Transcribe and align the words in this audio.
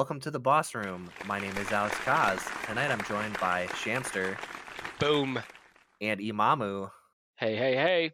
Welcome 0.00 0.20
to 0.20 0.30
the 0.30 0.40
Boss 0.40 0.74
Room. 0.74 1.10
My 1.26 1.38
name 1.38 1.54
is 1.58 1.70
Alex 1.72 1.94
Kaz. 1.96 2.40
Tonight 2.66 2.90
I'm 2.90 3.02
joined 3.02 3.38
by 3.38 3.66
Shamster 3.66 4.38
Boom. 4.98 5.38
and 6.00 6.18
Imamu. 6.18 6.90
Hey, 7.36 7.54
hey, 7.54 7.74
hey. 7.74 8.12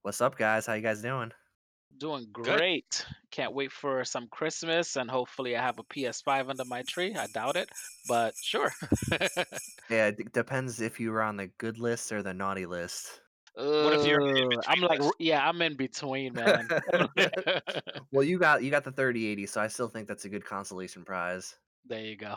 What's 0.00 0.22
up, 0.22 0.38
guys? 0.38 0.64
How 0.64 0.72
you 0.72 0.80
guys 0.80 1.02
doing? 1.02 1.30
Doing 1.98 2.26
great. 2.32 3.04
Can't 3.30 3.52
wait 3.52 3.70
for 3.70 4.02
some 4.06 4.28
Christmas 4.28 4.96
and 4.96 5.10
hopefully 5.10 5.54
I 5.58 5.60
have 5.60 5.78
a 5.78 5.82
PS5 5.82 6.48
under 6.48 6.64
my 6.64 6.80
tree. 6.88 7.14
I 7.14 7.26
doubt 7.26 7.56
it, 7.56 7.68
but 8.08 8.32
sure. 8.40 8.72
Yeah, 9.90 10.06
it 10.06 10.16
d- 10.16 10.24
depends 10.32 10.80
if 10.80 10.98
you 10.98 11.12
were 11.12 11.20
on 11.20 11.36
the 11.36 11.48
good 11.58 11.78
list 11.78 12.12
or 12.12 12.22
the 12.22 12.32
naughty 12.32 12.64
list. 12.64 13.20
What 13.60 13.94
if 13.94 14.06
you're 14.06 14.22
Uh, 14.22 14.48
I'm 14.68 14.80
like, 14.80 15.00
lists? 15.00 15.14
yeah, 15.18 15.46
I'm 15.48 15.60
in 15.62 15.76
between, 15.76 16.34
man. 16.34 16.68
Well, 18.12 18.24
you 18.24 18.38
got 18.38 18.62
you 18.62 18.70
got 18.70 18.84
the 18.84 18.92
3080, 18.92 19.46
so 19.46 19.60
I 19.60 19.68
still 19.68 19.88
think 19.88 20.08
that's 20.08 20.24
a 20.24 20.28
good 20.28 20.44
consolation 20.44 21.04
prize. 21.04 21.56
there 21.86 22.04
you 22.04 22.16
go. 22.16 22.36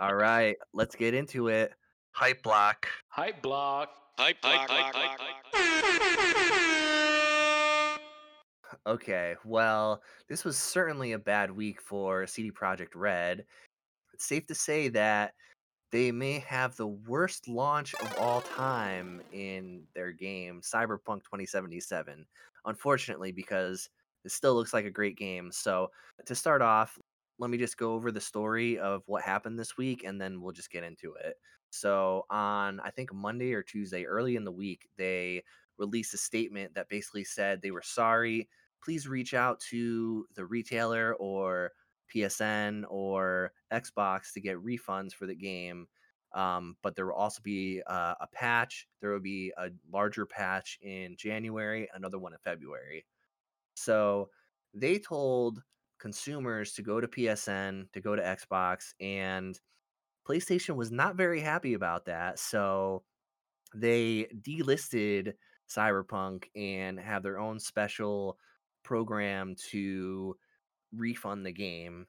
All 0.00 0.14
right, 0.14 0.56
let's 0.74 0.94
get 0.94 1.14
into 1.14 1.48
it. 1.48 1.72
Hype 2.12 2.42
block. 2.42 2.86
Hype 3.08 3.42
block. 3.42 3.90
Hype, 4.18 4.36
hype, 4.42 4.68
hype, 4.68 4.94
hype, 4.94 5.18
hype. 5.18 6.42
Okay, 8.86 9.34
well, 9.44 10.02
this 10.28 10.44
was 10.44 10.58
certainly 10.58 11.12
a 11.12 11.18
bad 11.18 11.50
week 11.50 11.80
for 11.80 12.26
CD 12.26 12.50
Projekt 12.50 12.94
Red. 12.94 13.44
It's 14.12 14.26
safe 14.26 14.46
to 14.48 14.54
say 14.54 14.88
that 14.88 15.32
they 15.92 16.10
may 16.10 16.38
have 16.40 16.74
the 16.76 16.86
worst 16.86 17.46
launch 17.48 17.94
of 17.94 18.18
all 18.18 18.40
time 18.40 19.22
in 19.32 19.86
their 19.94 20.10
game, 20.10 20.60
Cyberpunk 20.62 21.22
2077. 21.24 22.26
Unfortunately, 22.64 23.30
because 23.30 23.90
it 24.24 24.32
still 24.32 24.54
looks 24.54 24.72
like 24.72 24.86
a 24.86 24.90
great 24.90 25.16
game. 25.18 25.52
So, 25.52 25.90
to 26.24 26.34
start 26.34 26.62
off, 26.62 26.98
let 27.38 27.50
me 27.50 27.58
just 27.58 27.76
go 27.76 27.92
over 27.94 28.10
the 28.10 28.20
story 28.20 28.78
of 28.78 29.02
what 29.06 29.22
happened 29.22 29.58
this 29.58 29.76
week 29.76 30.04
and 30.04 30.20
then 30.20 30.40
we'll 30.40 30.52
just 30.52 30.70
get 30.70 30.84
into 30.84 31.14
it. 31.14 31.36
So, 31.70 32.24
on 32.30 32.80
I 32.80 32.90
think 32.90 33.12
Monday 33.12 33.52
or 33.52 33.62
Tuesday, 33.62 34.06
early 34.06 34.36
in 34.36 34.44
the 34.44 34.52
week, 34.52 34.88
they 34.96 35.42
released 35.78 36.14
a 36.14 36.18
statement 36.18 36.74
that 36.74 36.88
basically 36.88 37.24
said 37.24 37.60
they 37.60 37.70
were 37.70 37.82
sorry. 37.82 38.48
Please 38.82 39.06
reach 39.08 39.34
out 39.34 39.60
to 39.70 40.26
the 40.34 40.46
retailer 40.46 41.14
or 41.16 41.72
PSN 42.14 42.84
or 42.88 43.52
Xbox 43.72 44.32
to 44.34 44.40
get 44.40 44.56
refunds 44.56 45.12
for 45.12 45.26
the 45.26 45.34
game. 45.34 45.86
Um, 46.34 46.76
but 46.82 46.96
there 46.96 47.06
will 47.06 47.14
also 47.14 47.40
be 47.42 47.82
uh, 47.86 48.14
a 48.20 48.26
patch. 48.32 48.86
There 49.00 49.10
will 49.10 49.20
be 49.20 49.52
a 49.58 49.68
larger 49.92 50.24
patch 50.24 50.78
in 50.80 51.16
January, 51.18 51.88
another 51.94 52.18
one 52.18 52.32
in 52.32 52.38
February. 52.42 53.04
So 53.74 54.30
they 54.72 54.98
told 54.98 55.62
consumers 56.00 56.72
to 56.74 56.82
go 56.82 57.00
to 57.00 57.06
PSN, 57.06 57.92
to 57.92 58.00
go 58.00 58.16
to 58.16 58.22
Xbox, 58.22 58.94
and 59.00 59.58
PlayStation 60.26 60.76
was 60.76 60.90
not 60.90 61.16
very 61.16 61.40
happy 61.40 61.74
about 61.74 62.06
that. 62.06 62.38
So 62.38 63.02
they 63.74 64.28
delisted 64.40 65.34
Cyberpunk 65.68 66.44
and 66.54 66.98
have 66.98 67.22
their 67.22 67.38
own 67.38 67.58
special 67.58 68.38
program 68.82 69.54
to 69.70 70.36
refund 70.96 71.44
the 71.44 71.52
game. 71.52 72.06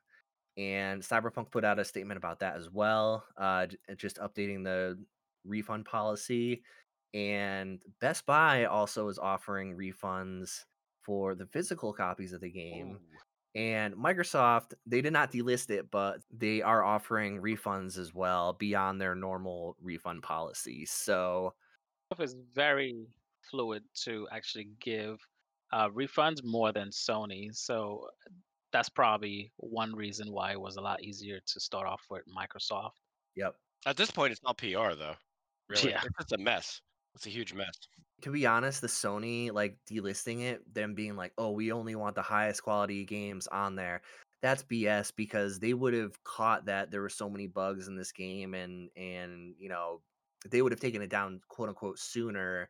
And 0.57 1.01
Cyberpunk 1.01 1.51
put 1.51 1.65
out 1.65 1.79
a 1.79 1.85
statement 1.85 2.17
about 2.17 2.39
that 2.39 2.55
as 2.55 2.69
well, 2.69 3.25
uh, 3.37 3.67
just 3.97 4.17
updating 4.17 4.63
the 4.63 5.03
refund 5.45 5.85
policy. 5.85 6.61
And 7.13 7.79
Best 8.01 8.25
Buy 8.25 8.65
also 8.65 9.07
is 9.07 9.17
offering 9.17 9.75
refunds 9.75 10.59
for 11.01 11.35
the 11.35 11.47
physical 11.47 11.91
copies 11.91 12.33
of 12.33 12.41
the 12.41 12.51
game. 12.51 12.91
Ooh. 12.91 13.59
And 13.59 13.93
Microsoft, 13.93 14.73
they 14.87 15.01
did 15.01 15.13
not 15.13 15.31
delist 15.31 15.69
it, 15.69 15.91
but 15.91 16.19
they 16.35 16.61
are 16.63 16.83
offering 16.83 17.39
refunds 17.39 17.99
as 17.99 18.13
well 18.13 18.53
beyond 18.53 18.99
their 18.99 19.13
normal 19.13 19.75
refund 19.79 20.23
policy. 20.23 20.85
So, 20.85 21.53
is 22.19 22.35
very 22.53 23.07
fluid 23.49 23.83
to 24.03 24.27
actually 24.31 24.69
give 24.79 25.19
uh, 25.71 25.89
refunds 25.89 26.43
more 26.43 26.71
than 26.71 26.89
Sony. 26.89 27.53
So 27.53 28.07
that's 28.73 28.89
probably 28.89 29.53
one 29.57 29.95
reason 29.95 30.31
why 30.33 30.51
it 30.51 30.59
was 30.59 30.75
a 30.75 30.81
lot 30.81 31.01
easier 31.03 31.39
to 31.45 31.59
start 31.59 31.87
off 31.87 32.01
with 32.09 32.23
Microsoft. 32.27 32.93
yep. 33.35 33.55
At 33.85 33.97
this 33.97 34.11
point, 34.11 34.31
it's 34.31 34.43
not 34.43 34.57
PR, 34.57 34.95
though. 34.95 35.15
Really, 35.69 35.91
Yeah. 35.91 36.01
it's 36.19 36.33
a 36.33 36.37
mess. 36.37 36.81
It's 37.15 37.25
a 37.25 37.29
huge 37.29 37.53
mess. 37.53 37.73
to 38.21 38.31
be 38.31 38.45
honest, 38.45 38.81
the 38.81 38.87
Sony 38.87 39.51
like 39.51 39.77
delisting 39.89 40.41
it, 40.41 40.61
them 40.73 40.93
being 40.95 41.15
like, 41.15 41.31
"Oh, 41.37 41.51
we 41.51 41.71
only 41.71 41.95
want 41.95 42.15
the 42.15 42.21
highest 42.21 42.63
quality 42.63 43.05
games 43.05 43.47
on 43.47 43.75
there." 43.75 44.01
That's 44.41 44.63
BS 44.63 45.11
because 45.15 45.59
they 45.59 45.73
would 45.73 45.93
have 45.93 46.21
caught 46.25 46.65
that 46.65 46.91
there 46.91 47.01
were 47.01 47.09
so 47.09 47.29
many 47.29 47.47
bugs 47.47 47.87
in 47.87 47.95
this 47.95 48.11
game, 48.11 48.53
and 48.55 48.89
and 48.97 49.55
you 49.57 49.69
know 49.69 50.01
they 50.49 50.61
would 50.61 50.71
have 50.73 50.81
taken 50.81 51.01
it 51.01 51.09
down, 51.09 51.39
quote 51.47 51.69
unquote, 51.69 51.97
sooner 51.99 52.69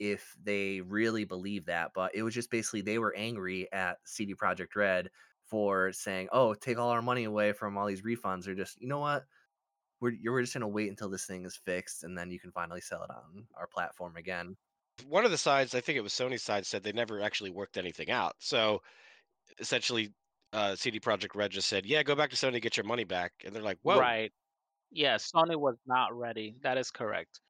if 0.00 0.34
they 0.42 0.80
really 0.80 1.24
believed 1.24 1.66
that. 1.66 1.92
But 1.94 2.14
it 2.16 2.22
was 2.24 2.34
just 2.34 2.50
basically 2.50 2.80
they 2.82 2.98
were 2.98 3.14
angry 3.16 3.70
at 3.72 3.98
CD 4.06 4.34
Projekt 4.34 4.74
Red 4.76 5.08
for 5.46 5.92
saying, 5.92 6.28
"Oh, 6.32 6.54
take 6.54 6.78
all 6.78 6.90
our 6.90 7.02
money 7.02 7.24
away 7.24 7.52
from 7.52 7.76
all 7.78 7.86
these 7.86 8.02
refunds," 8.02 8.46
or 8.48 8.54
just 8.54 8.80
you 8.80 8.88
know 8.88 9.00
what. 9.00 9.26
We're, 10.00 10.10
you're 10.12 10.40
just 10.42 10.54
gonna 10.54 10.68
wait 10.68 10.90
until 10.90 11.10
this 11.10 11.26
thing 11.26 11.44
is 11.46 11.56
fixed, 11.56 12.04
and 12.04 12.16
then 12.18 12.30
you 12.30 12.40
can 12.40 12.52
finally 12.52 12.80
sell 12.82 13.04
it 13.04 13.10
on 13.10 13.48
our 13.56 13.66
platform 13.68 14.16
again. 14.16 14.56
One 15.06 15.24
of 15.24 15.30
the 15.30 15.38
sides, 15.38 15.74
I 15.74 15.80
think 15.80 15.96
it 15.98 16.00
was 16.02 16.12
Sony's 16.12 16.42
side, 16.42 16.66
said 16.66 16.82
they 16.82 16.92
never 16.92 17.20
actually 17.20 17.50
worked 17.50 17.76
anything 17.76 18.10
out. 18.10 18.36
So 18.40 18.82
essentially, 19.58 20.14
uh, 20.52 20.76
CD 20.76 21.00
Projekt 21.00 21.34
Red 21.36 21.52
just 21.52 21.68
said, 21.68 21.86
"Yeah, 21.86 22.02
go 22.04 22.14
back 22.16 22.30
to 22.30 22.36
Sony, 22.36 22.62
get 22.62 22.76
your 22.76 22.84
money 22.84 23.04
back," 23.04 23.34
and 23.44 23.54
they're 23.54 23.62
like, 23.62 23.80
"Whoa, 23.82 24.10
Right. 24.10 24.32
Yeah, 24.90 25.16
Sony 25.16 25.56
was 25.60 25.76
not 25.86 26.14
ready. 26.14 26.56
That 26.62 26.78
is 26.78 26.90
correct. 26.90 27.40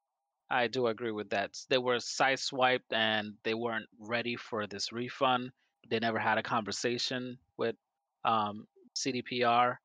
I 0.50 0.69
do 0.69 0.88
agree 0.88 1.12
with 1.12 1.31
that. 1.31 1.56
They 1.71 1.78
were 1.78 1.97
sideswiped 1.99 2.93
and 2.93 3.38
they 3.44 3.55
weren't 3.55 3.88
ready 3.99 4.37
for 4.37 4.66
this 4.66 4.93
refund. 4.93 5.53
They 5.88 6.00
never 6.00 6.19
had 6.21 6.38
a 6.38 6.44
conversation 6.44 7.38
with 7.59 7.77
um, 8.25 8.67
CDPR. 8.97 9.77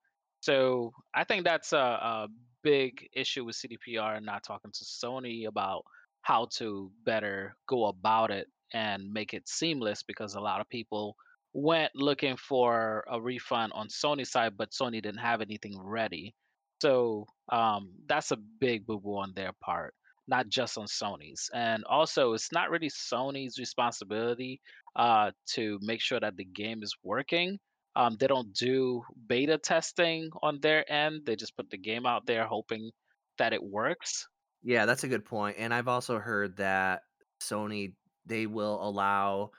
So 0.42 0.94
I 1.14 1.24
think 1.24 1.44
that's 1.44 1.74
a, 1.74 1.78
a 1.78 2.28
big 2.64 3.08
issue 3.14 3.46
with 3.46 3.56
CDPR 3.56 4.18
and 4.18 4.26
not 4.26 4.44
talking 4.44 4.72
to 4.72 4.86
Sony 4.86 5.48
about 5.48 5.84
how 6.22 6.48
to 6.58 6.92
better 7.06 7.56
go 7.68 7.86
about 7.86 8.32
it 8.32 8.48
and 8.74 9.12
make 9.12 9.34
it 9.34 9.48
seamless 9.48 10.04
because 10.04 10.36
a 10.36 10.40
lot 10.40 10.62
of 10.62 10.70
people 10.70 11.16
went 11.54 11.92
looking 11.96 12.38
for 12.38 13.04
a 13.10 13.20
refund 13.20 13.74
on 13.74 13.88
Sony's 13.88 14.32
side, 14.32 14.54
but 14.58 14.72
Sony 14.72 15.02
didn't 15.02 15.18
have 15.18 15.42
anything 15.42 15.80
ready. 15.82 16.36
So 16.82 17.26
um, 17.52 17.92
that's 18.08 18.32
a 18.32 18.38
big 18.60 18.86
boo 18.86 19.00
boo 19.00 19.18
on 19.18 19.34
their 19.36 19.52
part 19.62 19.94
not 20.30 20.48
just 20.48 20.78
on 20.78 20.86
Sony's. 20.86 21.50
And 21.54 21.84
also, 21.86 22.34
it's 22.34 22.52
not 22.52 22.70
really 22.70 22.90
Sony's 22.90 23.58
responsibility 23.60 24.62
uh, 24.96 25.32
to 25.54 25.80
make 25.82 26.02
sure 26.02 26.20
that 26.20 26.38
the 26.38 26.46
game 26.46 26.84
is 26.84 26.96
working. 27.04 27.58
Um, 27.96 28.16
they 28.20 28.28
don't 28.28 28.54
do 28.54 29.02
beta 29.28 29.58
testing 29.58 30.30
on 30.44 30.60
their 30.62 30.90
end. 30.92 31.22
They 31.26 31.36
just 31.36 31.58
put 31.58 31.70
the 31.70 31.78
game 31.78 32.06
out 32.06 32.26
there 32.26 32.46
hoping 32.46 32.92
that 33.40 33.52
it 33.52 33.64
works. 33.64 34.28
Yeah, 34.64 34.86
that's 34.86 35.04
a 35.04 35.08
good 35.08 35.26
point. 35.26 35.58
And 35.60 35.74
I've 35.74 35.88
also 35.88 36.20
heard 36.20 36.58
that 36.58 37.02
Sony 37.42 37.94
they 38.26 38.46
will 38.46 38.80
allow 38.88 39.50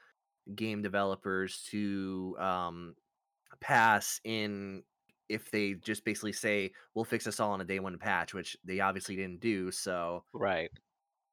game 0.54 0.80
developers 0.80 1.66
to 1.70 2.36
um, 2.38 2.94
pass 3.60 4.20
in 4.24 4.82
if 5.30 5.50
they 5.50 5.74
just 5.74 6.04
basically 6.04 6.32
say 6.32 6.72
we'll 6.94 7.04
fix 7.04 7.24
this 7.24 7.40
all 7.40 7.52
on 7.52 7.60
a 7.60 7.64
day 7.64 7.80
one 7.80 7.98
patch, 7.98 8.34
which 8.34 8.56
they 8.64 8.80
obviously 8.80 9.16
didn't 9.16 9.40
do. 9.40 9.70
So 9.70 10.24
Right. 10.32 10.72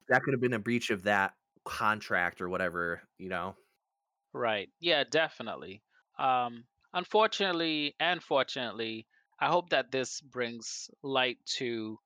that 0.07 0.23
could 0.23 0.33
have 0.33 0.41
been 0.41 0.53
a 0.53 0.59
breach 0.59 0.89
of 0.89 1.03
that 1.03 1.35
contract 1.65 2.41
or 2.41 2.49
whatever, 2.49 3.01
you 3.17 3.29
know. 3.29 3.55
Right. 4.33 4.69
Yeah, 4.79 5.03
definitely. 5.03 5.83
Um, 6.17 6.65
unfortunately 6.93 7.95
and 7.99 8.21
fortunately, 8.23 9.07
I 9.39 9.47
hope 9.47 9.69
that 9.69 9.91
this 9.91 10.21
brings 10.21 10.89
light 11.03 11.39
to 11.57 11.99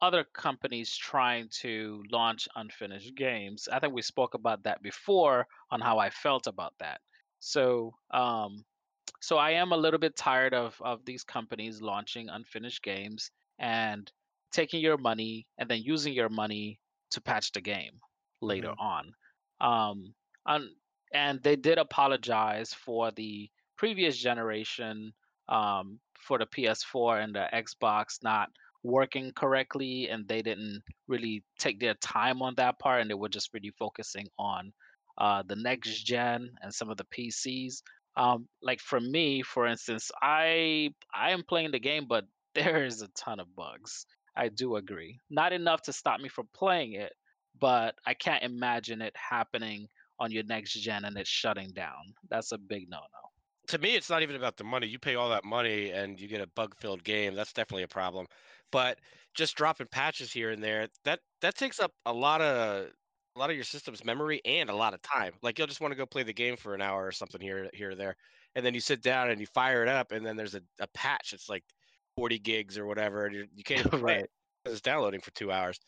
other 0.00 0.24
companies 0.24 0.94
trying 0.96 1.48
to 1.48 2.04
launch 2.10 2.48
unfinished 2.54 3.14
games. 3.14 3.66
I 3.68 3.80
think 3.80 3.94
we 3.94 4.02
spoke 4.02 4.34
about 4.34 4.64
that 4.64 4.82
before 4.82 5.46
on 5.70 5.80
how 5.80 5.98
I 5.98 6.10
felt 6.10 6.46
about 6.46 6.74
that. 6.78 7.00
So, 7.38 7.92
um, 8.10 8.64
so 9.20 9.38
I 9.38 9.52
am 9.52 9.72
a 9.72 9.76
little 9.76 9.98
bit 10.00 10.16
tired 10.16 10.54
of 10.54 10.80
of 10.80 11.04
these 11.04 11.24
companies 11.24 11.80
launching 11.82 12.28
unfinished 12.28 12.82
games 12.82 13.30
and 13.58 14.10
taking 14.52 14.80
your 14.80 14.98
money 14.98 15.48
and 15.58 15.68
then 15.70 15.82
using 15.82 16.12
your 16.14 16.28
money 16.28 16.80
to 17.10 17.20
patch 17.20 17.52
the 17.52 17.60
game 17.60 18.00
later 18.40 18.72
Mhm. 18.72 18.78
on. 18.78 19.12
Um, 19.60 20.14
un- 20.46 20.76
and 21.12 21.42
they 21.42 21.56
did 21.56 21.78
apologize 21.78 22.72
for 22.74 23.10
the 23.12 23.50
previous 23.76 24.16
generation 24.18 25.12
um, 25.48 26.00
for 26.18 26.38
the 26.38 26.46
PS4 26.46 27.18
and 27.18 27.34
the 27.34 27.48
Xbox 27.52 28.22
not 28.22 28.50
working 28.82 29.32
correctly, 29.32 30.08
and 30.08 30.26
they 30.28 30.42
didn't 30.42 30.82
really 31.08 31.44
take 31.58 31.80
their 31.80 31.94
time 31.94 32.42
on 32.42 32.54
that 32.56 32.78
part, 32.78 33.00
and 33.00 33.10
they 33.10 33.14
were 33.14 33.28
just 33.28 33.52
really 33.54 33.70
focusing 33.70 34.28
on 34.38 34.72
uh, 35.18 35.42
the 35.42 35.56
next 35.56 36.02
gen 36.02 36.56
and 36.60 36.74
some 36.74 36.90
of 36.90 36.96
the 36.96 37.04
PCs. 37.04 37.82
Um, 38.16 38.48
like 38.62 38.80
for 38.80 39.00
me, 39.00 39.42
for 39.42 39.66
instance, 39.66 40.10
I 40.22 40.90
I 41.14 41.30
am 41.32 41.42
playing 41.42 41.72
the 41.72 41.78
game, 41.78 42.06
but 42.08 42.24
there 42.54 42.84
is 42.84 43.02
a 43.02 43.08
ton 43.08 43.40
of 43.40 43.54
bugs. 43.54 44.06
I 44.36 44.48
do 44.48 44.76
agree. 44.76 45.18
Not 45.30 45.52
enough 45.52 45.82
to 45.82 45.92
stop 45.92 46.20
me 46.20 46.28
from 46.28 46.48
playing 46.54 46.92
it, 46.92 47.12
but 47.60 47.94
I 48.06 48.14
can't 48.14 48.42
imagine 48.42 49.02
it 49.02 49.14
happening 49.16 49.88
on 50.18 50.30
your 50.30 50.44
next 50.44 50.74
gen 50.74 51.04
and 51.04 51.16
it 51.18 51.26
shutting 51.26 51.70
down. 51.72 52.14
That's 52.30 52.52
a 52.52 52.58
big 52.58 52.88
no-no. 52.88 53.30
to 53.68 53.78
me, 53.78 53.96
it's 53.96 54.10
not 54.10 54.22
even 54.22 54.36
about 54.36 54.56
the 54.56 54.64
money. 54.64 54.86
You 54.86 54.98
pay 54.98 55.14
all 55.16 55.30
that 55.30 55.44
money 55.44 55.90
and 55.90 56.20
you 56.20 56.28
get 56.28 56.40
a 56.40 56.46
bug-filled 56.48 57.04
game. 57.04 57.34
That's 57.34 57.52
definitely 57.52 57.82
a 57.84 57.88
problem. 57.88 58.26
But 58.72 58.98
just 59.34 59.56
dropping 59.56 59.88
patches 59.88 60.32
here 60.32 60.50
and 60.50 60.62
there, 60.62 60.88
that 61.04 61.20
that 61.42 61.56
takes 61.56 61.80
up 61.80 61.92
a 62.06 62.12
lot 62.12 62.40
of 62.40 62.90
a 63.36 63.38
lot 63.38 63.50
of 63.50 63.56
your 63.56 63.64
system's 63.64 64.04
memory 64.04 64.40
and 64.44 64.70
a 64.70 64.74
lot 64.76 64.94
of 64.94 65.02
time. 65.02 65.34
Like 65.42 65.58
you'll 65.58 65.66
just 65.68 65.80
want 65.80 65.92
to 65.92 65.96
go 65.96 66.06
play 66.06 66.22
the 66.22 66.32
game 66.32 66.56
for 66.56 66.74
an 66.74 66.82
hour 66.82 67.06
or 67.06 67.12
something 67.12 67.40
here 67.40 67.70
here 67.74 67.90
or 67.90 67.94
there, 67.94 68.16
and 68.54 68.64
then 68.66 68.74
you 68.74 68.80
sit 68.80 69.02
down 69.02 69.30
and 69.30 69.40
you 69.40 69.46
fire 69.46 69.82
it 69.82 69.88
up, 69.88 70.12
and 70.12 70.24
then 70.26 70.36
there's 70.36 70.54
a, 70.54 70.62
a 70.80 70.88
patch. 70.88 71.32
It's 71.32 71.48
like 71.48 71.64
40 72.16 72.38
gigs 72.38 72.78
or 72.78 72.86
whatever, 72.86 73.26
and 73.26 73.34
you, 73.36 73.46
you 73.54 73.64
can't 73.64 73.90
play 73.92 74.00
Right. 74.02 74.20
it 74.20 74.30
'cause 74.64 74.72
it's 74.74 74.82
downloading 74.82 75.20
for 75.20 75.30
two 75.32 75.52
hours. 75.52 75.78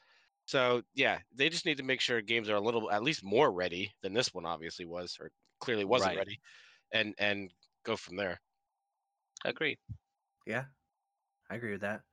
So 0.46 0.82
yeah, 0.94 1.20
they 1.32 1.48
just 1.50 1.66
need 1.66 1.78
to 1.78 1.82
make 1.84 2.00
sure 2.00 2.22
games 2.22 2.48
are 2.50 2.56
a 2.56 2.60
little 2.60 2.90
at 2.90 3.02
least 3.04 3.24
more 3.24 3.52
ready 3.52 3.92
than 4.02 4.14
this 4.14 4.34
one 4.34 4.46
obviously 4.46 4.86
was, 4.86 5.16
or 5.20 5.30
clearly 5.60 5.84
wasn't 5.86 6.14
Right. 6.14 6.16
ready, 6.16 6.40
and 6.92 7.14
and 7.18 7.52
go 7.84 7.96
from 7.96 8.16
there. 8.16 8.40
Agree. 9.44 9.78
Yeah, 10.46 10.66
I 11.50 11.56
agree 11.56 11.72
with 11.72 11.82
that. 11.82 12.04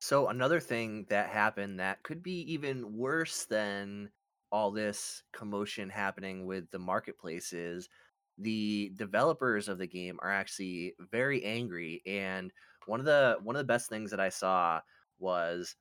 So 0.00 0.28
another 0.28 0.60
thing 0.60 1.06
that 1.06 1.30
happened 1.30 1.80
that 1.80 2.02
could 2.04 2.22
be 2.22 2.40
even 2.52 2.96
worse 2.96 3.46
than 3.46 4.12
all 4.54 4.70
this 4.70 5.24
commotion 5.32 5.90
happening 5.90 6.46
with 6.46 6.70
the 6.70 6.78
marketplace 6.78 7.52
is 7.52 7.88
the 8.38 8.92
developers 8.94 9.68
of 9.68 9.78
the 9.78 9.86
game 9.86 10.16
are 10.22 10.30
actually 10.30 10.94
very 11.10 11.44
angry 11.44 12.00
and 12.06 12.52
one 12.86 13.00
of 13.00 13.06
the 13.06 13.36
one 13.42 13.56
of 13.56 13.58
the 13.58 13.72
best 13.72 13.88
things 13.88 14.12
that 14.12 14.20
I 14.20 14.28
saw 14.28 14.80
was 15.18 15.74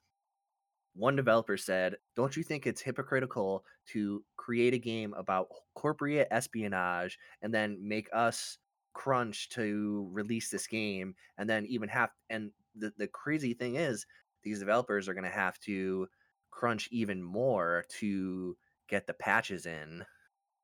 one 0.96 1.16
developer 1.16 1.56
said, 1.56 1.98
"Don't 2.16 2.36
you 2.36 2.42
think 2.42 2.66
it's 2.66 2.81
hypocritical 2.81 3.64
to 3.90 4.24
create 4.38 4.74
a 4.74 4.80
game 4.80 5.14
about 5.14 5.50
corporate 5.75 6.28
espionage 6.31 7.20
and 7.44 7.54
then 7.54 7.78
make 7.80 8.10
us 8.12 8.58
crunch 8.94 9.50
to 9.50 10.10
release 10.12 10.50
this 10.50 10.66
game 10.66 11.14
and 11.38 11.48
then 11.48 11.68
even 11.68 11.90
have 11.90 12.10
and 12.31 12.52
the 12.75 12.92
the 12.98 13.08
crazy 13.08 13.54
thing 13.54 13.75
is 13.75 14.08
these 14.42 14.60
developers 14.60 15.08
are 15.08 15.14
going 15.14 15.24
to 15.24 15.30
have 15.30 15.60
to 15.60 16.08
crunch 16.50 16.88
even 16.92 17.22
more 17.22 17.86
to 18.00 18.56
get 18.94 19.07
the 19.07 19.13
patches 19.16 19.66
in." 19.66 20.06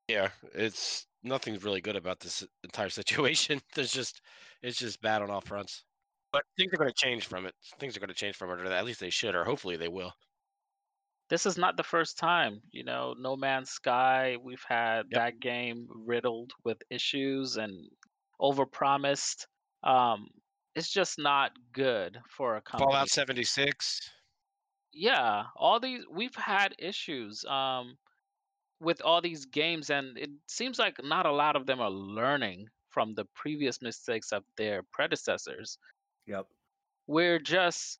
Yeah, 0.08 0.30
it's 0.54 1.06
nothing's 1.22 1.62
really 1.64 1.80
good 1.80 1.96
about 1.96 2.20
this 2.20 2.46
entire 2.64 2.88
situation. 2.90 3.60
There's 3.74 3.92
just 3.92 4.20
it's 4.62 4.78
just 4.78 5.00
bad 5.00 5.22
on 5.22 5.30
all 5.30 5.40
fronts. 5.40 5.84
But 6.32 6.44
things 6.56 6.72
are 6.72 6.76
going 6.76 6.90
to 6.90 6.94
change 6.94 7.26
from 7.26 7.46
it. 7.46 7.54
Things 7.78 7.96
are 7.96 8.00
going 8.00 8.08
to 8.08 8.14
change 8.14 8.36
from 8.36 8.50
it, 8.50 8.60
or 8.60 8.66
at 8.72 8.84
least 8.84 9.00
they 9.00 9.10
should, 9.10 9.34
or 9.34 9.44
hopefully 9.44 9.76
they 9.76 9.88
will. 9.88 10.12
This 11.30 11.46
is 11.46 11.56
not 11.56 11.76
the 11.78 11.82
first 11.82 12.18
time, 12.18 12.60
you 12.72 12.84
know, 12.84 13.14
No 13.14 13.34
Man's 13.36 13.70
Sky, 13.70 14.36
we've 14.36 14.64
had 14.64 15.12
Yep. 15.12 15.22
that 15.22 15.40
game 15.40 15.86
riddled 15.88 16.52
with 16.64 16.82
issues 16.90 17.56
and 17.56 17.90
overpromised. 18.40 19.46
Um, 19.82 20.28
it's 20.74 20.90
just 20.90 21.18
not 21.18 21.52
good 21.72 22.20
for 22.28 22.56
a 22.56 22.62
company. 22.62 22.90
Fallout 22.90 23.08
76. 23.10 24.10
Yeah, 24.92 25.46
all 25.56 25.80
these 25.80 26.04
we've 26.10 26.34
had 26.34 26.74
issues 26.78 27.44
um 27.44 27.98
with 28.80 29.02
all 29.02 29.20
these 29.20 29.44
games 29.46 29.90
and 29.90 30.16
it 30.18 30.30
seems 30.46 30.78
like 30.78 31.02
not 31.04 31.26
a 31.26 31.32
lot 31.32 31.56
of 31.56 31.66
them 31.66 31.80
are 31.80 31.90
learning 31.90 32.66
from 32.90 33.14
the 33.14 33.24
previous 33.34 33.82
mistakes 33.82 34.32
of 34.32 34.42
their 34.56 34.82
predecessors. 34.92 35.78
Yep. 36.26 36.46
We're 37.06 37.38
just 37.38 37.98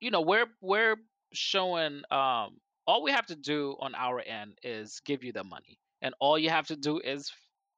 you 0.00 0.10
know, 0.10 0.22
we're 0.22 0.46
we're 0.60 0.96
showing 1.32 2.02
um 2.10 2.58
all 2.86 3.02
we 3.02 3.12
have 3.12 3.26
to 3.26 3.36
do 3.36 3.76
on 3.80 3.94
our 3.94 4.20
end 4.20 4.58
is 4.62 5.00
give 5.04 5.22
you 5.22 5.32
the 5.32 5.44
money. 5.44 5.78
And 6.02 6.14
all 6.20 6.38
you 6.38 6.50
have 6.50 6.66
to 6.68 6.76
do 6.76 6.98
is 6.98 7.30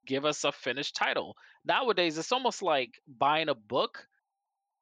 give 0.07 0.25
us 0.25 0.45
a 0.45 0.53
finished 0.53 0.97
title. 0.97 1.37
Nowadays 1.65 2.17
it's 2.19 2.33
almost 2.33 2.63
like 2.63 2.91
buying 3.07 3.49
a 3.51 3.55
book, 3.55 4.07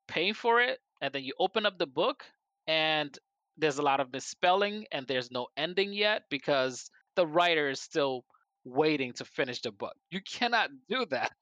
paying 0.06 0.34
for 0.34 0.60
it, 0.60 0.78
and 1.00 1.12
then 1.12 1.24
you 1.24 1.32
open 1.38 1.66
up 1.66 1.78
the 1.78 1.86
book 1.86 2.24
and 2.68 3.18
there's 3.58 3.78
a 3.78 3.82
lot 3.82 4.00
of 4.00 4.12
misspelling 4.12 4.86
and 4.92 5.06
there's 5.06 5.30
no 5.30 5.48
ending 5.56 5.92
yet 5.92 6.22
because 6.30 6.90
the 7.16 7.26
writer 7.26 7.68
is 7.68 7.80
still 7.80 8.24
waiting 8.64 9.12
to 9.14 9.24
finish 9.24 9.60
the 9.60 9.72
book. 9.72 9.94
You 10.10 10.20
cannot 10.20 10.70
do 10.88 11.06
that. 11.06 11.32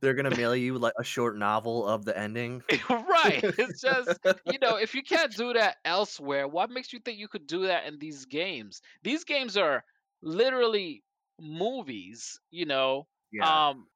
They're 0.00 0.14
going 0.14 0.30
to 0.30 0.36
mail 0.36 0.56
you 0.56 0.78
like 0.78 0.94
a 0.98 1.04
short 1.04 1.36
novel 1.36 1.86
of 1.86 2.04
the 2.04 2.16
ending. 2.18 2.62
right. 2.90 3.42
It's 3.42 3.80
just, 3.80 4.18
you 4.46 4.58
know, 4.60 4.76
if 4.76 4.94
you 4.94 5.02
can't 5.02 5.34
do 5.34 5.52
that 5.52 5.76
elsewhere, 5.84 6.48
what 6.48 6.70
makes 6.70 6.92
you 6.92 7.00
think 7.00 7.18
you 7.18 7.28
could 7.28 7.46
do 7.46 7.66
that 7.66 7.86
in 7.86 7.98
these 7.98 8.24
games? 8.24 8.80
These 9.02 9.24
games 9.24 9.56
are 9.56 9.84
literally 10.22 11.02
movies, 11.40 12.40
you 12.50 12.66
know. 12.66 13.06
yeah. 13.32 13.68
Um 13.68 13.86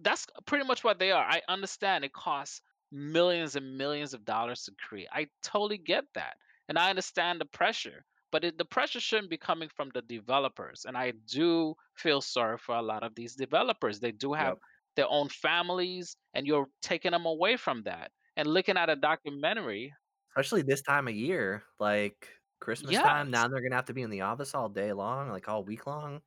that's 0.00 0.26
pretty 0.46 0.64
much 0.66 0.84
what 0.84 0.98
they 0.98 1.10
are. 1.10 1.24
I 1.24 1.40
understand 1.48 2.04
it 2.04 2.12
costs 2.12 2.60
millions 2.92 3.56
and 3.56 3.78
millions 3.78 4.14
of 4.14 4.24
dollars 4.24 4.64
to 4.64 4.72
create. 4.72 5.08
I 5.12 5.28
totally 5.42 5.78
get 5.78 6.04
that. 6.14 6.36
And 6.68 6.78
I 6.78 6.90
understand 6.90 7.40
the 7.40 7.46
pressure, 7.46 8.04
but 8.30 8.44
it, 8.44 8.58
the 8.58 8.64
pressure 8.64 9.00
shouldn't 9.00 9.30
be 9.30 9.38
coming 9.38 9.68
from 9.68 9.90
the 9.94 10.02
developers. 10.02 10.84
And 10.84 10.96
I 10.96 11.12
do 11.12 11.74
feel 11.96 12.20
sorry 12.20 12.58
for 12.58 12.74
a 12.76 12.82
lot 12.82 13.02
of 13.02 13.14
these 13.14 13.36
developers. 13.36 14.00
They 14.00 14.12
do 14.12 14.32
have 14.34 14.54
Yep. 14.54 14.60
their 14.96 15.08
own 15.08 15.28
families 15.28 16.16
and 16.34 16.46
you're 16.46 16.68
taking 16.82 17.12
them 17.12 17.26
away 17.26 17.56
from 17.56 17.82
that. 17.84 18.12
And 18.36 18.48
looking 18.48 18.76
at 18.76 18.90
a 18.90 18.96
documentary, 18.96 19.94
Especially 20.36 20.62
this 20.62 20.82
time 20.82 21.08
of 21.08 21.14
year, 21.14 21.64
like 21.80 22.28
Christmas 22.60 22.98
time. 23.00 23.30
Now 23.30 23.48
they're 23.48 23.60
gonna 23.62 23.74
have 23.76 23.86
to 23.86 23.94
be 23.94 24.02
in 24.02 24.10
the 24.10 24.20
office 24.22 24.54
all 24.54 24.68
day 24.68 24.92
long, 24.92 25.30
like 25.30 25.48
all 25.48 25.64
week 25.64 25.86
long. 25.86 26.22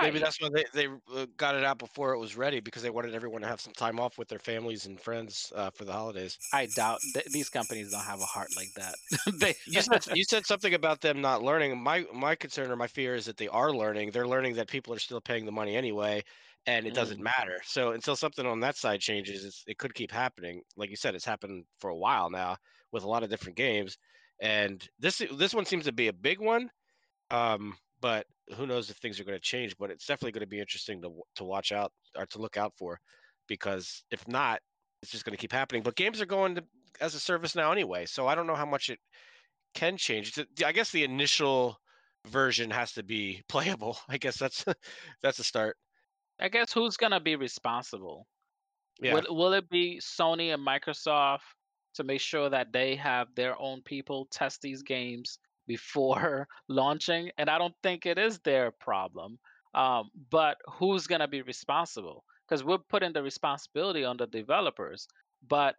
Maybe 0.00 0.18
that's 0.18 0.40
why 0.40 0.50
they 0.52 0.64
they 0.74 0.86
uh, 1.14 1.26
got 1.36 1.54
it 1.56 1.64
out 1.64 1.78
before 1.78 2.12
it 2.12 2.18
was 2.18 2.36
ready 2.36 2.60
because 2.60 2.82
they 2.82 2.90
wanted 2.90 3.14
everyone 3.14 3.40
to 3.42 3.48
have 3.48 3.60
some 3.62 3.72
time 3.72 3.98
off 3.98 4.18
with 4.18 4.28
their 4.28 4.38
families 4.38 4.84
and 4.86 5.00
friends 5.00 5.52
uh, 5.54 5.70
for 5.70 5.84
the 5.86 5.92
holidays. 5.92 6.38
I 6.52 6.66
doubt 6.66 7.02
th- 7.14 7.26
these 7.26 7.48
companies 7.48 7.90
don't 7.90 8.04
have 8.04 8.20
a 8.20 8.26
heart 8.26 8.50
like 8.54 8.74
that. 8.74 8.98
they 9.40 9.54
You 9.70 9.80
said 9.80 10.06
you 10.08 10.24
said 10.24 10.46
something 10.46 10.74
about 10.74 11.00
them 11.00 11.20
not 11.20 11.42
learning. 11.42 11.78
My 11.82 12.06
my 12.12 12.34
concern 12.34 12.70
or 12.70 12.76
my 12.76 12.86
fear 12.86 13.14
is 13.14 13.26
that 13.26 13.36
they 13.36 13.48
are 13.48 13.72
learning. 13.72 14.10
They're 14.10 14.26
learning 14.28 14.54
that 14.56 14.68
people 14.68 14.92
are 14.94 14.98
still 14.98 15.20
paying 15.20 15.46
the 15.46 15.52
money 15.52 15.76
anyway, 15.76 16.22
and 16.66 16.86
it 16.86 16.94
doesn't 16.94 17.20
Mm. 17.20 17.22
matter. 17.22 17.60
So 17.64 17.92
until 17.92 18.16
something 18.16 18.46
on 18.46 18.60
that 18.60 18.76
side 18.76 19.00
changes, 19.00 19.44
it's, 19.44 19.64
it 19.66 19.78
could 19.78 19.94
keep 19.94 20.10
happening. 20.12 20.62
Like 20.76 20.90
you 20.90 20.96
said, 20.96 21.14
it's 21.14 21.24
happened 21.24 21.66
for 21.78 21.90
a 21.90 21.96
while 21.96 22.30
now 22.30 22.56
with 22.92 23.02
a 23.02 23.08
lot 23.08 23.22
of 23.22 23.30
different 23.30 23.56
games, 23.56 23.96
and 24.40 24.86
this 24.98 25.18
this 25.32 25.54
one 25.54 25.64
seems 25.66 25.84
to 25.86 25.92
be 25.92 26.08
a 26.08 26.12
big 26.12 26.38
one. 26.40 26.70
Um, 27.30 27.78
but 28.00 28.26
who 28.54 28.66
knows 28.66 28.90
if 28.90 28.96
things 28.96 29.18
are 29.18 29.24
going 29.24 29.36
to 29.36 29.42
change? 29.42 29.76
But 29.76 29.90
it's 29.90 30.06
definitely 30.06 30.32
going 30.32 30.40
to 30.40 30.46
be 30.46 30.60
interesting 30.60 31.02
to 31.02 31.10
to 31.36 31.44
watch 31.44 31.72
out 31.72 31.92
or 32.16 32.26
to 32.26 32.38
look 32.38 32.56
out 32.56 32.72
for, 32.76 32.98
because 33.48 34.04
if 34.10 34.26
not, 34.28 34.60
it's 35.02 35.10
just 35.10 35.24
going 35.24 35.36
to 35.36 35.40
keep 35.40 35.52
happening. 35.52 35.82
But 35.82 35.96
games 35.96 36.20
are 36.20 36.26
going 36.26 36.56
to 36.56 36.64
as 37.00 37.14
a 37.14 37.20
service 37.20 37.54
now 37.54 37.72
anyway, 37.72 38.06
so 38.06 38.26
I 38.26 38.34
don't 38.34 38.46
know 38.46 38.54
how 38.54 38.66
much 38.66 38.88
it 38.90 38.98
can 39.74 39.96
change. 39.96 40.38
I 40.64 40.72
guess 40.72 40.90
the 40.90 41.04
initial 41.04 41.76
version 42.26 42.70
has 42.70 42.92
to 42.92 43.02
be 43.02 43.42
playable. 43.48 43.98
I 44.08 44.18
guess 44.18 44.38
that's 44.38 44.64
that's 45.22 45.38
a 45.38 45.44
start. 45.44 45.76
I 46.38 46.48
guess 46.48 46.72
who's 46.72 46.96
gonna 46.96 47.20
be 47.20 47.36
responsible? 47.36 48.26
Yeah, 49.00 49.14
Will 49.14 49.34
will 49.34 49.52
it 49.52 49.68
be 49.68 50.00
Sony 50.00 50.54
and 50.54 50.66
Microsoft 50.66 51.40
to 51.94 52.04
make 52.04 52.20
sure 52.20 52.48
that 52.50 52.72
they 52.72 52.96
have 52.96 53.34
their 53.34 53.58
own 53.60 53.82
people 53.82 54.26
test 54.30 54.60
these 54.60 54.82
games 54.82 55.38
before 55.66 56.48
launching? 56.68 57.30
And 57.38 57.48
I 57.50 57.58
don't 57.58 57.74
think 57.82 58.06
it 58.06 58.18
is 58.18 58.38
their 58.40 58.70
problem. 58.70 59.38
Um, 59.74 60.10
but 60.30 60.58
who's 60.78 61.06
gonna 61.06 61.28
be 61.28 61.42
responsible? 61.42 62.24
Because 62.48 62.64
we're 62.64 62.78
putting 62.78 63.12
the 63.12 63.22
responsibility 63.22 64.04
on 64.04 64.16
the 64.16 64.26
developers. 64.26 65.06
But 65.46 65.76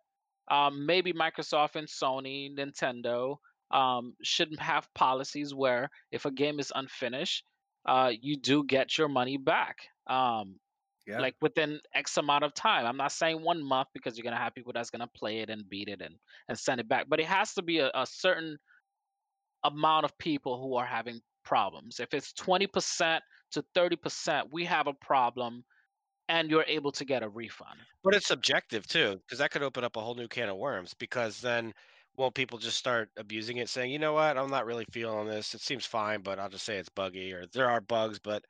um, 0.50 0.86
maybe 0.86 1.14
Microsoft 1.14 1.76
and 1.76 1.88
Sony, 1.88 2.56
Nintendo 2.56 3.38
um, 3.72 4.16
should 4.24 4.58
have 4.60 4.94
policies 4.94 5.54
where 5.54 5.90
if 6.12 6.26
a 6.26 6.32
game 6.32 6.60
is 6.60 6.72
unfinished, 6.76 7.44
uh, 7.86 8.12
you 8.22 8.38
do 8.38 8.64
get 8.64 8.98
your 8.98 9.08
money 9.10 9.38
back. 9.38 9.78
Um, 10.08 10.60
Yeah. 11.08 11.22
like 11.22 11.36
within 11.42 11.80
X 11.94 12.18
amount 12.18 12.44
of 12.44 12.54
time. 12.54 12.86
I'm 12.86 12.98
not 12.98 13.12
saying 13.12 13.42
one 13.42 13.64
month 13.64 13.90
because 13.94 14.18
you're 14.18 14.24
gonna 14.24 14.38
have 14.38 14.54
people 14.54 14.74
that's 14.74 14.90
gonna 14.92 15.08
play 15.08 15.40
it 15.40 15.50
and 15.50 15.68
beat 15.68 15.90
it 15.90 16.02
and 16.02 16.16
and 16.48 16.58
send 16.58 16.80
it 16.80 16.88
back. 16.88 17.08
But 17.10 17.20
it 17.20 17.26
has 17.28 17.54
to 17.56 17.62
be 17.64 17.80
a, 17.80 17.92
a 17.94 18.06
certain 18.06 18.58
amount 19.64 20.06
of 20.06 20.18
people 20.18 20.62
who 20.62 20.76
are 20.76 20.86
having 20.86 21.22
problems. 21.44 22.00
If 22.00 22.14
it's 22.14 22.34
20% 22.34 23.24
to 23.52 23.64
30%, 23.74 24.50
we 24.52 24.66
have 24.66 24.88
a 24.88 24.94
problem 24.94 25.66
and 26.30 26.50
you're 26.52 26.66
able 26.68 26.92
to 26.94 27.06
get 27.06 27.24
a 27.24 27.30
refund. 27.30 27.88
but 28.04 28.16
it's 28.16 28.28
subjective 28.28 28.88
too, 28.88 29.18
because 29.18 29.40
that 29.40 29.52
could 29.52 29.64
open 29.64 29.84
up 29.84 29.96
a 29.96 30.02
whole 30.02 30.16
new 30.16 30.28
can 30.28 30.50
of 30.50 30.58
worms. 30.58 30.94
Because 30.94 31.42
then, 31.42 31.74
won't 32.16 32.36
people 32.36 32.58
just 32.58 32.78
start 32.78 33.10
abusing 33.18 33.58
it, 33.58 33.70
saying, 33.70 33.92
"You 33.92 34.00
know 34.00 34.14
what? 34.14 34.38
I'm 34.38 34.50
not 34.50 34.66
really 34.66 34.86
feeling 34.92 35.28
this. 35.28 35.54
It 35.54 35.62
seems 35.62 35.86
fine, 35.86 36.22
but 36.24 36.40
I'll 36.40 36.50
just 36.50 36.66
say 36.66 36.78
it's 36.78 36.90
buggy, 36.90 37.34
or 37.34 37.46
there 37.48 37.70
are 37.70 37.82
bugs, 37.82 38.20
but 38.20 38.46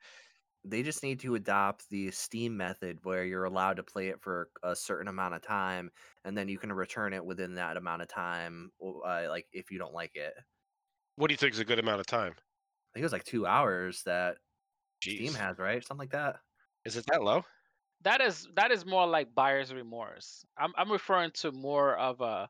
they 0.64 0.82
just 0.84 1.02
need 1.04 1.20
to 1.20 1.36
adopt 1.36 1.88
the 1.90 2.10
Steam 2.12 2.56
method 2.56 3.00
where 3.04 3.24
you're 3.24 3.44
allowed 3.44 3.76
to 3.78 3.84
play 3.84 4.08
it 4.08 4.22
for 4.22 4.50
a 4.64 4.76
certain 4.76 5.08
amount 5.08 5.34
of 5.34 5.42
time, 5.42 5.90
and 6.24 6.36
then 6.38 6.48
you 6.48 6.58
can 6.58 6.72
return 6.72 7.14
it 7.14 7.24
within 7.24 7.54
that 7.56 7.76
amount 7.78 8.02
of 8.02 8.08
time, 8.08 8.72
uh, 8.82 9.26
like 9.30 9.48
if 9.52 9.70
you 9.72 9.78
don't 9.78 9.94
like 9.94 10.16
it. 10.16 10.34
What 11.18 11.28
do 11.28 11.32
you 11.34 11.38
think 11.38 11.54
is 11.54 11.58
a 11.58 11.64
good 11.64 11.78
amount 11.78 12.00
of 12.00 12.06
time? 12.06 12.32
I 12.32 12.90
think 12.94 13.02
it 13.02 13.02
was 13.02 13.12
like 13.12 13.24
two 13.24 13.46
hours 13.46 14.02
that 14.06 14.36
Steam 15.02 15.34
has, 15.34 15.58
right? 15.58 15.84
Something 15.84 16.02
like 16.04 16.12
that. 16.12 16.36
Is 16.84 16.96
it 16.96 17.04
that 17.10 17.22
low? 17.22 17.44
that 18.02 18.20
is 18.20 18.48
that 18.54 18.70
is 18.70 18.86
more 18.86 19.06
like 19.06 19.34
buyer's 19.34 19.72
remorse. 19.72 20.44
I'm 20.56 20.72
I'm 20.76 20.90
referring 20.90 21.30
to 21.34 21.52
more 21.52 21.96
of 21.96 22.20
a 22.20 22.48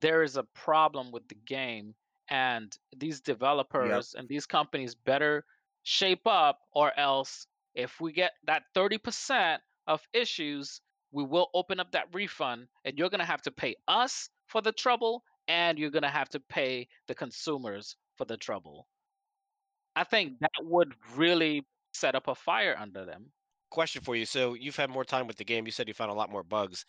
there 0.00 0.22
is 0.22 0.36
a 0.36 0.44
problem 0.54 1.10
with 1.10 1.26
the 1.28 1.36
game 1.46 1.94
and 2.28 2.74
these 2.96 3.20
developers 3.20 4.14
and 4.16 4.28
these 4.28 4.46
companies 4.46 4.94
better 4.94 5.44
shape 5.82 6.26
up 6.26 6.60
or 6.72 6.98
else 6.98 7.46
if 7.74 8.00
we 8.00 8.12
get 8.12 8.32
that 8.46 8.62
30% 8.74 9.58
of 9.86 10.00
issues 10.12 10.80
we 11.12 11.24
will 11.24 11.48
open 11.54 11.80
up 11.80 11.90
that 11.92 12.06
refund 12.12 12.66
and 12.84 12.96
you're 12.96 13.10
going 13.10 13.20
to 13.20 13.24
have 13.26 13.42
to 13.42 13.50
pay 13.50 13.74
us 13.88 14.28
for 14.46 14.60
the 14.62 14.72
trouble 14.72 15.24
and 15.48 15.78
you're 15.78 15.90
going 15.90 16.02
to 16.02 16.08
have 16.08 16.28
to 16.28 16.40
pay 16.40 16.86
the 17.08 17.14
consumers 17.14 17.96
for 18.20 18.26
the 18.26 18.36
trouble. 18.36 18.88
I 19.94 20.02
think 20.04 20.40
that 20.40 20.50
would 20.58 20.94
really 21.16 21.64
set 21.94 22.14
up 22.16 22.26
a 22.26 22.34
fire 22.34 22.76
under 22.76 23.04
them. 23.04 23.32
Question 23.70 24.02
for 24.02 24.16
you. 24.16 24.26
So 24.26 24.54
you've 24.54 24.76
had 24.76 24.90
more 24.90 25.04
time 25.04 25.26
with 25.28 25.36
the 25.36 25.44
game. 25.44 25.64
You 25.64 25.70
said 25.72 25.86
you 25.86 25.94
found 25.94 26.10
a 26.10 26.14
lot 26.14 26.28
more 26.30 26.42
bugs. 26.42 26.84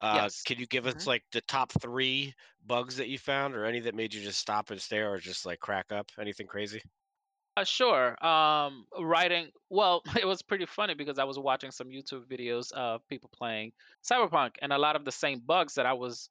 Uh, 0.00 0.30
Yes. 0.30 0.46
Can 0.46 0.58
you 0.60 0.66
give 0.68 0.86
us 0.86 0.94
Mhm. 0.94 1.08
like 1.08 1.24
the 1.32 1.42
top 1.42 1.72
three 1.82 2.34
bugs 2.64 2.96
that 2.98 3.08
you 3.08 3.18
found, 3.18 3.56
or 3.56 3.66
any 3.66 3.80
that 3.80 3.96
made 3.96 4.14
you 4.14 4.22
just 4.22 4.40
stop 4.40 4.70
and 4.70 4.80
stare, 4.82 5.12
or 5.12 5.18
just 5.18 5.46
like 5.46 5.60
crack 5.60 5.92
up? 5.92 6.12
Anything 6.18 6.46
crazy? 6.46 6.82
Uh, 7.56 7.64
sure. 7.64 8.24
Um, 8.24 8.86
writing. 8.98 9.50
Well, 9.70 10.02
it 10.20 10.26
was 10.26 10.42
pretty 10.42 10.66
funny 10.66 10.94
because 10.94 11.18
I 11.18 11.24
was 11.24 11.38
watching 11.38 11.70
some 11.70 11.88
YouTube 11.88 12.26
videos 12.26 12.72
of 12.72 13.06
people 13.06 13.30
playing 13.32 13.72
Cyberpunk, 14.02 14.56
and 14.60 14.72
a 14.72 14.78
lot 14.78 14.96
of 14.96 15.04
the 15.04 15.12
same 15.12 15.40
bugs 15.40 15.74
that 15.74 15.86
I 15.86 15.92
was 15.92 16.30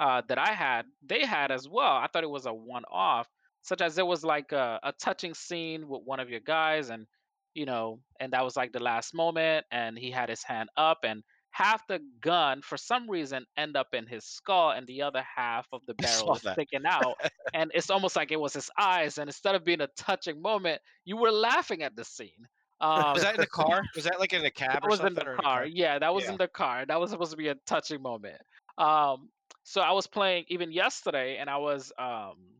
uh, 0.00 0.22
that 0.28 0.38
I 0.38 0.52
had, 0.54 0.86
they 1.02 1.24
had 1.26 1.52
as 1.52 1.68
well. 1.68 1.92
I 1.96 2.08
thought 2.08 2.24
it 2.24 2.30
was 2.30 2.46
a 2.46 2.54
one-off, 2.54 3.28
such 3.66 3.82
as 3.82 3.96
there 3.96 4.06
was 4.06 4.24
like 4.24 4.52
a, 4.52 4.80
a 4.84 4.92
touching 4.92 5.34
scene 5.34 5.88
with 5.88 6.02
one 6.04 6.20
of 6.20 6.30
your 6.30 6.40
guys, 6.40 6.90
and 6.90 7.06
you 7.54 7.66
know, 7.66 8.00
and 8.20 8.32
that 8.32 8.44
was 8.44 8.56
like 8.56 8.72
the 8.72 8.82
last 8.82 9.14
moment, 9.14 9.66
and 9.72 9.98
he 9.98 10.10
had 10.10 10.28
his 10.30 10.42
hand 10.44 10.70
up, 10.76 10.98
and 11.04 11.22
half 11.50 11.86
the 11.88 12.00
gun 12.20 12.62
for 12.62 12.76
some 12.76 13.10
reason 13.10 13.44
end 13.56 13.76
up 13.76 13.88
in 13.94 14.06
his 14.06 14.24
skull, 14.24 14.70
and 14.70 14.86
the 14.86 15.02
other 15.02 15.22
half 15.22 15.66
of 15.72 15.84
the 15.86 15.94
barrel 16.00 16.34
is 16.34 16.42
sticking 16.42 16.86
out, 16.86 17.16
and 17.54 17.70
it's 17.74 17.90
almost 17.90 18.16
like 18.16 18.30
it 18.32 18.40
was 18.40 18.54
his 18.54 18.70
eyes, 18.78 19.18
and 19.18 19.28
instead 19.28 19.54
of 19.54 19.64
being 19.64 19.80
a 19.80 19.88
touching 19.96 20.40
moment, 20.40 20.80
you 21.04 21.16
were 21.16 21.32
laughing 21.32 21.82
at 21.82 21.96
the 21.96 22.04
scene. 22.04 22.46
Um, 22.80 23.14
Was 23.14 23.22
that 23.22 23.34
in 23.34 23.40
the 23.40 23.46
car? 23.46 23.82
Was 23.94 24.04
that 24.04 24.20
like 24.20 24.32
in 24.32 24.44
a 24.44 24.50
cab 24.52 24.80
that 24.80 24.84
or 24.84 24.90
was 24.90 25.02
in 25.04 25.14
the 25.14 25.22
in 25.22 25.28
a 25.28 25.42
car. 25.42 25.66
Yeah, 25.66 25.98
that 25.98 26.14
was 26.14 26.24
Yeah. 26.24 26.32
in 26.32 26.36
the 26.36 26.48
car. 26.48 26.84
That 26.86 27.00
was 27.00 27.10
supposed 27.10 27.32
to 27.32 27.36
be 27.36 27.48
a 27.48 27.54
touching 27.66 28.02
moment. 28.02 28.40
Um, 28.78 29.30
so 29.64 29.80
I 29.80 29.92
was 29.92 30.06
playing 30.06 30.44
even 30.48 30.72
yesterday, 30.72 31.36
and 31.38 31.50
I 31.50 31.56
was 31.58 31.92
um, 31.98 32.55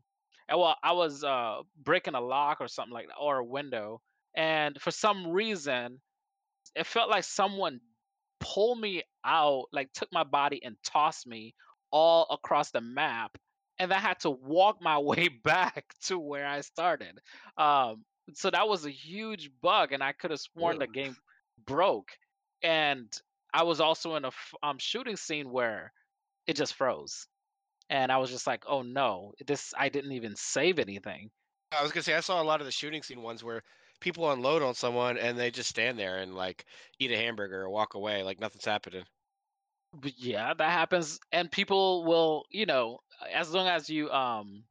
and 0.49 0.59
well, 0.59 0.75
I 0.83 0.93
was 0.93 1.23
uh 1.23 1.57
breaking 1.81 2.15
a 2.15 2.21
lock 2.21 2.61
or 2.61 2.67
something 2.67 2.93
like 2.93 3.07
that, 3.07 3.17
or 3.19 3.37
a 3.37 3.45
window, 3.45 4.01
and 4.35 4.79
for 4.81 4.91
some 4.91 5.27
reason, 5.27 5.99
it 6.75 6.85
felt 6.85 7.09
like 7.09 7.23
someone 7.23 7.79
pulled 8.39 8.79
me 8.79 9.03
out, 9.25 9.65
like 9.71 9.91
took 9.93 10.11
my 10.11 10.23
body 10.23 10.63
and 10.63 10.75
tossed 10.83 11.27
me 11.27 11.53
all 11.91 12.27
across 12.29 12.71
the 12.71 12.81
map, 12.81 13.37
and 13.79 13.93
I 13.93 13.99
had 13.99 14.19
to 14.21 14.29
walk 14.31 14.77
my 14.81 14.97
way 15.11 15.27
back 15.29 15.85
to 16.05 16.17
where 16.19 16.45
I 16.45 16.61
started. 16.61 17.19
Um, 17.57 18.05
so 18.33 18.49
that 18.49 18.67
was 18.67 18.85
a 18.85 18.91
huge 18.91 19.49
bug, 19.61 19.91
and 19.93 20.03
I 20.03 20.11
could 20.11 20.31
have 20.31 20.39
sworn 20.39 20.79
the 20.79 20.87
game 20.87 21.15
broke. 21.65 22.09
And 22.61 23.11
I 23.53 23.63
was 23.63 23.79
also 23.79 24.15
in 24.15 24.25
a 24.25 24.29
f- 24.29 24.53
um, 24.63 24.77
shooting 24.79 25.15
scene 25.15 25.49
where 25.49 25.91
it 26.47 26.55
just 26.55 26.73
froze, 26.75 27.27
and 27.89 28.11
I 28.11 28.17
was 28.17 28.29
just 28.31 28.47
like, 28.47 28.63
"Oh 28.67 28.81
no, 28.81 29.33
this! 29.45 29.73
I 29.77 29.89
didn't 29.89 30.13
even 30.13 30.35
save 30.35 30.79
anything." 30.79 31.31
I 31.71 31.81
was 31.81 31.91
gonna 31.93 32.03
say 32.03 32.13
I 32.13 32.19
saw 32.19 32.41
a 32.41 32.43
lot 32.43 32.59
of 32.59 32.65
the 32.65 32.71
shooting 32.73 33.03
scene 33.03 33.21
ones 33.21 33.41
where 33.43 33.63
people 34.01 34.29
unload 34.31 34.61
on 34.61 34.75
someone 34.75 35.17
and 35.17 35.37
they 35.39 35.49
just 35.51 35.69
stand 35.69 35.97
there 35.97 36.17
and 36.17 36.35
like 36.35 36.65
eat 36.99 37.11
a 37.11 37.17
hamburger 37.17 37.61
or 37.61 37.69
walk 37.69 37.93
away 37.93 38.21
like 38.23 38.39
nothing's 38.39 38.65
happening. 38.65 39.05
But 39.93 40.17
yeah, 40.19 40.53
that 40.53 40.71
happens, 40.71 41.19
and 41.31 41.51
people 41.51 42.03
will, 42.05 42.45
you 42.51 42.65
know, 42.65 42.99
as 43.31 43.51
long 43.53 43.67
as 43.67 43.89
you 43.89 44.11
um 44.11 44.65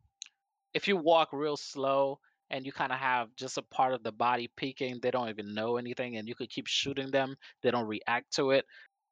if 0.74 0.88
you 0.88 0.96
walk 0.96 1.32
real 1.32 1.56
slow 1.56 2.20
and 2.50 2.66
you 2.66 2.72
kind 2.72 2.92
of 2.92 2.98
have 2.98 3.34
just 3.36 3.58
a 3.58 3.62
part 3.62 3.94
of 3.94 4.02
the 4.04 4.12
body 4.12 4.48
peeking, 4.56 5.00
they 5.00 5.10
don't 5.10 5.30
even 5.30 5.54
know 5.54 5.76
anything, 5.78 6.16
and 6.16 6.28
you 6.28 6.34
could 6.36 6.50
keep 6.50 6.66
shooting 6.68 7.10
them, 7.10 7.36
they 7.62 7.70
don't 7.70 7.86
react 7.88 8.32
to 8.36 8.52
it. 8.52 8.66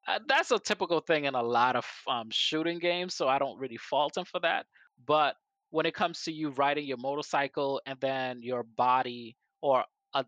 Uh, 0.07 0.19
that's 0.27 0.51
a 0.51 0.59
typical 0.59 0.99
thing 0.99 1.25
in 1.25 1.35
a 1.35 1.41
lot 1.41 1.75
of 1.75 1.85
um, 2.07 2.29
shooting 2.31 2.79
games, 2.79 3.15
so 3.15 3.27
I 3.27 3.39
don't 3.39 3.57
really 3.59 3.77
fault 3.77 4.17
him 4.17 4.25
for 4.25 4.39
that. 4.41 4.65
But 5.05 5.35
when 5.71 5.85
it 5.85 5.93
comes 5.93 6.23
to 6.23 6.31
you 6.31 6.49
riding 6.51 6.85
your 6.85 6.97
motorcycle 6.97 7.81
and 7.85 7.99
then 7.99 8.41
your 8.41 8.63
body 8.63 9.35
or 9.61 9.83
a 10.13 10.25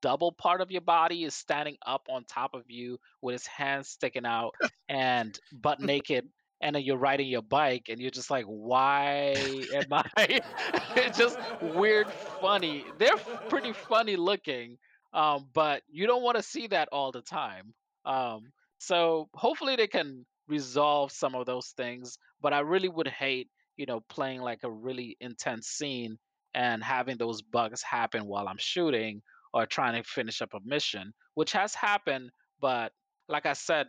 double 0.00 0.32
part 0.32 0.60
of 0.60 0.70
your 0.70 0.80
body 0.80 1.24
is 1.24 1.34
standing 1.34 1.76
up 1.86 2.06
on 2.08 2.24
top 2.24 2.54
of 2.54 2.64
you 2.68 2.98
with 3.20 3.34
his 3.34 3.46
hands 3.46 3.88
sticking 3.88 4.24
out 4.26 4.54
and 4.88 5.38
butt 5.52 5.80
naked 5.80 6.28
and 6.60 6.74
then 6.74 6.82
you're 6.82 6.96
riding 6.96 7.28
your 7.28 7.42
bike 7.42 7.86
and 7.88 8.00
you're 8.00 8.10
just 8.10 8.30
like 8.30 8.44
why 8.46 9.34
am 9.72 9.86
i 9.92 10.40
it's 10.96 11.18
just 11.18 11.38
weird 11.60 12.10
funny 12.40 12.84
they're 12.98 13.16
pretty 13.48 13.72
funny 13.72 14.16
looking 14.16 14.78
um 15.12 15.48
but 15.52 15.82
you 15.88 16.06
don't 16.06 16.22
want 16.22 16.36
to 16.36 16.42
see 16.42 16.66
that 16.68 16.88
all 16.92 17.12
the 17.12 17.22
time 17.22 17.74
um 18.04 18.52
so 18.78 19.28
hopefully 19.34 19.76
they 19.76 19.86
can 19.86 20.24
resolve 20.48 21.12
some 21.12 21.34
of 21.34 21.46
those 21.46 21.68
things 21.76 22.18
but 22.40 22.52
i 22.52 22.60
really 22.60 22.88
would 22.88 23.08
hate 23.08 23.48
you 23.76 23.86
know 23.86 24.00
playing 24.08 24.40
like 24.40 24.60
a 24.62 24.70
really 24.70 25.16
intense 25.20 25.66
scene 25.68 26.16
and 26.54 26.82
having 26.82 27.16
those 27.18 27.42
bugs 27.42 27.82
happen 27.82 28.24
while 28.26 28.48
i'm 28.48 28.56
shooting 28.58 29.20
or 29.52 29.66
trying 29.66 29.94
to 29.94 30.08
finish 30.08 30.40
up 30.40 30.54
a 30.54 30.60
mission 30.64 31.12
which 31.34 31.52
has 31.52 31.74
happened 31.74 32.30
but 32.60 32.92
like 33.28 33.46
i 33.46 33.52
said 33.52 33.88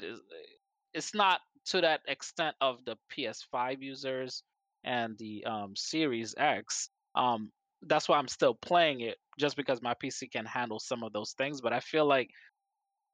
it's 0.94 1.14
not 1.14 1.40
to 1.66 1.82
that 1.82 2.02
extent 2.08 2.56
of 2.62 2.78
the 2.86 2.96
PS5 3.12 3.82
users 3.82 4.44
and 4.84 5.18
the 5.18 5.44
um, 5.46 5.74
Series 5.76 6.34
X. 6.38 6.90
Um, 7.16 7.52
that's 7.84 8.10
why 8.10 8.18
I'm 8.18 8.28
still 8.28 8.56
playing 8.56 9.02
it, 9.02 9.18
just 9.40 9.56
because 9.56 9.82
my 9.82 9.94
PC 9.94 10.32
can 10.32 10.46
handle 10.46 10.80
some 10.80 11.04
of 11.04 11.14
those 11.14 11.34
things. 11.38 11.62
But 11.62 11.74
I 11.74 11.80
feel 11.80 12.06
like 12.06 12.30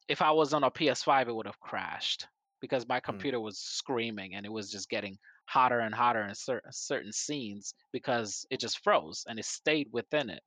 if 0.08 0.22
I 0.22 0.32
was 0.32 0.54
on 0.54 0.64
a 0.64 0.72
PS5, 0.72 1.28
it 1.30 1.36
would 1.36 1.46
have 1.46 1.60
crashed 1.60 2.28
because 2.62 2.88
my 2.88 3.00
Hmm. 3.08 3.26
computer 3.26 3.40
was 3.40 3.60
screaming 3.60 4.36
and 4.36 4.46
it 4.46 4.52
was 4.52 4.72
just 4.72 4.90
getting 4.90 5.18
hotter 5.48 5.80
and 5.80 5.94
hotter 5.94 6.24
in 6.26 6.34
certain 6.36 6.72
certain 6.72 7.12
scenes 7.12 7.74
because 7.92 8.46
it 8.50 8.60
just 8.60 8.84
froze 8.84 9.24
and 9.28 9.40
it 9.40 9.46
stayed 9.46 9.90
within 9.92 10.30
it. 10.30 10.44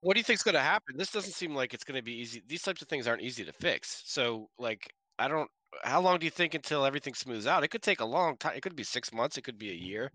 What 0.00 0.14
do 0.14 0.20
you 0.20 0.24
think's 0.24 0.42
gonna 0.42 0.60
happen? 0.60 0.96
This 0.96 1.10
doesn't 1.10 1.32
seem 1.32 1.54
like 1.54 1.72
it's 1.74 1.84
gonna 1.84 2.02
be 2.02 2.12
easy. 2.14 2.42
These 2.46 2.62
types 2.62 2.82
of 2.82 2.88
things 2.88 3.06
aren't 3.06 3.22
easy 3.22 3.44
to 3.44 3.52
fix. 3.52 4.02
So 4.06 4.50
like 4.58 4.92
I 5.18 5.28
don't 5.28 5.50
how 5.82 6.00
long 6.00 6.18
do 6.18 6.26
you 6.26 6.30
think 6.30 6.54
until 6.54 6.84
everything 6.84 7.14
smooths 7.14 7.46
out? 7.46 7.64
It 7.64 7.68
could 7.68 7.82
take 7.82 8.00
a 8.00 8.04
long 8.04 8.36
time. 8.36 8.56
It 8.56 8.62
could 8.62 8.76
be 8.76 8.84
six 8.84 9.12
months, 9.12 9.38
it 9.38 9.42
could 9.42 9.58
be 9.58 9.70
a 9.70 9.74
year. 9.74 10.12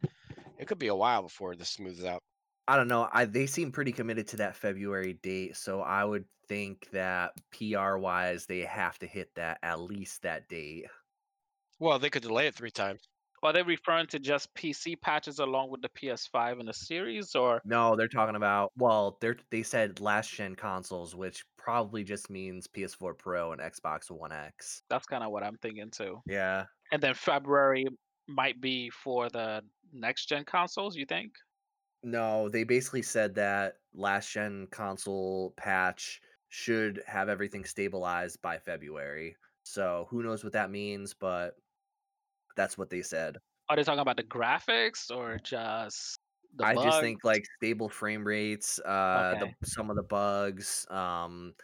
It 0.57 0.67
could 0.67 0.79
be 0.79 0.87
a 0.87 0.95
while 0.95 1.23
before 1.23 1.55
this 1.55 1.71
smooths 1.71 2.03
out. 2.05 2.23
I 2.69 2.75
don't 2.75 2.87
know. 2.87 3.09
I 3.11 3.25
they 3.25 3.47
seem 3.47 3.71
pretty 3.71 3.91
committed 3.91 4.27
to 4.27 4.37
that 4.37 4.55
February 4.55 5.13
date, 5.13 5.57
so 5.57 5.81
I 5.81 6.05
would 6.05 6.25
think 6.47 6.87
that 6.91 7.31
PR 7.49 7.97
wise 7.97 8.45
they 8.45 8.59
have 8.59 8.99
to 8.99 9.07
hit 9.07 9.33
that 9.33 9.57
at 9.63 9.79
least 9.79 10.21
that 10.21 10.47
date. 10.47 10.85
Well, 11.79 11.97
they 11.97 12.11
could 12.11 12.21
delay 12.21 12.45
it 12.45 12.53
three 12.53 12.69
times. 12.69 13.09
Are 13.41 13.53
they 13.53 13.63
referring 13.63 14.05
to 14.07 14.19
just 14.19 14.53
PC 14.53 15.01
patches 15.01 15.39
along 15.39 15.71
with 15.71 15.81
the 15.81 15.89
PS5 15.89 16.59
and 16.59 16.67
the 16.67 16.73
series, 16.73 17.33
or 17.33 17.59
No, 17.65 17.95
they're 17.95 18.07
talking 18.07 18.35
about 18.35 18.71
well, 18.77 19.17
they're 19.19 19.37
they 19.49 19.63
said 19.63 19.99
last 19.99 20.31
gen 20.31 20.53
consoles, 20.53 21.15
which 21.15 21.43
probably 21.57 22.03
just 22.03 22.29
means 22.29 22.67
PS4 22.67 23.17
Pro 23.17 23.51
and 23.51 23.61
Xbox 23.61 24.11
One 24.11 24.31
X. 24.31 24.83
that's 24.91 25.07
kind 25.07 25.23
of 25.23 25.31
what 25.31 25.41
I'm 25.41 25.55
thinking 25.55 25.89
too? 25.89 26.19
Yeah. 26.27 26.65
And 26.91 27.01
then 27.01 27.15
February 27.15 27.87
might 28.27 28.61
be 28.61 28.91
for 28.91 29.27
the 29.27 29.63
next 29.91 30.27
gen 30.27 30.45
consoles, 30.45 30.95
you 30.95 31.07
think? 31.07 31.31
No, 32.03 32.49
they 32.49 32.63
basically 32.63 33.01
said 33.01 33.35
that 33.35 33.79
last 33.93 34.31
gen 34.31 34.67
console 34.67 35.51
patch 35.51 36.21
should 36.47 37.03
have 37.05 37.29
everything 37.29 37.65
stabilized 37.65 38.41
by 38.41 38.57
February. 38.59 39.37
So 39.63 40.07
who 40.09 40.23
knows 40.23 40.43
what 40.43 40.53
that 40.53 40.71
means, 40.71 41.13
but 41.13 41.57
that's 42.55 42.77
what 42.77 42.89
they 42.89 43.01
said. 43.01 43.39
Are 43.69 43.75
they 43.75 43.83
talking 43.83 43.99
about 43.99 44.17
the 44.17 44.23
graphics 44.23 45.15
or 45.15 45.37
just 45.39 46.19
the 46.55 46.65
I 46.65 46.75
bugs? 46.75 46.77
just 46.77 46.99
think 46.99 47.23
like 47.23 47.45
stable 47.57 47.87
frame 47.89 48.25
rates, 48.27 48.79
uh 48.79 49.35
Okay. 49.35 49.39
the 49.39 49.53
some 49.63 49.89
of 49.89 49.95
the 49.95 50.03
bugs, 50.03 50.85
um 50.89 51.55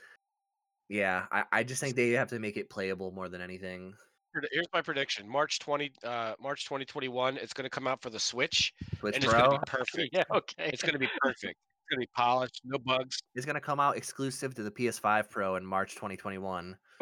yeah, 0.90 1.28
I, 1.32 1.46
I 1.52 1.64
just 1.64 1.82
think 1.82 1.96
they 1.96 2.12
have 2.12 2.30
to 2.30 2.40
make 2.40 2.58
it 2.58 2.70
playable 2.70 3.12
more 3.12 3.30
than 3.30 3.42
anything. 3.42 3.96
Pred- 4.36 4.48
Here's 4.52 4.68
my 4.74 4.82
prediction: 4.82 5.28
March 5.30 5.60
twenty, 5.60 5.92
uh, 6.04 6.34
March 6.42 6.66
2021. 6.66 7.38
It's 7.38 7.54
gonna 7.54 7.70
come 7.70 7.88
out 7.88 8.02
for 8.02 8.10
the 8.10 8.20
Switch, 8.20 8.74
Switch 9.00 9.16
and 9.16 9.24
it's 9.24 9.34
gonna 9.34 9.60
be 9.60 9.66
perfect. 9.66 10.10
yeah, 10.14 10.24
okay. 10.36 10.70
It's 10.74 10.84
gonna 10.84 11.00
be 11.00 11.10
perfect. 11.22 11.56
It's 11.56 11.90
gonna 11.92 12.02
be 12.02 12.10
polished, 12.16 12.62
no 12.66 12.78
bugs. 12.80 13.20
It's 13.36 13.46
gonna 13.46 13.62
come 13.62 13.80
out 13.80 13.98
exclusive 13.98 14.56
to 14.56 14.64
the 14.64 14.72
PS5 14.72 15.30
Pro 15.30 15.56
in 15.56 15.66
March 15.66 15.94
2021. 15.96 16.76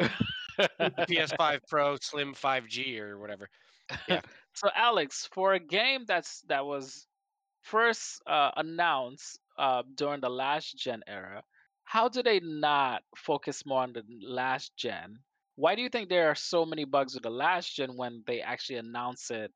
PS5 0.58 1.60
Pro 1.68 1.96
Slim 2.00 2.34
5G 2.34 3.00
or 3.00 3.18
whatever. 3.18 3.48
Yeah. 4.08 4.20
so 4.54 4.68
Alex, 4.76 5.28
for 5.32 5.54
a 5.54 5.58
game 5.58 6.04
that's 6.06 6.42
that 6.48 6.64
was 6.64 7.06
first 7.62 8.22
uh, 8.26 8.50
announced 8.56 9.40
uh, 9.58 9.82
during 9.94 10.20
the 10.20 10.30
last 10.30 10.76
gen 10.76 11.02
era, 11.06 11.42
how 11.84 12.08
do 12.08 12.22
they 12.22 12.40
not 12.40 13.02
focus 13.16 13.64
more 13.66 13.82
on 13.82 13.92
the 13.92 14.04
last 14.22 14.76
gen? 14.76 15.18
Why 15.56 15.74
do 15.74 15.82
you 15.82 15.88
think 15.88 16.08
there 16.08 16.30
are 16.30 16.34
so 16.34 16.64
many 16.66 16.84
bugs 16.84 17.14
with 17.14 17.22
the 17.22 17.30
last 17.30 17.74
gen 17.74 17.96
when 17.96 18.22
they 18.26 18.40
actually 18.40 18.76
announce 18.76 19.30
it 19.30 19.52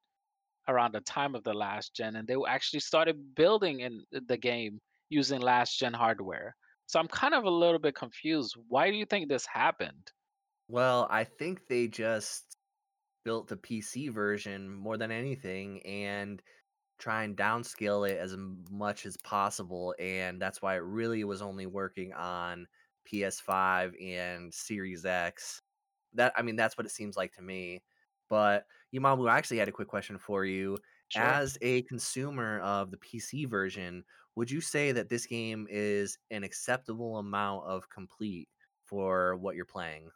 around 0.69 0.93
the 0.95 1.01
time 1.01 1.35
of 1.35 1.43
the 1.45 1.55
last 1.55 1.95
gen 1.95 2.17
and 2.17 2.29
they 2.29 2.37
actually 2.47 2.81
started 2.81 3.35
building 3.35 3.81
in 3.81 4.05
uh, 4.15 4.21
the 4.27 4.37
game 4.37 4.79
using 5.09 5.41
last 5.41 5.79
gen 5.79 5.93
hardware? 5.93 6.55
So 6.87 7.01
I'm 7.01 7.09
kind 7.09 7.35
of 7.35 7.45
a 7.45 7.51
little 7.51 7.79
bit 7.79 7.95
confused. 7.95 8.57
Why 8.69 8.91
do 8.91 8.97
you 8.97 9.07
think 9.07 9.29
this 9.29 9.47
happened? 9.47 10.13
Well, 10.69 11.07
I 11.11 11.25
think 11.25 11.67
they 11.69 11.89
just 11.89 12.45
built 13.25 13.49
the 13.49 13.57
PC 13.57 14.09
version 14.09 14.73
more 14.73 14.97
than 14.97 15.11
anything 15.11 15.83
and 15.83 16.41
try 16.99 17.25
and 17.25 17.37
downscale 17.37 18.09
it 18.09 18.19
as 18.19 18.37
much 18.71 19.07
as 19.07 19.17
possible 19.19 19.95
and 19.99 20.41
that's 20.41 20.63
why 20.63 20.77
it 20.77 20.83
really 20.83 21.25
was 21.25 21.43
only 21.43 21.67
working 21.67 22.13
on 22.13 22.67
PS5 23.07 23.95
and 24.01 24.53
Series 24.53 25.05
X. 25.05 25.61
That 26.15 26.33
I 26.37 26.43
mean 26.43 26.57
that's 26.57 26.77
what 26.77 26.87
it 26.87 26.93
seems 26.93 27.17
like 27.17 27.33
to 27.35 27.43
me. 27.43 27.83
But 28.29 28.67
Imamu, 28.95 29.29
I 29.31 29.39
actually 29.39 29.59
had 29.59 29.69
a 29.69 29.73
quick 29.73 29.89
question 29.89 30.19
for 30.19 30.45
you. 30.45 30.79
Sure. 31.09 31.23
As 31.23 31.57
a 31.63 31.83
consumer 31.83 32.61
of 32.61 32.91
the 32.91 32.99
PC 32.99 33.49
version, 33.49 34.05
would 34.37 34.51
you 34.51 34.61
say 34.61 34.93
that 34.93 35.09
this 35.09 35.27
game 35.27 35.67
is 35.71 36.19
an 36.31 36.45
acceptable 36.45 37.17
amount 37.19 37.65
of 37.65 37.89
complete 37.89 38.49
for 38.85 39.37
what 39.37 39.57
you're 39.57 39.65
playing? 39.65 40.11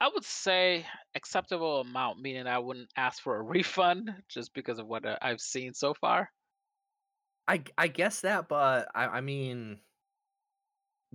I 0.00 0.10
would 0.12 0.24
say 0.24 0.86
acceptable 1.14 1.80
amount, 1.80 2.20
meaning 2.20 2.46
I 2.46 2.58
wouldn't 2.58 2.90
ask 2.96 3.22
for 3.22 3.36
a 3.36 3.42
refund 3.42 4.10
just 4.28 4.52
because 4.54 4.78
of 4.78 4.86
what 4.86 5.06
uh, 5.06 5.16
I've 5.22 5.40
seen 5.40 5.72
so 5.74 5.94
far. 5.94 6.30
I 7.46 7.62
I 7.76 7.88
guess 7.88 8.20
that, 8.22 8.48
but 8.48 8.88
I 8.94 9.06
I 9.06 9.20
mean 9.20 9.78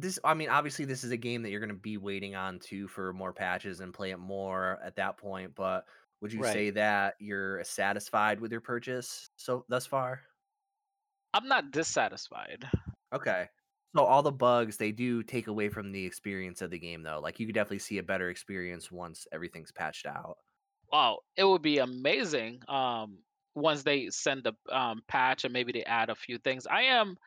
this 0.02 0.20
I 0.24 0.34
mean 0.34 0.50
obviously 0.50 0.86
this 0.86 1.04
is 1.04 1.12
a 1.12 1.18
game 1.18 1.42
that 1.44 1.50
you're 1.52 1.60
going 1.60 1.70
to 1.70 1.76
be 1.76 1.98
waiting 1.98 2.36
on 2.36 2.60
too 2.60 2.88
for 2.88 3.14
more 3.14 3.34
patches 3.34 3.80
and 3.80 3.94
play 3.94 4.12
it 4.12 4.18
more 4.18 4.80
at 4.84 4.96
that 4.96 5.18
point, 5.18 5.56
but 5.56 5.88
would 6.22 6.34
you 6.34 6.44
Right. 6.44 6.44
say 6.44 6.70
that 6.72 7.16
you're 7.20 7.64
satisfied 7.64 8.40
with 8.42 8.52
your 8.52 8.62
purchase 8.62 9.30
so 9.38 9.66
thus 9.70 9.86
far? 9.86 10.22
I'm 11.34 11.48
not 11.48 11.72
dissatisfied. 11.72 12.70
Okay. 13.14 13.50
So 13.96 14.04
all 14.06 14.22
the 14.22 14.32
bugs 14.32 14.78
they 14.78 14.92
do 14.92 15.24
take 15.24 15.48
away 15.48 15.70
from 15.70 15.92
the 15.92 16.06
experience 16.06 16.62
of 16.62 16.70
the 16.72 16.80
game 16.80 17.02
though. 17.04 17.20
Like 17.20 17.40
you 17.40 17.46
could 17.48 17.56
definitely 17.56 17.80
see 17.80 17.98
a 17.98 18.04
better 18.04 18.30
experience 18.30 18.92
once 18.92 19.28
everything's 19.32 19.72
patched 19.72 20.06
out. 20.06 20.38
Wow, 20.92 21.20
it 21.36 21.44
would 21.44 21.62
be 21.62 21.78
amazing 21.78 22.62
um, 22.68 23.24
once 23.56 23.84
they 23.84 24.10
send 24.10 24.44
the 24.44 24.54
um, 24.70 25.04
patch 25.08 25.44
and 25.44 25.54
maybe 25.54 25.72
they 25.72 25.84
add 25.84 26.10
a 26.10 26.16
few 26.16 26.38
things. 26.40 26.66
I 26.66 26.84
am 26.84 27.18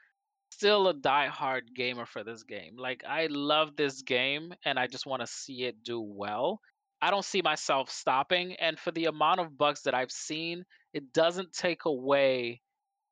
still 0.52 0.88
a 0.88 0.94
die-hard 0.94 1.74
gamer 1.74 2.06
for 2.06 2.22
this 2.22 2.42
game. 2.42 2.76
Like 2.76 3.04
I 3.08 3.26
love 3.26 3.76
this 3.76 4.02
game 4.02 4.52
and 4.64 4.78
I 4.78 4.86
just 4.86 5.06
want 5.06 5.20
to 5.20 5.26
see 5.26 5.64
it 5.64 5.82
do 5.82 6.00
well. 6.00 6.60
I 7.00 7.10
don't 7.10 7.24
see 7.24 7.42
myself 7.42 7.90
stopping 7.90 8.54
and 8.56 8.78
for 8.78 8.92
the 8.92 9.06
amount 9.06 9.40
of 9.40 9.56
bugs 9.58 9.82
that 9.82 9.94
I've 9.94 10.12
seen, 10.12 10.64
it 10.92 11.12
doesn't 11.12 11.52
take 11.52 11.84
away 11.86 12.60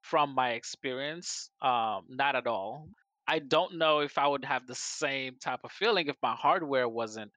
from 0.03 0.35
my 0.35 0.51
experience. 0.51 1.51
Um, 1.63 2.05
not 2.09 2.37
at 2.37 2.47
all. 2.47 2.89
I 3.27 3.39
don't 3.39 3.79
know 3.79 4.01
if 4.01 4.19
I 4.19 4.27
would 4.27 4.45
have 4.45 4.67
the 4.67 4.75
same 4.75 5.37
type 5.41 5.61
of 5.65 5.73
feeling 5.73 6.09
if 6.09 6.17
my 6.23 6.35
hardware 6.35 6.89
wasn't 6.89 7.31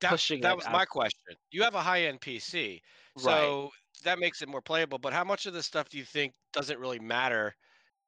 That 0.00 0.10
pushing 0.10 0.40
that 0.42 0.56
was 0.56 0.66
as 0.66 0.72
my 0.72 0.84
question. 0.84 1.36
You 1.50 1.62
have 1.64 1.74
a 1.74 1.82
high-end 1.82 2.20
PC, 2.20 2.80
right. 3.16 3.22
so 3.22 3.70
that 4.04 4.18
makes 4.18 4.42
it 4.42 4.48
more 4.48 4.62
playable, 4.62 4.98
but 4.98 5.12
how 5.12 5.24
much 5.24 5.46
of 5.46 5.54
this 5.54 5.66
stuff 5.66 5.88
do 5.88 5.98
you 5.98 6.04
think 6.04 6.34
doesn't 6.52 6.78
really 6.78 7.00
matter 7.00 7.54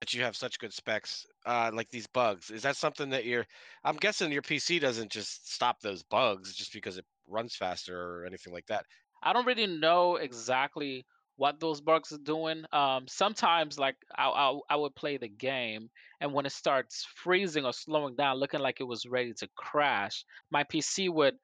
that 0.05 0.13
you 0.13 0.23
have 0.23 0.37
such 0.37 0.59
good 0.59 0.75
specs, 0.75 1.27
uh, 1.47 1.71
like 1.73 1.89
these 1.89 2.07
bugs? 2.07 2.51
Is 2.51 2.61
that 2.63 2.77
something 2.77 3.09
that 3.09 3.25
you're 3.25 3.47
I'm 3.85 3.97
guessing 3.97 4.31
your 4.31 4.43
PC 4.43 4.79
doesn't 4.79 5.11
just 5.11 5.51
stop 5.51 5.81
those 5.81 6.03
bugs 6.03 6.55
just 6.55 6.75
because 6.75 6.99
it 6.99 7.07
runs 7.27 7.57
faster 7.57 7.99
or 7.99 8.27
anything 8.27 8.53
like 8.53 8.67
that. 8.67 8.85
I 9.23 9.33
don't 9.33 9.47
really 9.47 9.67
know 9.67 10.17
exactly 10.17 11.07
what 11.37 11.59
those 11.59 11.81
bugs 11.81 12.13
are 12.13 12.19
doing. 12.19 12.65
Um, 12.71 13.09
sometimes, 13.09 13.79
like 13.79 13.97
I, 14.15 14.29
I, 14.29 14.59
I 14.69 14.77
would 14.77 14.95
play 14.95 15.17
the 15.17 15.29
game, 15.29 15.89
and 16.21 16.35
when 16.35 16.45
it 16.45 16.53
starts 16.53 17.07
freezing 17.15 17.65
or 17.65 17.73
slowing 17.73 18.15
down, 18.15 18.37
looking 18.37 18.61
like 18.61 18.81
it 18.81 18.85
was 18.85 19.07
ready 19.07 19.33
to 19.33 19.49
crash, 19.57 20.23
my 20.51 20.65
PC 20.65 21.09
would 21.09 21.37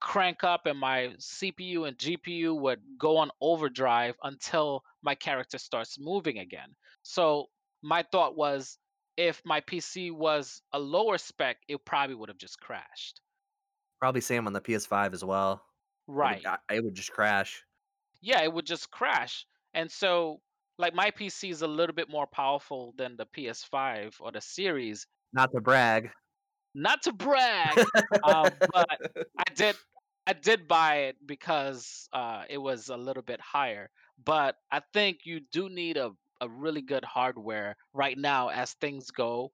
crank 0.00 0.42
up, 0.42 0.66
and 0.66 0.76
my 0.76 1.14
CPU 1.18 1.86
and 1.86 1.96
GPU 1.96 2.52
would 2.56 2.80
go 2.98 3.16
on 3.18 3.30
overdrive 3.40 4.16
until 4.24 4.82
my 5.02 5.14
character 5.14 5.58
starts 5.58 6.00
moving 6.00 6.38
again. 6.38 6.74
So 7.04 7.46
my 7.82 8.02
thought 8.12 8.36
was, 8.36 8.78
if 9.16 9.42
my 9.44 9.60
PC 9.60 10.10
was 10.12 10.62
a 10.72 10.78
lower 10.78 11.18
spec, 11.18 11.58
it 11.68 11.84
probably 11.84 12.14
would 12.14 12.28
have 12.28 12.38
just 12.38 12.58
crashed. 12.60 13.20
Probably 14.00 14.20
same 14.20 14.46
on 14.46 14.52
the 14.52 14.60
PS5 14.60 15.12
as 15.14 15.24
well. 15.24 15.62
It 16.16 16.26
would 16.26 16.42
Right. 16.44 16.44
It 16.70 16.84
would 16.84 16.94
just 16.94 17.12
crash. 17.12 17.62
yeah, 18.20 18.42
it 18.42 18.52
would 18.52 18.66
just 18.66 18.90
crash. 18.90 19.46
And 19.74 19.90
so, 19.90 20.40
like, 20.78 20.94
my 20.94 21.10
PC 21.10 21.50
is 21.50 21.62
a 21.62 21.66
little 21.66 21.94
bit 21.94 22.08
more 22.10 22.26
powerful 22.26 22.94
than 22.96 23.16
the 23.16 23.26
PS5 23.26 24.14
or 24.20 24.32
the 24.32 24.40
series. 24.40 25.06
Not 25.32 25.50
to 25.52 25.60
brag. 25.60 26.10
Not 26.74 27.02
to 27.02 27.12
brag, 27.12 27.78
um, 28.24 28.50
but 28.72 28.88
I 29.38 29.44
did 29.54 29.76
I 30.26 30.32
did 30.34 30.68
buy 30.68 30.96
it 31.08 31.16
because 31.26 32.08
uh, 32.12 32.44
it 32.48 32.58
was 32.58 32.88
a 32.88 32.96
little 32.96 33.22
bit 33.22 33.40
higher. 33.40 33.90
But 34.24 34.56
I 34.70 34.80
think 34.92 35.20
you 35.24 35.40
do 35.52 35.68
need 35.68 35.96
a, 35.96 36.12
a 36.42 36.48
really 36.48 36.82
good 36.82 37.04
hardware 37.04 37.76
right 37.94 38.18
now 38.18 38.48
as 38.48 38.74
things 38.74 39.10
go 39.10 39.52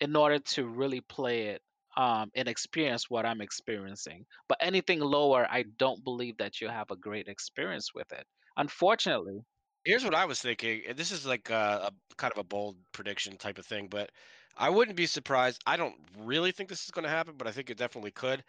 in 0.00 0.14
order 0.16 0.38
to 0.40 0.66
really 0.66 1.00
play 1.00 1.48
it 1.48 1.62
um, 1.96 2.30
and 2.34 2.48
experience 2.48 3.08
what 3.08 3.24
I'm 3.24 3.40
experiencing. 3.40 4.26
But 4.48 4.58
anything 4.60 5.00
lower, 5.00 5.46
I 5.50 5.64
don't 5.78 6.04
believe 6.04 6.36
that 6.38 6.60
you 6.60 6.68
have 6.68 6.90
a 6.90 6.96
great 6.96 7.28
experience 7.28 7.94
with 7.94 8.12
it. 8.12 8.26
Unfortunately, 8.56 9.40
Here's 9.84 10.04
what 10.04 10.14
I 10.14 10.24
was 10.24 10.40
thinking, 10.40 10.82
this 10.96 11.12
is 11.12 11.26
like 11.26 11.50
a, 11.50 11.90
a 11.90 12.16
kind 12.16 12.32
of 12.32 12.38
a 12.38 12.44
bold 12.44 12.76
prediction 12.92 13.36
type 13.36 13.58
of 13.58 13.66
thing, 13.66 13.88
but 13.88 14.10
I 14.56 14.70
wouldn't 14.70 14.96
be 14.96 15.06
surprised. 15.06 15.62
I 15.66 15.76
don't 15.76 15.96
really 16.20 16.52
think 16.52 16.70
this 16.70 16.84
is 16.84 16.90
going 16.90 17.02
to 17.04 17.10
happen, 17.10 17.34
but 17.36 17.46
I 17.46 17.52
think 17.52 17.68
it 17.68 17.76
definitely 17.76 18.12
could 18.12 18.42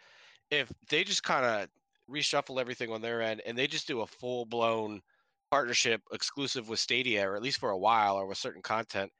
if 0.50 0.72
they 0.88 1.04
just 1.04 1.22
kind 1.22 1.44
of 1.44 1.68
reshuffle 2.10 2.60
everything 2.60 2.90
on 2.90 3.02
their 3.02 3.20
end 3.20 3.42
and 3.44 3.58
they 3.58 3.66
just 3.66 3.86
do 3.86 4.00
a 4.00 4.06
full 4.06 4.46
blown 4.46 5.02
partnership 5.50 6.00
exclusive 6.12 6.68
with 6.68 6.78
Stadia, 6.80 7.28
or 7.28 7.36
at 7.36 7.42
least 7.42 7.58
for 7.58 7.70
a 7.70 7.78
while, 7.78 8.16
or 8.16 8.26
with 8.26 8.38
certain 8.38 8.62
content, 8.62 9.10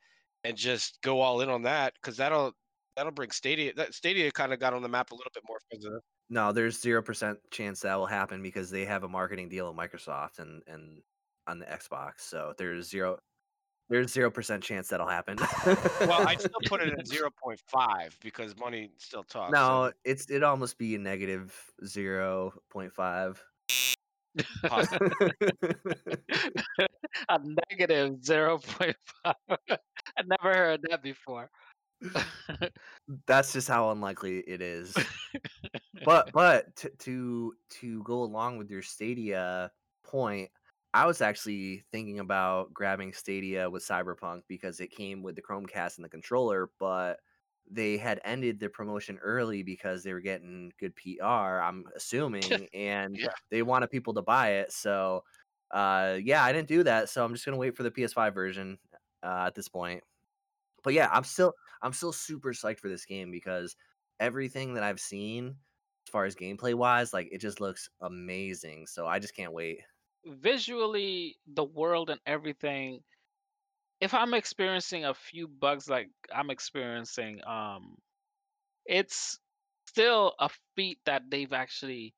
and 0.45 0.57
just 0.57 1.01
go 1.03 1.21
all 1.21 1.41
in 1.41 1.49
on 1.49 1.63
that 1.63 1.95
because 1.95 2.17
that'll 2.17 2.53
that'll 2.97 3.13
bring 3.13 3.31
Stadia. 3.31 3.73
That 3.75 3.95
Stadia 3.95 4.31
kind 4.33 4.53
of 4.53 4.61
got 4.61 4.75
on 4.75 4.83
the 4.83 4.89
map 4.89 5.11
a 5.13 5.15
little 5.15 5.31
bit 5.35 5.45
more 5.49 5.59
because 5.71 5.85
of 5.85 5.93
that. 5.93 6.01
No, 6.29 6.53
there's 6.53 6.81
0% 6.81 7.37
chance 7.53 7.81
that 7.81 7.95
will 7.97 8.07
happen 8.07 8.43
because 8.43 8.71
they 8.71 8.85
have 8.85 9.05
a 9.05 9.09
marketing 9.09 9.49
deal 9.49 9.73
with 9.73 9.79
Microsoft 9.79 10.39
and 10.41 10.63
and 10.67 11.03
on 11.47 11.59
the 11.61 11.67
Xbox. 11.67 12.21
So 12.21 12.55
there's 12.59 12.89
0 12.91 13.19
there's 13.89 14.13
0% 14.13 14.63
chance 14.63 14.89
that'll 14.89 15.07
happen. 15.07 15.39
Well, 16.05 16.27
I'd 16.27 16.41
still 16.41 16.61
put 16.67 16.83
it 16.83 16.93
at 16.99 17.07
zero 17.07 17.31
point 17.43 17.61
five 17.67 18.19
because 18.21 18.57
money 18.57 18.91
still 18.99 19.25
talks. 19.25 19.63
So 19.63 19.87
No, 19.87 19.93
it's 20.05 20.29
it'd 20.31 20.43
almost 20.43 20.79
be 20.79 20.95
a 20.95 20.99
negative 20.99 21.73
0.5. 21.85 22.93
possibly. 22.93 23.56
a 27.29 27.41
negative 27.71 28.21
0.5. 28.21 28.95
I 29.25 29.35
never 30.25 30.55
heard 30.55 30.81
that 30.91 31.03
before. 31.03 31.51
That's 33.27 33.53
just 33.53 33.69
how 33.69 33.91
unlikely 33.91 34.39
it 34.41 34.61
is. 34.61 34.95
But 36.05 36.31
but 36.33 36.77
to 36.77 36.91
to 37.01 37.55
to 37.81 38.03
go 38.03 38.23
along 38.23 38.59
with 38.59 38.71
your 38.71 38.83
Stadia 38.83 39.71
point, 40.05 40.51
I 40.95 41.07
was 41.07 41.21
actually 41.21 41.85
thinking 41.91 42.21
about 42.21 42.73
grabbing 42.73 43.13
Stadia 43.13 43.69
with 43.69 43.87
Cyberpunk 43.87 44.43
because 44.47 44.79
it 44.81 44.91
came 44.91 45.23
with 45.23 45.37
the 45.37 45.43
Chromecast 45.43 45.97
and 45.97 46.05
the 46.05 46.09
controller, 46.09 46.71
but 46.79 47.19
they 47.71 47.97
had 47.97 48.21
ended 48.25 48.61
the 48.61 48.69
promotion 48.69 49.19
early 49.23 49.63
because 49.63 50.03
they 50.03 50.13
were 50.13 50.21
getting 50.21 50.73
good 50.79 50.95
PR, 50.97 51.25
I'm 51.25 51.85
assuming, 51.97 52.69
and 52.73 53.17
yeah. 53.17 53.29
they 53.51 53.63
wanted 53.63 53.91
people 53.91 54.15
to 54.15 54.23
buy 54.23 54.53
it. 54.55 54.73
So, 54.73 55.25
uh, 55.71 56.19
yeah, 56.23 56.45
I 56.45 56.53
didn't 56.53 56.69
do 56.69 56.83
that. 56.85 57.09
So 57.09 57.25
I'm 57.25 57.33
just 57.33 57.45
gonna 57.45 57.57
wait 57.57 57.77
for 57.77 57.83
the 57.83 57.91
PS5 57.91 58.35
version 58.35 58.79
uh, 59.23 59.45
at 59.47 59.55
this 59.55 59.69
point. 59.69 60.03
But 60.83 60.95
yeah, 60.95 61.09
I'm 61.13 61.25
still 61.25 61.53
I'm 61.83 61.93
still 61.93 62.13
super 62.13 62.53
psyched 62.53 62.79
for 62.79 62.89
this 62.89 63.05
game 63.05 63.31
because 63.31 63.77
everything 64.21 64.75
that 64.75 64.83
I've 64.83 65.01
seen 65.01 65.57
as 66.07 66.11
far 66.11 66.25
as 66.25 66.37
gameplay 66.37 66.75
wise, 66.75 67.13
like 67.13 67.29
it 67.33 67.41
just 67.41 67.61
looks 67.61 67.89
amazing. 68.01 68.87
So 68.87 69.07
I 69.07 69.19
just 69.19 69.35
can't 69.35 69.53
wait. 69.53 69.81
Visually, 70.25 71.37
the 71.47 71.65
world 71.65 72.11
and 72.11 72.21
everything 72.27 73.01
if 74.01 74.15
I'm 74.15 74.35
experiencing 74.35 75.05
a 75.05 75.15
few 75.15 75.49
bugs 75.49 75.89
like 75.89 76.11
I'm 76.35 76.51
experiencing, 76.51 77.41
um, 77.47 77.97
it's 78.87 79.39
still 79.89 80.35
a 80.41 80.51
feat 80.77 80.99
that 81.07 81.23
they've 81.31 81.53
actually 81.53 82.15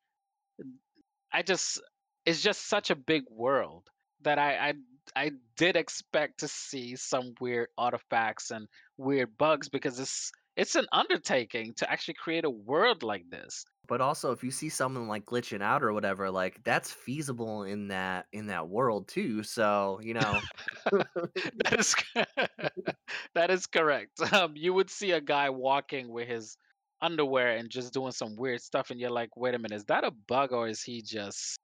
I 1.32 1.42
just 1.42 1.80
it's 2.26 2.42
just 2.42 2.66
such 2.68 2.90
a 2.90 2.96
big 2.96 3.24
world 3.30 3.88
that 4.22 4.38
I 4.38 4.68
I 4.70 4.74
I 5.16 5.30
did 5.56 5.76
expect 5.76 6.40
to 6.40 6.48
see 6.48 6.96
some 6.96 7.34
weird 7.40 7.68
artifacts 7.78 8.50
and 8.50 8.68
weird 8.96 9.36
bugs 9.38 9.68
because 9.68 9.98
it's 9.98 10.32
it's 10.58 10.76
an 10.76 10.86
undertaking 10.92 11.74
to 11.76 11.90
actually 11.90 12.14
create 12.16 12.44
a 12.44 12.50
world 12.50 13.02
like 13.02 13.30
this. 13.30 13.64
But 13.86 14.00
also, 14.02 14.32
if 14.32 14.44
you 14.44 14.50
see 14.50 14.68
someone 14.68 15.08
like 15.08 15.24
glitching 15.24 15.62
out 15.62 15.82
or 15.82 15.92
whatever, 15.94 16.30
like 16.30 16.62
that's 16.62 16.92
feasible 16.92 17.62
in 17.62 17.88
that 17.88 18.26
in 18.32 18.46
that 18.48 18.68
world 18.68 19.08
too. 19.08 19.42
So 19.42 19.98
you 20.02 20.12
know, 20.14 20.44
that 21.64 21.78
is 21.78 21.94
that 23.34 23.50
is 23.50 23.66
correct. 23.66 24.20
Um, 24.32 24.56
you 24.56 24.72
would 24.74 24.90
see 24.90 25.12
a 25.12 25.20
guy 25.20 25.50
walking 25.50 26.08
with 26.12 26.28
his 26.28 26.56
underwear 27.00 27.56
and 27.56 27.70
just 27.70 27.92
doing 27.92 28.12
some 28.12 28.36
weird 28.36 28.60
stuff, 28.60 28.90
and 28.90 29.00
you're 29.00 29.10
like, 29.10 29.36
"Wait 29.36 29.54
a 29.54 29.58
minute, 29.58 29.76
is 29.76 29.84
that 29.86 30.04
a 30.04 30.10
bug 30.10 30.52
or 30.52 30.68
is 30.68 30.82
he 30.82 31.02
just 31.02 31.58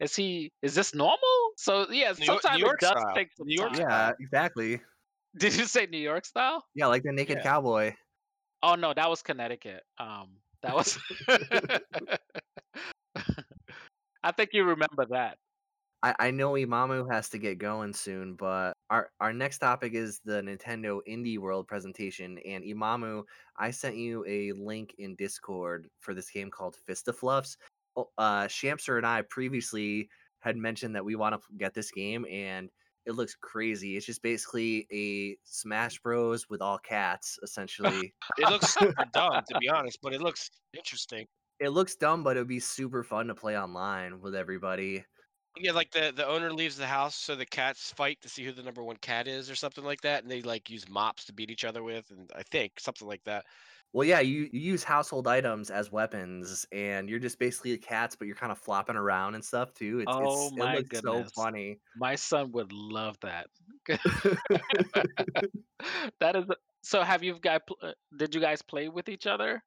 is 0.00 0.16
he 0.16 0.52
is 0.62 0.74
this 0.74 0.94
normal?" 0.94 1.52
So 1.58 1.90
yeah, 1.90 2.14
New 2.16 2.26
York, 2.26 2.44
New 2.50 2.58
sometimes 2.58 2.66
it 2.66 2.78
does 2.80 3.04
style. 3.04 3.16
take 3.16 3.32
some 3.32 3.46
New 3.48 3.56
York 3.56 3.74
time. 3.90 4.10
yeah, 4.10 4.12
exactly. 4.20 4.80
Did 5.36 5.54
you 5.54 5.66
say 5.66 5.86
New 5.86 5.98
York 5.98 6.24
style? 6.24 6.64
Yeah, 6.74 6.86
like 6.86 7.02
the 7.04 7.12
naked 7.12 7.40
Yeah. 7.40 7.42
cowboy. 7.42 7.94
Oh 8.64 8.76
no, 8.76 8.94
that 8.94 9.10
was 9.10 9.20
Connecticut. 9.20 9.82
Um, 9.98 10.38
that 10.62 10.74
was. 10.74 10.98
I 14.24 14.32
think 14.32 14.50
you 14.54 14.64
remember 14.64 15.04
that. 15.10 15.36
I, 16.02 16.14
I 16.18 16.30
know 16.30 16.52
Imamu 16.52 17.12
has 17.12 17.28
to 17.30 17.38
get 17.38 17.58
going 17.58 17.92
soon, 17.92 18.36
but 18.36 18.72
our 18.88 19.10
our 19.20 19.34
next 19.34 19.58
topic 19.58 19.92
is 19.92 20.20
the 20.24 20.40
Nintendo 20.40 21.00
Indie 21.06 21.38
World 21.38 21.68
presentation. 21.68 22.38
And 22.38 22.64
Imamu, 22.64 23.24
I 23.58 23.70
sent 23.70 23.96
you 23.96 24.24
a 24.26 24.52
link 24.52 24.94
in 24.96 25.14
Discord 25.16 25.90
for 26.00 26.14
this 26.14 26.30
game 26.30 26.50
called 26.50 26.74
Fist 26.74 27.06
of 27.08 27.18
Fluffs. 27.18 27.58
Oh, 27.96 28.08
Uh, 28.16 28.48
and 28.88 29.06
I 29.06 29.22
previously 29.28 30.08
had 30.40 30.56
mentioned 30.56 30.96
that 30.96 31.04
we 31.04 31.16
want 31.16 31.34
to 31.34 31.40
get 31.58 31.74
this 31.74 31.90
game, 31.90 32.24
and 32.30 32.70
it 33.06 33.12
looks 33.12 33.34
crazy. 33.34 33.96
It's 33.96 34.06
just 34.06 34.22
basically 34.22 34.86
a 34.92 35.36
Smash 35.44 35.98
Bros 36.00 36.48
with 36.48 36.62
all 36.62 36.78
cats, 36.78 37.38
essentially. 37.42 38.14
It 38.38 38.48
looks 38.48 38.68
super 38.68 39.04
dumb, 39.12 39.42
to 39.48 39.54
be 39.56 39.68
honest, 39.68 39.98
but 40.02 40.12
it 40.12 40.20
looks 40.22 40.50
interesting. 40.72 41.26
it 41.60 41.70
looks 41.70 41.94
dumb, 41.96 42.22
but 42.22 42.36
it 42.36 42.40
would 42.40 42.48
be 42.48 42.60
super 42.60 43.02
fun 43.02 43.26
to 43.28 43.34
play 43.34 43.58
online 43.58 44.20
with 44.20 44.34
everybody. 44.34 45.04
Yeah, 45.56 45.72
like 45.72 45.92
the 45.92 46.12
the 46.14 46.26
owner 46.26 46.52
leaves 46.52 46.76
the 46.76 46.86
house, 46.86 47.14
so 47.14 47.36
the 47.36 47.46
cats 47.46 47.92
fight 47.92 48.20
to 48.22 48.28
see 48.28 48.44
who 48.44 48.52
the 48.52 48.62
number 48.62 48.82
one 48.82 48.96
cat 48.96 49.28
is, 49.28 49.48
or 49.50 49.54
something 49.54 49.84
like 49.84 50.00
that, 50.00 50.22
and 50.22 50.30
they 50.30 50.42
like 50.42 50.68
use 50.68 50.88
mops 50.88 51.24
to 51.26 51.32
beat 51.32 51.50
each 51.50 51.64
other 51.64 51.82
with, 51.82 52.10
and 52.10 52.28
I 52.34 52.42
think 52.42 52.80
something 52.80 53.06
like 53.06 53.22
that. 53.24 53.44
Well, 53.94 54.04
yeah, 54.04 54.18
you, 54.18 54.50
you 54.52 54.58
use 54.58 54.82
household 54.82 55.28
items 55.28 55.70
as 55.70 55.92
weapons, 55.92 56.66
and 56.72 57.08
you're 57.08 57.20
just 57.20 57.38
basically 57.38 57.78
cats, 57.78 58.16
but 58.16 58.26
you're 58.26 58.34
kind 58.34 58.50
of 58.50 58.58
flopping 58.58 58.96
around 58.96 59.36
and 59.36 59.44
stuff 59.44 59.72
too. 59.72 60.00
It's 60.00 60.10
Oh 60.12 60.46
it's 60.48 60.52
it 60.56 60.58
my 60.58 60.74
looks 60.78 61.00
so 61.00 61.24
funny. 61.32 61.78
My 61.96 62.16
son 62.16 62.50
would 62.50 62.72
love 62.72 63.16
that. 63.20 63.46
that 66.18 66.34
is 66.34 66.44
so. 66.82 67.02
Have 67.02 67.22
you 67.22 67.38
guys? 67.40 67.60
uh, 67.80 67.92
Did 68.18 68.34
you 68.34 68.40
guys 68.40 68.62
play 68.62 68.88
with 68.88 69.08
each 69.08 69.28
other? 69.28 69.62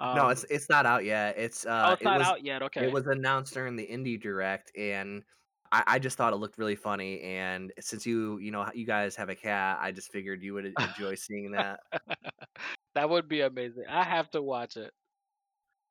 no, 0.00 0.22
Um, 0.22 0.30
it's 0.30 0.46
it's 0.48 0.70
not 0.70 0.86
out 0.86 1.04
yet. 1.04 1.36
It's 1.36 1.66
oh, 1.66 1.70
uh, 1.70 1.90
it's 1.92 2.00
it 2.00 2.04
not 2.06 2.18
was 2.20 2.26
out 2.28 2.42
yet. 2.42 2.62
Okay. 2.62 2.86
it 2.86 2.92
was 2.92 3.06
announced 3.06 3.52
during 3.52 3.76
the 3.76 3.86
indie 3.86 4.18
direct, 4.18 4.72
and 4.74 5.22
I, 5.70 5.82
I 5.86 5.98
just 5.98 6.16
thought 6.16 6.32
it 6.32 6.36
looked 6.36 6.56
really 6.56 6.76
funny. 6.76 7.20
And 7.20 7.74
since 7.80 8.06
you 8.06 8.38
you 8.38 8.52
know 8.52 8.70
you 8.74 8.86
guys 8.86 9.16
have 9.16 9.28
a 9.28 9.34
cat, 9.34 9.78
I 9.82 9.92
just 9.92 10.10
figured 10.12 10.42
you 10.42 10.54
would 10.54 10.72
enjoy 10.80 11.14
seeing 11.14 11.50
that. 11.52 11.80
that 12.96 13.08
would 13.10 13.28
be 13.28 13.42
amazing. 13.42 13.86
I 13.88 14.04
have 14.04 14.30
to 14.32 14.42
watch 14.42 14.76
it. 14.76 14.94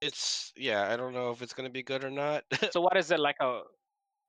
It's 0.02 0.54
yeah, 0.56 0.92
I 0.92 0.98
don't 0.98 1.14
know 1.14 1.32
if 1.32 1.42
it's 1.42 1.54
gonna 1.54 1.70
be 1.70 1.84
good 1.84 2.04
or 2.04 2.12
not. 2.12 2.46
So 2.72 2.82
what 2.82 2.98
is 2.98 3.12
it 3.12 3.20
like 3.20 3.38
a? 3.42 3.64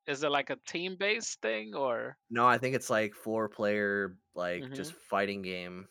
Is 0.07 0.25
it 0.25 0.31
like 0.31 0.51
a 0.51 0.57
team 0.57 0.97
based 0.97 1.43
thing 1.43 1.75
or 1.75 2.19
No, 2.31 2.47
I 2.47 2.59
think 2.59 2.75
it's 2.75 2.91
like 2.91 3.15
four 3.15 3.49
player 3.49 4.19
like 4.35 4.67
Mhm. 4.67 4.73
just 4.73 4.93
fighting 4.93 5.43
game. 5.43 5.89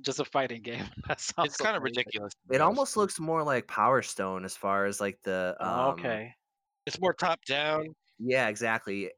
just 0.00 0.20
a 0.20 0.24
fighting 0.24 0.62
game? 0.62 0.86
That 1.08 1.20
sounds 1.20 1.56
it's 1.56 1.56
kind 1.56 1.76
of 1.76 1.82
ridiculous. 1.82 2.32
It 2.50 2.60
almost 2.60 2.96
looks 2.96 3.18
more 3.18 3.42
like 3.42 3.66
Power 3.66 4.02
Stone 4.02 4.44
as 4.44 4.56
far 4.56 4.86
as 4.86 5.00
like 5.00 5.20
the 5.22 5.56
um, 5.64 6.20
okay. 6.20 6.34
It's 6.86 7.00
more 7.00 7.14
top 7.14 7.44
down. 7.44 7.94
Yeah, 8.18 8.48
exactly. 8.48 9.12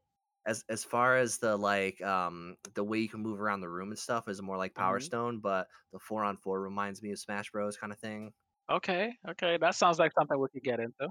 As 0.45 0.63
as 0.69 0.83
far 0.83 1.17
as 1.17 1.37
the 1.39 1.57
like 1.57 2.01
um 2.01 2.55
the 2.75 2.83
way 2.83 2.99
you 2.99 3.09
can 3.09 3.21
move 3.21 3.41
around 3.41 3.61
the 3.61 3.69
room 3.69 3.89
and 3.89 3.97
stuff 3.97 4.27
is 4.27 4.41
more 4.41 4.57
like 4.57 4.75
Power 4.75 4.99
Mhm. 4.99 5.03
Stone, 5.03 5.39
but 5.39 5.67
the 5.91 5.99
four 5.99 6.23
on 6.23 6.37
four 6.37 6.61
reminds 6.61 7.01
me 7.01 7.11
of 7.11 7.19
Smash 7.19 7.51
Bros 7.51 7.77
kind 7.77 7.91
of 7.91 7.99
thing. 7.99 8.33
Okay. 8.69 9.17
Okay. 9.27 9.57
That 9.57 9.75
sounds 9.75 9.99
like 9.99 10.11
something 10.13 10.39
we 10.39 10.47
could 10.49 10.63
get 10.63 10.79
into. 10.79 11.09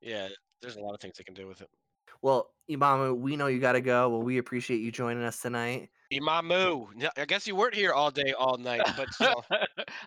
Yeah, 0.00 0.28
there's 0.60 0.76
a 0.76 0.80
lot 0.80 0.94
of 0.94 1.00
things 1.00 1.14
they 1.16 1.24
can 1.24 1.34
do 1.34 1.46
with 1.46 1.60
it. 1.60 1.68
Well, 2.22 2.54
Imamu, 2.70 3.16
we 3.16 3.36
know 3.36 3.46
you 3.46 3.60
gotta 3.60 3.80
go. 3.80 4.08
Well, 4.08 4.22
we 4.22 4.38
appreciate 4.38 4.78
you 4.80 4.90
joining 4.92 5.22
us 5.24 5.40
tonight. 5.40 5.90
Imamu. 6.12 6.88
Yeah, 6.96 7.10
I 7.16 7.24
guess 7.24 7.46
you 7.46 7.54
weren't 7.54 7.74
here 7.74 7.92
all 7.92 8.10
day, 8.10 8.32
all 8.32 8.58
night, 8.58 8.82
but 8.96 9.12
still. 9.14 9.44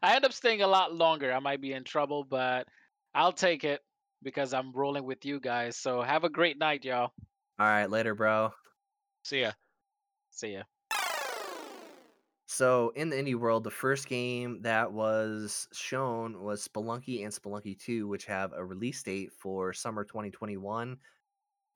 I 0.02 0.16
end 0.16 0.26
up 0.26 0.34
staying 0.34 0.62
a 0.62 0.68
lot 0.68 0.94
longer. 0.94 1.32
I 1.32 1.40
might 1.40 1.62
be 1.62 1.74
in 1.74 1.84
trouble, 1.84 2.24
but 2.24 2.68
I'll 3.16 3.32
take 3.32 3.64
it 3.64 3.82
because 4.22 4.54
I'm 4.54 4.72
rolling 4.74 5.06
with 5.06 5.26
you 5.26 5.40
guys. 5.40 5.78
So 5.78 6.02
have 6.02 6.24
a 6.24 6.30
great 6.30 6.58
night, 6.58 6.84
y'all. 6.84 7.12
All 7.60 7.68
right, 7.68 7.90
later, 7.90 8.16
bro. 8.16 8.52
See 9.24 9.42
ya. 9.42 9.52
See 10.32 10.54
ya. 10.54 10.64
So 12.46 12.92
in 12.96 13.10
the 13.10 13.16
indie 13.16 13.36
world, 13.36 13.64
the 13.64 13.72
first 13.72 14.08
game 14.08 14.62
that 14.62 14.92
was 14.92 15.68
shown 15.74 16.40
was 16.42 16.68
Spelunky 16.68 17.24
and 17.24 17.34
Spelunky 17.34 17.78
2, 17.80 18.08
which 18.08 18.26
have 18.26 18.54
a 18.54 18.64
release 18.64 19.02
date 19.02 19.32
for 19.32 19.74
summer 19.74 20.04
2021. 20.04 20.98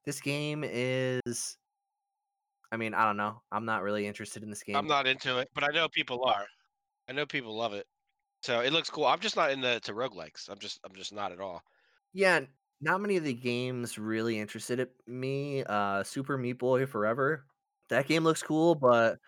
This 0.05 0.21
game 0.21 0.63
is 0.63 1.57
I 2.71 2.77
mean, 2.77 2.93
I 2.93 3.05
don't 3.05 3.17
know. 3.17 3.41
I'm 3.51 3.65
not 3.65 3.81
really 3.81 4.05
interested 4.05 4.43
in 4.43 4.49
this 4.49 4.63
game. 4.63 4.75
I'm 4.75 4.87
not 4.87 5.07
into 5.07 5.37
it, 5.39 5.49
but 5.55 5.63
I 5.63 5.67
know 5.67 5.87
people 5.87 6.23
are. 6.25 6.45
I 7.09 7.13
know 7.13 7.25
people 7.25 7.55
love 7.55 7.73
it. 7.73 7.87
So 8.43 8.59
it 8.59 8.73
looks 8.73 8.89
cool. 8.89 9.05
I'm 9.05 9.19
just 9.19 9.35
not 9.35 9.51
into 9.51 9.79
to 9.79 9.93
roguelikes. 9.93 10.49
I'm 10.49 10.59
just 10.59 10.79
I'm 10.83 10.95
just 10.95 11.13
not 11.13 11.31
at 11.31 11.39
all. 11.39 11.63
Yeah, 12.13 12.41
not 12.81 13.01
many 13.01 13.17
of 13.17 13.23
the 13.23 13.33
games 13.33 13.97
really 13.97 14.39
interested 14.39 14.79
at 14.79 14.89
me. 15.07 15.63
Uh 15.63 16.03
Super 16.03 16.37
Meat 16.37 16.53
Boy 16.53 16.85
Forever. 16.85 17.45
That 17.89 18.07
game 18.07 18.23
looks 18.23 18.43
cool, 18.43 18.75
but 18.75 19.19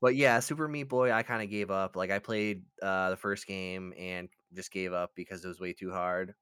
but 0.00 0.16
yeah, 0.16 0.40
Super 0.40 0.68
Meat 0.68 0.84
Boy 0.84 1.12
I 1.12 1.22
kind 1.22 1.42
of 1.42 1.50
gave 1.50 1.70
up. 1.70 1.96
Like 1.96 2.10
I 2.10 2.18
played 2.18 2.64
uh 2.82 3.10
the 3.10 3.16
first 3.16 3.46
game 3.46 3.94
and 3.98 4.28
just 4.54 4.72
gave 4.72 4.92
up 4.92 5.12
because 5.14 5.44
it 5.44 5.48
was 5.48 5.60
way 5.60 5.72
too 5.72 5.92
hard. 5.92 6.34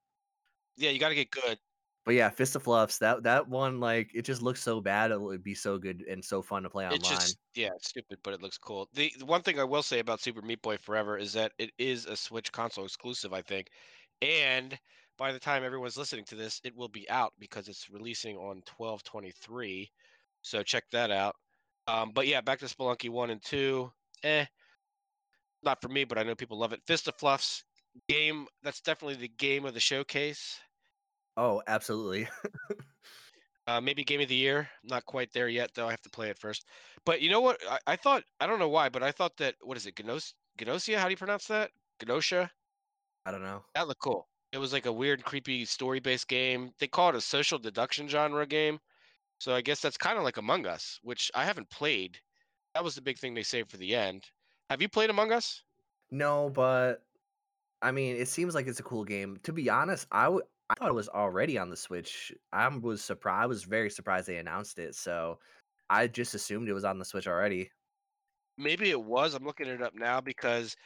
Yeah, 0.77 0.91
you 0.91 0.99
got 0.99 1.09
to 1.09 1.15
get 1.15 1.31
good. 1.31 1.59
But 2.05 2.15
yeah, 2.15 2.31
Fist 2.31 2.55
of 2.55 2.63
Fluffs, 2.63 2.99
that 2.99 3.25
that 3.25 3.49
one 3.49 3.81
like 3.81 4.13
it 4.15 4.23
just 4.23 4.41
looks 4.41 4.63
so 4.63 4.81
bad 4.81 5.11
it 5.11 5.21
would 5.21 5.43
be 5.43 5.55
so 5.55 5.77
good 5.77 6.03
and 6.09 6.25
so 6.25 6.41
fun 6.41 6.63
to 6.63 6.71
play 6.71 6.87
online. 6.87 7.01
It's 7.01 7.09
just 7.09 7.39
yeah, 7.55 7.71
it's 7.75 7.89
stupid, 7.89 8.21
but 8.23 8.33
it 8.35 8.43
looks 8.43 8.59
cool. 8.59 8.89
The, 8.93 9.13
the 9.19 9.27
one 9.27 9.43
thing 9.43 9.59
I 9.59 9.65
will 9.65 9.83
say 9.83 9.99
about 9.99 10.21
Super 10.21 10.43
Meat 10.43 10.63
Boy 10.63 10.77
Forever 10.77 11.19
is 11.19 11.33
that 11.33 11.53
it 11.59 11.71
is 11.79 12.07
a 12.07 12.17
Switch 12.17 12.53
console 12.53 12.85
exclusive, 12.85 13.33
I 13.33 13.43
think. 13.43 13.71
And 14.23 14.79
by 15.19 15.33
the 15.33 15.39
time 15.39 15.65
everyone's 15.65 15.97
listening 15.97 16.25
to 16.27 16.35
this, 16.35 16.61
it 16.65 16.77
will 16.77 16.89
be 16.89 17.09
out 17.11 17.33
because 17.39 17.69
it's 17.69 17.91
releasing 17.91 18.37
on 18.37 18.63
1223. 18.77 19.91
So 20.43 20.63
check 20.63 20.85
that 20.93 21.11
out. 21.11 21.35
Um, 21.87 22.13
but 22.15 22.27
yeah, 22.27 22.41
back 22.41 22.59
to 22.61 22.67
Spelunky 22.67 23.11
1 23.11 23.31
and 23.31 23.43
2. 23.43 23.91
Eh. 24.25 24.45
Not 25.63 25.81
for 25.81 25.89
me, 25.89 26.05
but 26.05 26.19
I 26.19 26.23
know 26.23 26.35
people 26.35 26.59
love 26.59 26.73
it. 26.73 26.81
Fist 26.87 27.09
of 27.09 27.15
Fluffs 27.17 27.65
game, 28.09 28.47
that's 28.63 28.81
definitely 28.81 29.17
the 29.17 29.33
game 29.39 29.65
of 29.65 29.75
the 29.75 29.81
showcase. 29.81 30.59
Oh, 31.37 31.63
absolutely. 31.67 32.29
Uh, 33.69 33.81
maybe 33.81 34.05
game 34.05 34.21
of 34.21 34.29
the 34.29 34.35
year. 34.35 34.69
Not 34.85 35.05
quite 35.07 35.33
there 35.33 35.49
yet, 35.49 35.73
though. 35.75 35.89
I 35.89 35.91
have 35.91 36.03
to 36.03 36.11
play 36.11 36.31
it 36.31 36.39
first. 36.39 36.67
But 37.05 37.21
you 37.21 37.31
know 37.31 37.41
what? 37.41 37.59
I, 37.69 37.79
I 37.89 37.97
thought 37.97 38.23
I 38.39 38.47
don't 38.47 38.61
know 38.61 38.69
why, 38.69 38.89
but 38.89 39.03
I 39.03 39.11
thought 39.11 39.37
that 39.39 39.57
what 39.61 39.77
is 39.77 39.87
it? 39.87 39.97
Gnos 39.97 40.35
Gnosia? 40.61 40.99
How 40.99 41.07
do 41.07 41.11
you 41.11 41.17
pronounce 41.17 41.47
that? 41.49 41.73
Gnosia? 42.01 42.49
I 43.25 43.33
don't 43.33 43.43
know. 43.43 43.65
That 43.75 43.89
looked 43.89 44.01
cool. 44.01 44.29
It 44.57 44.59
was 44.59 44.73
like 44.73 44.87
a 44.87 44.93
weird, 44.93 45.23
creepy 45.23 45.67
story-based 45.67 46.29
game. 46.29 46.73
They 46.79 46.89
call 46.89 47.11
it 47.11 47.15
a 47.15 47.21
social 47.21 47.59
deduction 47.59 48.09
genre 48.09 48.47
game. 48.47 48.81
So 49.39 49.55
I 49.55 49.61
guess 49.61 49.83
that's 49.83 49.99
kind 49.99 50.17
of 50.17 50.25
like 50.25 50.39
Among 50.39 50.65
Us, 50.65 50.99
which 51.03 51.31
I 51.35 51.45
haven't 51.45 51.69
played. 51.69 52.19
That 52.73 52.83
was 52.83 52.95
the 52.95 53.03
big 53.03 53.19
thing 53.19 53.35
they 53.35 53.43
saved 53.43 53.71
for 53.71 53.77
the 53.77 53.95
end. 53.95 54.25
Have 54.71 54.81
you 54.81 54.89
played 54.89 55.11
Among 55.11 55.31
Us? 55.31 55.63
No, 56.11 56.49
but 56.49 57.05
I 57.83 57.93
mean, 57.93 58.17
it 58.17 58.29
seems 58.29 58.55
like 58.55 58.67
it's 58.67 58.81
a 58.81 58.83
cool 58.83 59.05
game. 59.05 59.37
To 59.43 59.53
be 59.53 59.69
honest, 59.69 60.07
I 60.11 60.25
w- 60.25 60.47
I 60.71 60.75
thought 60.75 60.89
it 60.89 60.95
was 60.95 61.11
already 61.11 61.59
on 61.59 61.69
the 61.69 61.77
Switch. 61.77 62.33
I 62.51 62.67
was 62.69 63.05
surprised. 63.05 63.43
I 63.43 63.47
was 63.47 63.65
very 63.65 63.91
surprised 63.91 64.27
they 64.27 64.39
announced 64.39 64.79
it. 64.79 64.95
So 64.95 65.39
I 65.91 66.07
just 66.07 66.35
assumed 66.35 66.71
it 66.71 66.73
was 66.73 66.87
on 66.87 66.99
the 66.99 67.05
Switch 67.05 67.27
already. 67.27 67.73
Maybe 68.57 68.89
it 68.89 69.03
was. 69.03 69.35
I'm 69.35 69.45
looking 69.45 69.67
it 69.67 69.83
up 69.83 69.95
now 69.95 70.23
because 70.23 70.77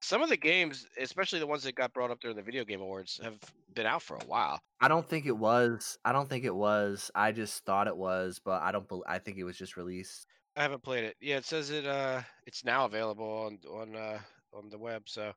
some 0.00 0.22
of 0.22 0.28
the 0.28 0.36
games, 0.36 0.86
especially 0.98 1.38
the 1.38 1.46
ones 1.46 1.62
that 1.64 1.74
got 1.74 1.92
brought 1.92 2.10
up 2.10 2.20
during 2.20 2.36
the 2.36 2.42
video 2.42 2.64
game 2.64 2.80
awards, 2.80 3.20
have 3.22 3.38
been 3.74 3.86
out 3.86 4.02
for 4.02 4.16
a 4.16 4.24
while. 4.26 4.60
I 4.80 4.88
don't 4.88 5.08
think 5.08 5.26
it 5.26 5.36
was. 5.36 5.98
I 6.04 6.12
don't 6.12 6.28
think 6.28 6.44
it 6.44 6.54
was. 6.54 7.10
I 7.14 7.32
just 7.32 7.64
thought 7.64 7.86
it 7.86 7.96
was, 7.96 8.40
but 8.42 8.62
I 8.62 8.72
don't. 8.72 8.88
bel 8.88 9.04
I 9.06 9.18
think 9.18 9.36
it 9.36 9.44
was 9.44 9.58
just 9.58 9.76
released. 9.76 10.26
I 10.56 10.62
haven't 10.62 10.82
played 10.82 11.04
it. 11.04 11.16
Yeah, 11.20 11.36
it 11.36 11.44
says 11.44 11.70
it. 11.70 11.86
Uh, 11.86 12.22
it's 12.46 12.64
now 12.64 12.86
available 12.86 13.26
on 13.26 13.58
on 13.70 13.94
uh 13.94 14.18
on 14.54 14.68
the 14.70 14.78
web. 14.78 15.02
So 15.06 15.32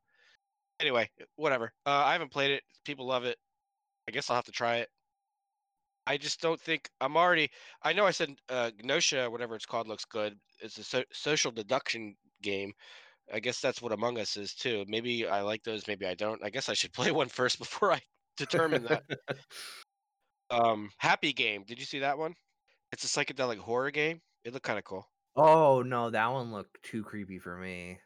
anyway, 0.79 1.09
whatever. 1.35 1.71
Uh, 1.85 2.03
I 2.05 2.13
haven't 2.13 2.31
played 2.31 2.51
it. 2.51 2.63
People 2.85 3.05
love 3.05 3.25
it. 3.25 3.37
I 4.07 4.11
guess 4.11 4.29
I'll 4.29 4.35
have 4.35 4.45
to 4.45 4.51
try 4.51 4.77
it. 4.77 4.89
I 6.05 6.17
just 6.17 6.41
don't 6.41 6.59
think 6.59 6.89
I'm 6.99 7.15
already. 7.15 7.49
I 7.81 7.93
know 7.93 8.05
I 8.05 8.11
said 8.11 8.35
uh, 8.49 8.71
Gnosia, 8.83 9.29
whatever 9.29 9.55
it's 9.55 9.65
called, 9.65 9.87
looks 9.87 10.05
good. 10.05 10.37
It's 10.59 10.77
a 10.77 10.83
so- 10.83 11.03
social 11.13 11.51
deduction 11.51 12.15
game. 12.41 12.73
I 13.31 13.39
guess 13.39 13.61
that's 13.61 13.81
what 13.81 13.91
Among 13.91 14.17
Us 14.19 14.37
is 14.37 14.53
too. 14.53 14.85
Maybe 14.87 15.27
I 15.27 15.41
like 15.41 15.63
those. 15.63 15.87
Maybe 15.87 16.05
I 16.05 16.13
don't. 16.15 16.43
I 16.43 16.49
guess 16.49 16.69
I 16.69 16.73
should 16.73 16.93
play 16.93 17.11
one 17.11 17.29
first 17.29 17.57
before 17.59 17.91
I 17.91 18.01
determine 18.37 18.83
that. 18.83 19.03
um, 20.49 20.91
Happy 20.97 21.33
Game. 21.33 21.63
Did 21.63 21.79
you 21.79 21.85
see 21.85 21.99
that 21.99 22.17
one? 22.17 22.35
It's 22.91 23.03
a 23.03 23.07
psychedelic 23.25 23.59
horror 23.59 23.91
game. 23.91 24.21
It 24.43 24.53
looked 24.53 24.65
kind 24.65 24.79
of 24.79 24.85
cool. 24.85 25.07
Oh 25.35 25.81
no, 25.83 26.09
that 26.09 26.27
one 26.27 26.51
looked 26.51 26.81
too 26.83 27.03
creepy 27.03 27.37
for 27.39 27.55
me. 27.57 28.01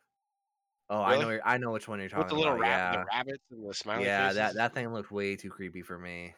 Oh, 0.90 1.02
I 1.02 1.18
know. 1.18 1.40
I 1.46 1.58
know 1.58 1.72
which 1.72 1.88
one 1.88 2.00
you're 2.00 2.10
talking 2.10 2.20
With 2.20 2.28
the 2.28 2.36
little 2.36 2.54
about. 2.54 2.60
rabbit, 2.60 2.92
Yeah, 2.92 2.92
the 2.92 3.00
rabbits 3.12 3.44
and 3.52 3.70
the 3.70 3.74
smiley 3.74 4.06
yeah. 4.06 4.10
faces. 4.12 4.36
That 4.36 4.56
that 4.56 4.74
thing 4.74 4.94
looked 4.94 5.12
way 5.12 5.36
too 5.36 5.50
creepy 5.50 5.82
for 5.82 6.00
me. 6.00 6.36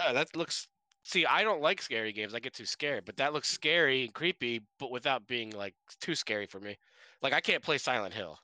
Yeah, 0.00 0.12
that 0.12 0.36
looks. 0.36 0.68
See, 1.04 1.26
I 1.26 1.42
don't 1.42 1.60
like 1.62 1.82
scary 1.82 2.12
games. 2.12 2.34
I 2.34 2.40
get 2.40 2.54
too 2.54 2.66
scared, 2.66 3.04
but 3.04 3.16
that 3.16 3.32
looks 3.32 3.48
scary 3.48 4.04
and 4.04 4.14
creepy, 4.14 4.66
but 4.78 4.90
without 4.90 5.26
being 5.26 5.50
like 5.50 5.74
too 6.00 6.14
scary 6.14 6.46
for 6.46 6.60
me. 6.60 6.76
Like 7.22 7.32
I 7.32 7.40
can't 7.40 7.62
play 7.62 7.78
Silent 7.78 8.14
Hill. 8.14 8.38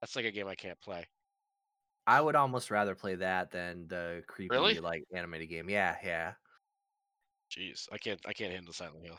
That's 0.00 0.16
like 0.16 0.24
a 0.24 0.30
game 0.32 0.48
I 0.48 0.54
can't 0.54 0.80
play. 0.80 1.06
I 2.06 2.20
would 2.20 2.34
almost 2.36 2.70
rather 2.70 2.94
play 2.94 3.14
that 3.14 3.50
than 3.50 3.86
the 3.88 4.22
creepy 4.26 4.54
Really? 4.54 4.78
like 4.78 5.04
animated 5.14 5.48
game. 5.48 5.70
Yeah, 5.70 5.96
yeah, 6.04 6.32
Jeez, 7.50 7.86
I 7.92 7.98
can't. 7.98 8.20
I 8.26 8.32
can't 8.32 8.52
handle 8.52 8.72
Silent 8.72 9.04
Hill. 9.06 9.18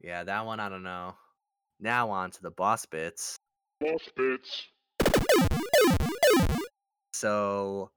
yeah. 0.00 0.22
That 0.24 0.44
one 0.46 0.60
I 0.60 0.68
don't 0.68 0.82
know. 0.82 1.14
Now 1.80 2.10
on 2.10 2.30
to 2.32 2.42
the 2.42 2.50
boss 2.50 2.84
bits. 2.86 3.36
Boss 3.80 4.08
bits. 4.14 4.66
So 7.12 7.90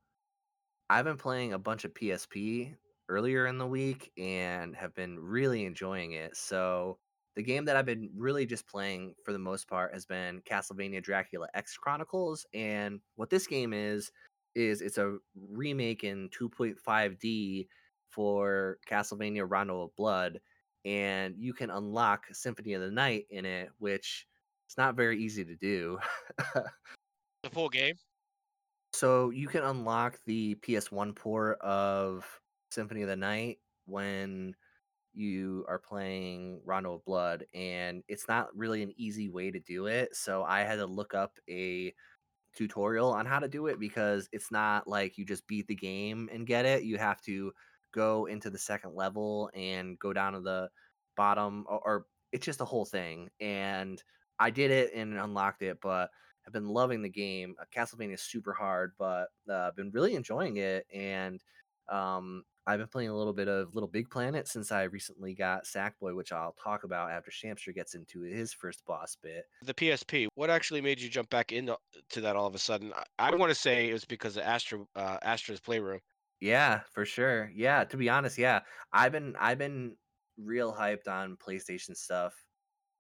I've 0.89 1.05
been 1.05 1.17
playing 1.17 1.53
a 1.53 1.59
bunch 1.59 1.83
of 1.85 1.93
PSP 1.93 2.75
earlier 3.09 3.47
in 3.47 3.57
the 3.57 3.67
week 3.67 4.11
and 4.17 4.75
have 4.75 4.93
been 4.95 5.19
really 5.19 5.65
enjoying 5.65 6.13
it. 6.13 6.35
So 6.35 6.97
the 7.35 7.43
game 7.43 7.65
that 7.65 7.75
I've 7.75 7.85
been 7.85 8.09
really 8.15 8.45
just 8.45 8.67
playing 8.67 9.15
for 9.23 9.33
the 9.33 9.39
most 9.39 9.67
part 9.67 9.93
has 9.93 10.05
been 10.05 10.41
Castlevania 10.41 11.01
Dracula 11.01 11.47
X 11.53 11.77
Chronicles. 11.77 12.45
And 12.53 12.99
what 13.15 13.29
this 13.29 13.47
game 13.47 13.73
is, 13.73 14.11
is 14.55 14.81
it's 14.81 14.99
a 14.99 15.17
remake 15.49 16.03
in 16.03 16.29
2.5D 16.29 17.67
for 18.09 18.77
Castlevania 18.87 19.45
Rondo 19.47 19.81
of 19.81 19.95
Blood. 19.95 20.39
And 20.85 21.35
you 21.37 21.53
can 21.53 21.69
unlock 21.69 22.25
Symphony 22.31 22.73
of 22.73 22.81
the 22.81 22.91
Night 22.91 23.25
in 23.31 23.45
it, 23.45 23.69
which 23.79 24.27
it's 24.67 24.77
not 24.77 24.95
very 24.95 25.21
easy 25.21 25.43
to 25.45 25.55
do. 25.55 25.99
The 27.43 27.49
full 27.49 27.67
game. 27.67 27.95
So 28.93 29.29
you 29.31 29.49
can 29.49 29.63
unlock 29.63 30.17
the 30.25 30.55
PS1 30.55 31.13
port 31.13 31.59
of 31.59 32.25
Symphony 32.71 33.01
of 33.01 33.09
the 33.09 33.17
Night 33.17 33.57
when 33.85 34.55
you 35.13 35.65
are 35.67 35.79
playing 35.79 36.61
Rondo 36.65 36.93
of 36.95 37.05
Blood, 37.05 37.45
and 37.53 38.03
it's 38.07 38.27
not 38.27 38.55
really 38.55 38.83
an 38.83 38.93
easy 38.97 39.29
way 39.29 39.51
to 39.51 39.59
do 39.59 39.87
it. 39.87 40.15
So 40.15 40.43
I 40.43 40.61
had 40.61 40.75
to 40.75 40.85
look 40.85 41.13
up 41.13 41.37
a 41.49 41.93
tutorial 42.55 43.11
on 43.11 43.25
how 43.25 43.39
to 43.39 43.47
do 43.47 43.67
it 43.67 43.79
because 43.79 44.29
it's 44.31 44.51
not 44.51 44.87
like 44.87 45.17
you 45.17 45.25
just 45.25 45.47
beat 45.47 45.67
the 45.67 45.75
game 45.75 46.29
and 46.31 46.47
get 46.47 46.65
it. 46.65 46.83
You 46.83 46.97
have 46.97 47.21
to 47.23 47.51
go 47.93 48.25
into 48.25 48.49
the 48.49 48.57
second 48.57 48.95
level 48.95 49.49
and 49.53 49.97
go 49.99 50.13
down 50.13 50.33
to 50.33 50.41
the 50.41 50.69
bottom, 51.15 51.65
or, 51.67 51.79
or 51.79 52.05
it's 52.31 52.45
just 52.45 52.61
a 52.61 52.65
whole 52.65 52.85
thing. 52.85 53.29
And 53.39 54.01
I 54.39 54.49
did 54.49 54.71
it 54.71 54.93
and 54.93 55.17
unlocked 55.17 55.61
it, 55.61 55.77
but 55.81 56.09
I've 56.45 56.53
been 56.53 56.67
loving 56.67 57.01
the 57.01 57.09
game. 57.09 57.55
Uh, 57.59 57.65
Castlevania 57.73 58.15
is 58.15 58.21
super 58.21 58.53
hard, 58.53 58.93
but 58.97 59.27
uh, 59.49 59.67
I've 59.67 59.75
been 59.75 59.91
really 59.91 60.15
enjoying 60.15 60.57
it. 60.57 60.85
And 60.93 61.41
um, 61.89 62.43
I've 62.65 62.79
been 62.79 62.87
playing 62.87 63.09
a 63.09 63.17
little 63.17 63.33
bit 63.33 63.49
of 63.49 63.73
Little 63.73 63.89
Big 63.89 64.09
Planet 64.09 64.47
since 64.47 64.71
I 64.71 64.83
recently 64.83 65.33
got 65.33 65.65
Sackboy, 65.65 66.15
which 66.15 66.31
I'll 66.31 66.55
talk 66.63 66.85
about 66.85 67.11
after 67.11 67.29
Shamster 67.29 67.75
gets 67.75 67.93
into 67.93 68.21
his 68.21 68.53
first 68.53 68.85
boss 68.85 69.17
bit. 69.21 69.45
The 69.63 69.73
PSP. 69.73 70.27
What 70.35 70.49
actually 70.49 70.79
made 70.79 71.01
you 71.01 71.09
jump 71.09 71.29
back 71.29 71.51
into 71.51 71.77
to 72.11 72.21
that 72.21 72.35
all 72.35 72.47
of 72.47 72.55
a 72.55 72.59
sudden? 72.59 72.93
I, 72.95 73.27
I 73.27 73.35
want 73.35 73.49
to 73.49 73.55
say 73.55 73.89
it 73.89 73.93
was 73.93 74.05
because 74.05 74.37
of 74.37 74.43
Astro 74.43 74.87
uh, 74.95 75.17
Astro's 75.21 75.59
Playroom. 75.59 75.99
Yeah, 76.39 76.81
for 76.91 77.05
sure. 77.05 77.51
Yeah, 77.53 77.83
to 77.85 77.97
be 77.97 78.09
honest, 78.09 78.37
yeah. 78.37 78.61
I've 78.91 79.11
been 79.11 79.35
I've 79.39 79.57
been 79.57 79.95
real 80.37 80.73
hyped 80.73 81.07
on 81.07 81.37
PlayStation 81.37 81.95
stuff 81.95 82.33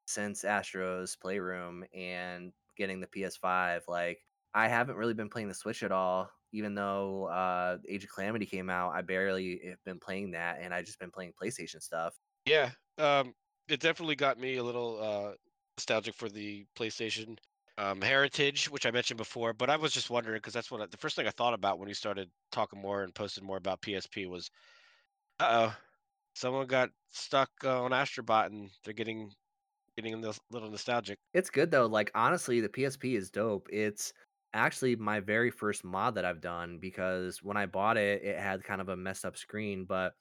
since 0.05 0.43
Astro's 0.43 1.15
Playroom 1.15 1.85
and 1.93 2.51
getting 2.77 2.99
the 2.99 3.07
PS5. 3.07 3.81
Like 3.87 4.19
I 4.53 4.67
haven't 4.67 4.97
really 4.97 5.13
been 5.13 5.29
playing 5.29 5.47
the 5.47 5.53
Switch 5.53 5.83
at 5.83 5.91
all, 5.91 6.29
even 6.53 6.73
though 6.75 7.25
uh 7.25 7.77
Age 7.89 8.05
of 8.05 8.11
Calamity 8.13 8.45
came 8.45 8.69
out. 8.69 8.93
I 8.93 9.01
barely 9.01 9.59
have 9.67 9.83
been 9.83 9.99
playing 9.99 10.31
that 10.31 10.59
and 10.61 10.73
I 10.73 10.81
just 10.81 10.99
been 10.99 11.11
playing 11.11 11.33
PlayStation 11.41 11.81
stuff. 11.81 12.15
Yeah, 12.45 12.69
um, 12.97 13.33
it 13.67 13.79
definitely 13.79 14.15
got 14.15 14.39
me 14.39 14.57
a 14.57 14.63
little 14.63 14.99
uh, 15.01 15.33
nostalgic 15.77 16.15
for 16.15 16.29
the 16.29 16.65
PlayStation 16.77 17.37
um, 17.77 18.01
heritage, 18.01 18.69
which 18.69 18.85
I 18.85 18.91
mentioned 18.91 19.17
before. 19.17 19.53
But 19.53 19.69
I 19.69 19.75
was 19.75 19.91
just 19.91 20.09
wondering 20.09 20.37
because 20.37 20.53
that's 20.53 20.69
what 20.71 20.81
I, 20.81 20.85
the 20.85 20.97
first 20.97 21.15
thing 21.15 21.27
I 21.27 21.31
thought 21.31 21.53
about 21.53 21.79
when 21.79 21.87
you 21.87 21.95
started 21.95 22.29
talking 22.51 22.81
more 22.81 23.03
and 23.03 23.13
posted 23.13 23.43
more 23.43 23.57
about 23.57 23.81
PSP 23.81 24.27
was, 24.27 24.49
uh 25.39 25.69
oh, 25.69 25.75
someone 26.35 26.67
got 26.67 26.89
stuck 27.11 27.49
uh, 27.63 27.83
on 27.83 27.91
Astrobot 27.91 28.47
and 28.47 28.69
they're 28.83 28.93
getting 28.93 29.31
getting 29.95 30.13
a 30.13 30.33
little 30.51 30.69
nostalgic. 30.69 31.17
It's 31.33 31.49
good 31.49 31.71
though. 31.71 31.85
Like 31.85 32.11
honestly, 32.15 32.59
the 32.61 32.69
PSP 32.69 33.17
is 33.17 33.29
dope. 33.29 33.67
It's 33.71 34.13
actually 34.53 34.95
my 34.95 35.19
very 35.19 35.49
first 35.49 35.83
mod 35.83 36.15
that 36.15 36.25
I've 36.25 36.41
done 36.41 36.77
because 36.79 37.41
when 37.41 37.57
I 37.57 37.65
bought 37.65 37.97
it, 37.97 38.23
it 38.23 38.37
had 38.37 38.63
kind 38.63 38.81
of 38.81 38.89
a 38.89 38.95
messed 38.95 39.25
up 39.25 39.37
screen, 39.37 39.85
but 39.85 40.13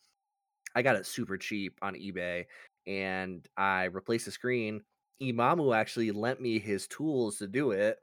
I 0.74 0.82
got 0.82 0.96
it 0.96 1.06
super 1.06 1.36
cheap 1.36 1.78
on 1.82 1.94
eBay 1.94 2.46
and 2.86 3.46
I 3.56 3.84
replaced 3.84 4.24
the 4.24 4.30
screen. 4.30 4.82
Imamu 5.22 5.76
actually 5.76 6.10
lent 6.10 6.40
me 6.40 6.58
his 6.58 6.86
tools 6.86 7.38
to 7.38 7.46
do 7.46 7.70
it. 7.70 7.98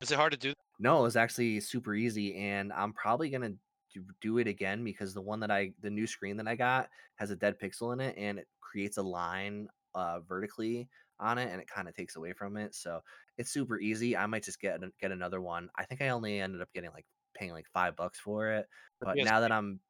Is 0.00 0.10
it 0.10 0.16
hard 0.16 0.32
to 0.32 0.38
do? 0.38 0.52
No, 0.78 1.00
it 1.00 1.02
was 1.02 1.16
actually 1.16 1.60
super 1.60 1.94
easy, 1.94 2.34
and 2.36 2.72
I'm 2.72 2.92
probably 2.92 3.30
gonna 3.30 3.52
do, 3.94 4.04
do 4.20 4.38
it 4.38 4.48
again 4.48 4.82
because 4.82 5.14
the 5.14 5.20
one 5.20 5.40
that 5.40 5.50
I, 5.50 5.72
the 5.80 5.90
new 5.90 6.06
screen 6.06 6.36
that 6.38 6.48
I 6.48 6.56
got, 6.56 6.88
has 7.16 7.30
a 7.30 7.36
dead 7.36 7.56
pixel 7.60 7.92
in 7.92 8.00
it, 8.00 8.16
and 8.18 8.38
it 8.38 8.48
creates 8.60 8.96
a 8.96 9.02
line 9.02 9.68
uh, 9.94 10.20
vertically 10.20 10.88
on 11.22 11.38
it, 11.38 11.50
and 11.50 11.60
it 11.60 11.68
kind 11.68 11.88
of 11.88 11.94
takes 11.94 12.16
away 12.16 12.32
from 12.32 12.56
it. 12.56 12.74
So 12.74 13.00
it's 13.38 13.50
super 13.50 13.78
easy. 13.78 14.16
I 14.16 14.26
might 14.26 14.44
just 14.44 14.60
get 14.60 14.80
get 15.00 15.12
another 15.12 15.40
one. 15.40 15.70
I 15.76 15.84
think 15.84 16.02
I 16.02 16.08
only 16.08 16.40
ended 16.40 16.60
up 16.60 16.72
getting 16.74 16.90
like 16.90 17.06
paying 17.34 17.52
like 17.52 17.66
five 17.72 17.96
bucks 17.96 18.18
for 18.18 18.48
it, 18.50 18.66
but 19.00 19.16
now 19.16 19.40
that 19.40 19.52
I'm 19.52 19.80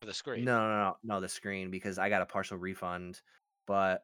for 0.00 0.06
the 0.06 0.14
screen. 0.14 0.44
no, 0.44 0.58
no, 0.58 0.68
no, 0.68 0.96
no, 1.02 1.20
the 1.20 1.28
screen 1.28 1.70
because 1.70 1.98
I 1.98 2.08
got 2.08 2.22
a 2.22 2.26
partial 2.26 2.58
refund, 2.58 3.20
but 3.66 4.02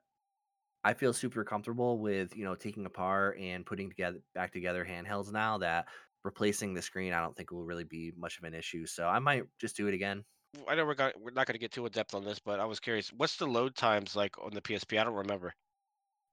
I 0.82 0.94
feel 0.94 1.12
super 1.12 1.44
comfortable 1.44 1.98
with 1.98 2.36
you 2.36 2.44
know 2.44 2.54
taking 2.54 2.86
apart 2.86 3.38
and 3.38 3.66
putting 3.66 3.90
together 3.90 4.20
back 4.34 4.52
together 4.52 4.84
handhelds 4.84 5.30
now 5.32 5.58
that 5.58 5.88
replacing 6.24 6.74
the 6.74 6.82
screen 6.82 7.12
I 7.12 7.20
don't 7.20 7.36
think 7.36 7.50
will 7.50 7.64
really 7.64 7.84
be 7.84 8.12
much 8.16 8.38
of 8.38 8.44
an 8.44 8.54
issue. 8.54 8.86
So 8.86 9.06
I 9.06 9.18
might 9.18 9.44
just 9.58 9.76
do 9.76 9.88
it 9.88 9.94
again. 9.94 10.24
I 10.66 10.74
know 10.74 10.84
we're 10.84 10.94
got, 10.94 11.20
we're 11.20 11.30
not 11.30 11.46
going 11.46 11.54
to 11.54 11.58
get 11.58 11.70
too 11.72 11.86
in 11.86 11.92
depth 11.92 12.14
on 12.14 12.24
this, 12.24 12.38
but 12.40 12.60
I 12.60 12.64
was 12.64 12.80
curious. 12.80 13.12
What's 13.12 13.36
the 13.36 13.46
load 13.46 13.76
times 13.76 14.16
like 14.16 14.36
on 14.38 14.52
the 14.52 14.60
PSP? 14.60 14.98
I 14.98 15.04
don't 15.04 15.14
remember. 15.14 15.54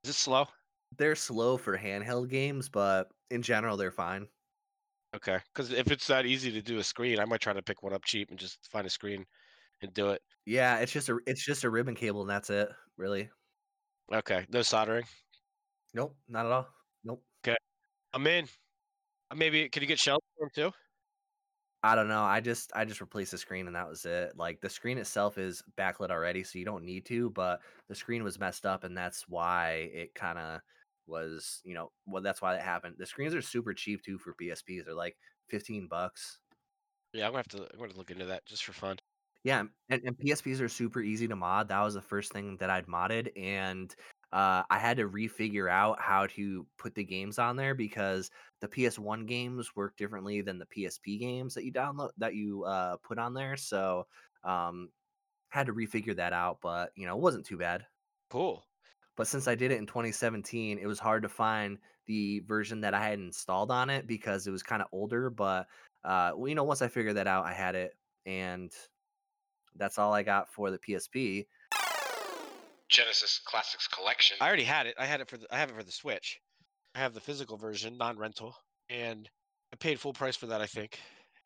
Is 0.03 0.09
it 0.09 0.13
slow? 0.13 0.47
They're 0.97 1.15
slow 1.15 1.57
for 1.57 1.77
handheld 1.77 2.27
games, 2.29 2.67
but 2.67 3.13
in 3.29 3.41
general 3.41 3.77
they're 3.77 3.89
fine. 3.91 4.27
Okay, 5.15 5.39
because 5.53 5.71
if 5.71 5.89
it's 5.89 6.07
that 6.07 6.25
easy 6.25 6.51
to 6.51 6.61
do 6.61 6.79
a 6.79 6.83
screen, 6.83 7.19
I 7.19 7.25
might 7.25 7.41
try 7.41 7.53
to 7.53 7.61
pick 7.61 7.81
one 7.81 7.93
up 7.93 8.03
cheap 8.03 8.29
and 8.29 8.37
just 8.39 8.69
find 8.69 8.85
a 8.85 8.89
screen 8.89 9.25
and 9.81 9.93
do 9.93 10.09
it. 10.11 10.23
Yeah, 10.45 10.79
it's 10.79 10.91
just 10.91 11.09
a 11.09 11.19
it's 11.27 11.43
just 11.45 11.63
a 11.63 11.69
ribbon 11.69 11.95
cable 11.95 12.21
and 12.21 12.29
that's 12.29 12.49
it, 12.49 12.69
really. 12.97 13.29
Okay, 14.11 14.45
no 14.49 14.61
soldering. 14.63 15.05
Nope, 15.93 16.17
not 16.29 16.45
at 16.45 16.51
all. 16.53 16.73
Nope. 17.03 17.25
Okay, 17.43 17.57
I'm 18.13 18.27
in. 18.27 18.47
Uh, 19.31 19.35
Maybe 19.35 19.69
can 19.69 19.83
you 19.83 19.87
get 19.87 19.99
shells 19.99 20.23
for 20.37 20.49
too? 20.51 20.71
I 21.87 21.95
don't 21.95 22.09
know. 22.09 22.23
I 22.23 22.41
just 22.41 22.71
I 22.75 22.83
just 22.83 22.99
replaced 22.99 23.31
the 23.31 23.37
screen 23.37 23.67
and 23.67 23.75
that 23.75 23.87
was 23.87 24.05
it. 24.05 24.33
Like 24.35 24.59
the 24.59 24.69
screen 24.69 24.97
itself 24.97 25.37
is 25.37 25.63
backlit 25.77 26.11
already, 26.11 26.43
so 26.43 26.59
you 26.59 26.65
don't 26.65 26.83
need 26.83 27.05
to, 27.05 27.29
but 27.29 27.61
the 27.87 27.95
screen 27.95 28.25
was 28.25 28.39
messed 28.39 28.65
up 28.65 28.83
and 28.83 28.97
that's 28.97 29.27
why 29.29 29.89
it 29.93 30.13
kind 30.13 30.37
of 30.37 30.59
was, 31.07 31.61
you 31.63 31.73
know, 31.73 31.91
well 32.05 32.21
that's 32.21 32.41
why 32.41 32.53
that 32.53 32.61
happened. 32.61 32.95
The 32.97 33.05
screens 33.05 33.33
are 33.33 33.41
super 33.41 33.73
cheap 33.73 34.03
too 34.03 34.17
for 34.17 34.33
PSPs. 34.33 34.83
They're 34.83 34.93
like 34.93 35.15
15 35.47 35.87
bucks. 35.87 36.39
Yeah, 37.13 37.25
I'm 37.25 37.31
gonna 37.31 37.39
have 37.39 37.47
to. 37.49 37.67
I'm 37.73 37.79
gonna 37.79 37.97
look 37.97 38.11
into 38.11 38.25
that 38.25 38.45
just 38.45 38.65
for 38.65 38.73
fun. 38.73 38.97
Yeah, 39.43 39.63
and, 39.89 40.01
and 40.03 40.17
PSPs 40.17 40.59
are 40.59 40.67
super 40.67 40.99
easy 40.99 41.27
to 41.29 41.35
mod. 41.37 41.69
That 41.69 41.81
was 41.81 41.93
the 41.93 42.01
first 42.01 42.33
thing 42.33 42.57
that 42.57 42.69
I'd 42.69 42.87
modded, 42.87 43.31
and 43.37 43.95
uh, 44.33 44.63
I 44.69 44.77
had 44.77 44.97
to 44.97 45.07
refigure 45.07 45.69
out 45.71 46.01
how 46.01 46.27
to 46.27 46.65
put 46.77 46.95
the 46.95 47.03
games 47.03 47.39
on 47.39 47.55
there 47.55 47.73
because 47.73 48.29
the 48.59 48.67
PS1 48.67 49.25
games 49.25 49.75
work 49.75 49.95
differently 49.95 50.41
than 50.41 50.59
the 50.59 50.65
PSP 50.65 51.19
games 51.19 51.53
that 51.53 51.63
you 51.63 51.71
download 51.71 52.09
that 52.17 52.35
you 52.35 52.63
uh, 52.65 52.97
put 52.97 53.19
on 53.19 53.33
there. 53.33 53.55
So 53.55 54.05
um, 54.43 54.89
had 55.49 55.67
to 55.67 55.73
refigure 55.73 56.15
that 56.15 56.33
out, 56.33 56.59
but 56.61 56.91
you 56.95 57.05
know, 57.05 57.15
it 57.15 57.21
wasn't 57.21 57.45
too 57.45 57.57
bad. 57.57 57.85
Cool. 58.29 58.63
But 59.15 59.27
since 59.27 59.47
I 59.47 59.55
did 59.55 59.71
it 59.71 59.79
in 59.79 59.87
2017, 59.87 60.77
it 60.77 60.85
was 60.85 60.99
hard 60.99 61.23
to 61.23 61.29
find 61.29 61.79
the 62.05 62.39
version 62.41 62.81
that 62.81 62.93
I 62.93 63.09
had 63.09 63.19
installed 63.19 63.71
on 63.71 63.89
it 63.89 64.07
because 64.07 64.45
it 64.45 64.51
was 64.51 64.63
kind 64.63 64.81
of 64.81 64.89
older. 64.91 65.29
But 65.29 65.67
uh, 66.03 66.33
you 66.45 66.55
know, 66.55 66.65
once 66.65 66.81
I 66.81 66.89
figured 66.89 67.15
that 67.15 67.27
out, 67.27 67.45
I 67.45 67.53
had 67.53 67.75
it, 67.75 67.93
and 68.25 68.71
that's 69.75 69.97
all 69.97 70.13
I 70.13 70.23
got 70.23 70.51
for 70.51 70.69
the 70.69 70.79
PSP. 70.79 71.47
Genesis 72.89 73.39
Classics 73.45 73.87
Collection. 73.87 74.37
I 74.39 74.47
already 74.47 74.63
had 74.63 74.87
it. 74.87 74.95
I 74.97 75.05
had 75.05 75.21
it 75.21 75.29
for 75.29 75.37
the, 75.37 75.45
I 75.51 75.57
have 75.57 75.69
it 75.69 75.75
for 75.75 75.83
the 75.83 75.91
Switch. 75.91 76.39
I 76.95 76.99
have 76.99 77.13
the 77.13 77.19
physical 77.19 77.57
version, 77.57 77.97
non-rental, 77.97 78.55
and 78.89 79.29
I 79.73 79.75
paid 79.77 79.99
full 79.99 80.13
price 80.13 80.35
for 80.35 80.47
that. 80.47 80.61
I 80.61 80.65
think, 80.65 80.97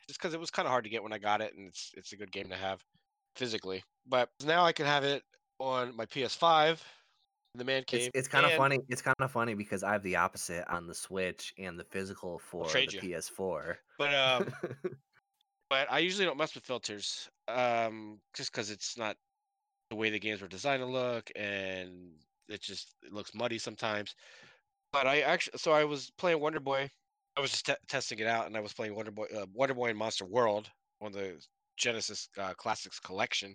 just 0.07 0.19
because 0.19 0.33
it 0.33 0.39
was 0.39 0.51
kind 0.51 0.65
of 0.65 0.71
hard 0.71 0.83
to 0.83 0.89
get 0.89 1.03
when 1.03 1.13
I 1.13 1.17
got 1.17 1.41
it, 1.41 1.53
and 1.57 1.67
it's 1.67 1.91
it's 1.95 2.13
a 2.13 2.15
good 2.17 2.31
game 2.31 2.49
to 2.49 2.55
have 2.55 2.81
physically. 3.35 3.83
But 4.07 4.29
now 4.45 4.63
I 4.63 4.71
can 4.71 4.85
have 4.85 5.03
it 5.03 5.23
on 5.59 5.95
my 5.95 6.05
PS5, 6.05 6.79
the 7.55 7.63
man 7.63 7.83
cave. 7.85 8.01
It's, 8.13 8.19
it's 8.19 8.27
kind 8.27 8.45
of 8.45 8.53
funny. 8.53 8.79
It's 8.89 9.01
kind 9.01 9.15
of 9.19 9.31
funny 9.31 9.53
because 9.53 9.83
I 9.83 9.91
have 9.93 10.03
the 10.03 10.15
opposite 10.15 10.65
on 10.69 10.87
the 10.87 10.95
Switch 10.95 11.53
and 11.57 11.79
the 11.79 11.83
physical 11.85 12.39
for 12.39 12.65
the 12.65 12.87
you. 12.91 12.99
PS4. 12.99 13.75
But 13.97 14.13
um, 14.13 14.53
but 15.69 15.91
I 15.91 15.99
usually 15.99 16.25
don't 16.25 16.37
mess 16.37 16.55
with 16.55 16.63
filters, 16.63 17.29
um, 17.47 18.19
just 18.33 18.51
because 18.51 18.69
it's 18.69 18.97
not 18.97 19.17
the 19.91 19.95
way 19.97 20.09
the 20.09 20.19
games 20.19 20.41
were 20.41 20.47
designed 20.47 20.81
to 20.81 20.87
look, 20.87 21.29
and 21.35 22.13
it 22.47 22.61
just 22.61 22.95
it 23.03 23.13
looks 23.13 23.35
muddy 23.35 23.59
sometimes. 23.59 24.15
But 24.93 25.05
I 25.05 25.19
actually, 25.19 25.59
so 25.59 25.73
I 25.73 25.83
was 25.83 26.09
playing 26.17 26.39
Wonder 26.39 26.61
Boy. 26.61 26.89
I 27.37 27.41
was 27.41 27.51
just 27.51 27.65
te- 27.65 27.73
testing 27.87 28.19
it 28.19 28.25
out, 28.25 28.47
and 28.47 28.55
I 28.55 28.61
was 28.61 28.73
playing 28.73 28.95
Wonder 28.95 29.11
Boy, 29.11 29.25
uh, 29.35 29.45
Wonder 29.53 29.75
Boy 29.75 29.89
and 29.89 29.99
Monster 29.99 30.25
World 30.25 30.69
on 31.01 31.11
the 31.11 31.45
Genesis 31.75 32.29
uh, 32.37 32.53
Classics 32.53 33.01
collection, 33.01 33.53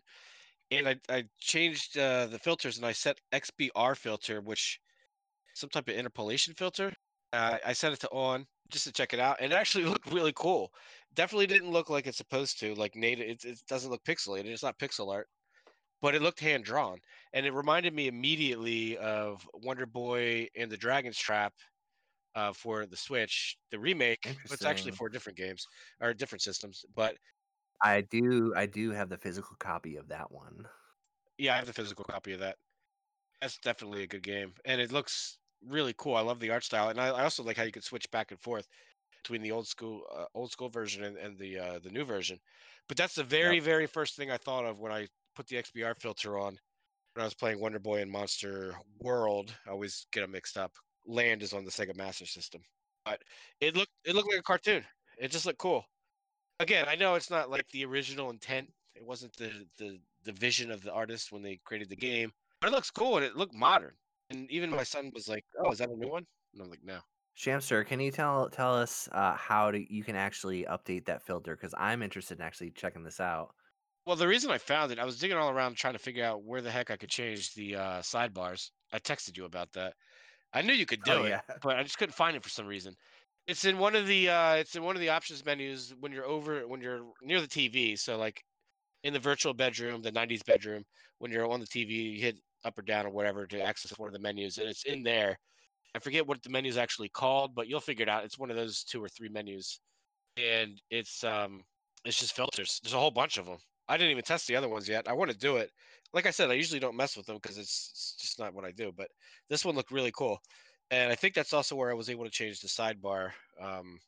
and 0.71 0.87
I 0.87 0.97
I 1.09 1.25
changed 1.39 1.97
uh, 1.97 2.27
the 2.27 2.39
filters, 2.39 2.77
and 2.77 2.85
I 2.85 2.93
set 2.93 3.19
XBR 3.33 3.97
filter, 3.97 4.43
which 4.43 4.79
some 5.55 5.71
type 5.71 5.89
of 5.89 5.97
interpolation 5.97 6.53
filter. 6.53 6.93
Uh, 7.33 7.57
I 7.65 7.73
set 7.73 7.95
it 7.95 8.01
to 8.01 8.11
on 8.11 8.47
just 8.71 8.85
to 8.85 8.93
check 8.93 9.15
it 9.15 9.21
out, 9.21 9.39
and 9.41 9.53
it 9.53 9.57
actually 9.57 9.85
looked 9.87 10.13
really 10.13 10.35
cool. 10.37 10.71
Definitely 11.15 11.47
didn't 11.47 11.73
look 11.73 11.89
like 11.89 12.07
it's 12.07 12.19
supposed 12.19 12.61
to, 12.61 12.75
like 12.75 12.95
native. 12.95 13.27
It, 13.27 13.45
it 13.45 13.59
doesn't 13.71 13.91
look 13.91 14.05
pixelated. 14.05 14.47
It's 14.47 14.63
not 14.63 14.79
pixel 14.79 15.11
art 15.11 15.29
but 16.01 16.15
it 16.15 16.23
looked 16.23 16.41
hand 16.41 16.65
drawn, 16.65 17.01
and 17.33 17.47
it 17.47 17.53
reminded 17.53 17.95
me 17.95 18.09
immediately 18.09 18.97
of 18.99 19.49
Wonder 19.55 19.87
Boy 19.87 20.49
and 20.57 20.71
the 20.71 20.77
Dragon's 20.77 21.19
Trap 21.19 21.55
uh, 22.35 22.53
for 22.53 22.87
the 22.87 22.97
Switch, 22.97 23.59
the 23.71 23.79
remake. 23.79 24.37
It's 24.51 24.65
actually 24.65 24.93
four 24.93 25.09
different 25.09 25.39
games 25.39 25.67
or 26.01 26.15
different 26.15 26.43
systems, 26.43 26.85
but 26.95 27.17
I 27.83 28.03
do 28.03 28.55
I 28.55 28.67
do 28.67 28.91
have 28.91 29.09
the 29.09 29.17
physical 29.19 29.57
copy 29.57 29.97
of 29.97 30.09
that 30.09 30.31
one. 30.31 30.69
Yeah, 31.39 31.55
I 31.55 31.57
have 31.57 31.67
the 31.67 31.73
physical 31.73 32.05
copy 32.05 32.33
of 32.33 32.41
that. 32.41 32.57
That's 33.41 33.59
definitely 33.59 34.05
a 34.05 34.07
good 34.09 34.23
game, 34.23 34.55
and 34.65 34.81
it 34.81 34.93
looks 34.93 35.39
really 35.63 35.95
cool. 35.95 36.17
I 36.17 36.23
love 36.23 36.41
the 36.41 36.51
art 36.51 36.65
style, 36.65 36.91
and 36.91 37.01
I, 37.01 37.09
I 37.09 37.25
also 37.25 37.43
like 37.45 37.57
how 37.59 37.65
you 37.65 37.73
can 37.73 37.83
switch 37.83 38.11
back 38.11 38.31
and 38.33 38.41
forth 38.41 38.69
between 39.23 39.43
the 39.43 39.53
old 39.53 39.69
school 39.69 40.07
uh, 40.15 40.27
old 40.35 40.53
school 40.53 40.71
version 40.71 41.05
and, 41.05 41.17
and 41.19 41.39
the 41.39 41.59
uh, 41.59 41.79
the 41.81 41.91
new 41.91 42.05
version. 42.05 42.39
But 42.89 42.97
that's 42.99 43.15
the 43.17 43.25
very 43.25 43.57
yep. 43.57 43.65
very 43.65 43.87
first 43.87 44.17
thing 44.17 44.31
I 44.31 44.39
thought 44.39 44.67
of 44.67 44.81
when 44.81 44.93
I 44.93 45.09
put 45.37 45.47
the 45.47 45.57
XBR 45.57 45.95
filter 46.01 46.39
on 46.39 46.59
when 47.15 47.23
I 47.23 47.25
was 47.25 47.35
playing 47.35 47.61
Wonder 47.61 47.79
Boy 47.79 48.01
and 48.01 48.11
Monster 48.11 48.75
World. 49.01 49.55
I 49.67 49.71
always 49.71 50.07
get 50.13 50.23
them 50.23 50.33
mixed 50.33 50.57
up. 50.57 50.73
Land 51.07 51.43
is 51.43 51.53
on 51.53 51.65
the 51.65 51.71
Sega 51.71 51.97
Master 51.97 52.27
System, 52.27 52.63
but 53.05 53.23
it 53.61 53.77
looked 53.77 53.93
it 54.05 54.15
looked 54.15 54.31
like 54.31 54.41
a 54.41 54.43
cartoon. 54.43 54.85
It 55.19 55.31
just 55.31 55.47
looked 55.47 55.59
cool. 55.59 55.85
Again, 56.59 56.87
I 56.89 56.97
know 56.97 57.15
it's 57.15 57.31
not 57.31 57.51
like 57.51 57.69
the 57.69 57.85
original 57.85 58.31
intent. 58.31 58.69
It 58.97 59.05
wasn't 59.05 59.37
the 59.37 59.67
the 59.79 60.01
the 60.25 60.33
vision 60.33 60.71
of 60.71 60.83
the 60.83 60.93
artist 60.93 61.31
when 61.31 61.43
they 61.43 61.61
created 61.65 61.91
the 61.91 61.97
game, 61.97 62.33
but 62.61 62.69
it 62.69 62.73
looks 62.73 62.91
cool 62.91 63.17
and 63.17 63.25
it 63.25 63.37
looked 63.37 63.55
modern. 63.55 63.95
And 64.31 64.51
even 64.51 64.71
my 64.71 64.83
son 64.83 65.13
was 65.15 65.29
like, 65.29 65.45
"Oh, 65.59 65.71
is 65.71 65.79
that 65.79 65.91
a 65.91 65.97
new 65.97 66.09
one?" 66.09 66.27
And 66.53 66.63
I'm 66.63 66.71
like, 66.71 66.83
"No." 66.83 66.99
Shamster, 67.37 67.87
can 67.87 68.01
you 68.01 68.11
tell 68.11 68.49
tell 68.49 68.75
us 68.75 69.09
uh, 69.13 69.37
how 69.37 69.71
to, 69.71 69.95
you 69.95 70.03
can 70.03 70.17
actually 70.17 70.65
update 70.65 71.05
that 71.05 71.23
filter? 71.23 71.55
Because 71.55 71.75
I'm 71.77 72.03
interested 72.03 72.39
in 72.39 72.45
actually 72.45 72.71
checking 72.71 73.05
this 73.05 73.21
out. 73.21 73.55
Well, 74.07 74.15
the 74.15 74.29
reason 74.29 74.53
I 74.53 74.59
found 74.59 74.93
it, 74.93 75.01
I 75.01 75.05
was 75.05 75.19
digging 75.19 75.37
all 75.37 75.51
around 75.51 75.75
trying 75.75 75.95
to 75.95 75.99
figure 75.99 76.25
out 76.25 76.45
where 76.45 76.63
the 76.63 76.71
heck 76.71 76.93
I 76.93 76.97
could 76.97 77.11
change 77.11 77.53
the 77.55 77.75
uh, 77.75 78.01
sidebars. 78.03 78.71
I 78.93 79.01
texted 79.01 79.37
you 79.37 79.47
about 79.47 79.73
that. 79.73 79.95
I 80.53 80.63
knew 80.63 80.73
you 80.73 80.87
could 80.87 81.03
do 81.03 81.13
oh, 81.13 81.23
it, 81.25 81.31
yeah. 81.31 81.41
but 81.61 81.77
I 81.77 81.83
just 81.83 81.99
couldn't 81.99 82.15
find 82.15 82.37
it 82.37 82.45
for 82.45 82.49
some 82.49 82.67
reason. 82.69 82.95
It's 83.49 83.65
in 83.65 83.79
one 83.79 83.97
of 83.97 84.07
the 84.07 84.29
uh, 84.29 84.55
it's 84.55 84.77
in 84.77 84.85
one 84.85 84.95
of 84.95 85.01
the 85.01 85.09
options 85.09 85.45
menus 85.45 85.93
when 85.99 86.13
you're 86.13 86.25
over 86.25 86.67
when 86.69 86.81
you're 86.81 87.03
near 87.23 87.41
the 87.41 87.49
TV. 87.49 87.99
So 87.99 88.17
like 88.17 88.41
in 89.03 89.13
the 89.13 89.19
virtual 89.19 89.55
bedroom, 89.55 90.03
the 90.03 90.13
'90s 90.13 90.45
bedroom, 90.45 90.85
when 91.19 91.33
you're 91.33 91.49
on 91.49 91.61
the 91.61 91.67
TV, 91.67 91.91
you 92.13 92.21
hit 92.21 92.37
up 92.65 92.79
or 92.79 92.83
down 92.83 93.07
or 93.07 93.11
whatever 93.11 93.47
to 93.47 93.61
access 93.61 93.97
one 93.99 94.09
of 94.09 94.13
the 94.13 94.21
menus, 94.21 94.59
and 94.59 94.69
it's 94.69 94.85
in 94.85 95.03
there. 95.03 95.37
I 95.95 95.99
forget 95.99 96.27
what 96.27 96.43
the 96.43 96.51
menu 96.51 96.69
is 96.69 96.77
actually 96.77 97.09
called, 97.09 97.55
but 97.55 97.69
you'll 97.69 97.81
figure 97.81 98.05
it 98.05 98.09
out. 98.09 98.25
It's 98.25 98.39
one 98.39 98.51
of 98.51 98.57
those 98.57 98.85
two 98.85 99.03
or 99.03 99.09
three 99.09 99.29
menus, 99.29 99.81
and 100.37 100.81
it's 100.91 101.25
um 101.25 101.63
it's 102.05 102.21
just 102.21 102.37
filters. 102.37 102.81
There's 102.83 102.95
a 102.95 102.99
whole 102.99 103.11
bunch 103.11 103.39
of 103.39 103.47
them. 103.47 103.59
I 103.89 103.97
didn't 103.97 104.11
even 104.11 104.25
test 104.25 104.47
the 104.47 104.57
other 104.57 104.69
ones 104.69 104.89
yet. 104.89 105.09
I 105.09 105.13
want 105.13 105.31
to 105.31 105.37
do 105.37 105.57
it. 105.57 105.71
Like 106.13 106.27
I 106.27 106.31
said, 106.31 106.51
I 106.51 106.55
usually 106.55 106.81
don't 106.81 106.97
mess 106.97 107.17
with 107.17 107.27
them 107.27 107.37
because 107.37 107.59
it's, 107.59 107.91
it's, 107.93 108.17
just 108.19 108.39
not 108.39 108.55
what 108.55 108.65
I 108.65 108.73
do. 108.73 108.93
But 108.97 109.09
this 109.49 109.65
one 109.65 109.75
looked 109.75 109.91
really 109.91 110.13
cool, 110.13 110.39
and 110.91 111.11
I 111.11 111.15
think 111.15 111.35
that's 111.35 111.53
also 111.53 111.77
where 111.77 111.91
I 111.91 111.95
was 111.95 112.11
able 112.11 112.25
to 112.25 112.31
change 112.31 112.61
the 112.61 112.69
sidebar 112.69 113.31
um, 113.61 113.99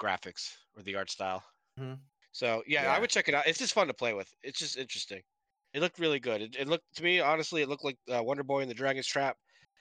graphics 0.00 0.52
or 0.76 0.82
the 0.82 0.94
art 0.94 1.10
style. 1.10 1.42
Mm-hmm. 1.78 1.94
So 2.32 2.62
yeah, 2.66 2.84
yeah, 2.84 2.92
I 2.92 2.98
would 2.98 3.10
check 3.10 3.28
it 3.28 3.34
out. 3.34 3.46
It's 3.46 3.58
just 3.58 3.74
fun 3.74 3.86
to 3.86 3.94
play 3.94 4.12
with. 4.12 4.32
It's 4.42 4.58
just 4.58 4.76
interesting. 4.76 5.22
It 5.72 5.80
looked 5.80 5.98
really 5.98 6.20
good. 6.20 6.42
It, 6.42 6.56
it 6.58 6.68
looked 6.68 6.84
to 6.96 7.02
me, 7.02 7.20
honestly, 7.20 7.62
it 7.62 7.68
looked 7.68 7.84
like 7.84 7.96
uh, 8.14 8.22
Wonder 8.22 8.42
Boy 8.42 8.60
and 8.60 8.70
the 8.70 8.74
Dragon's 8.74 9.06
Trap. 9.06 9.36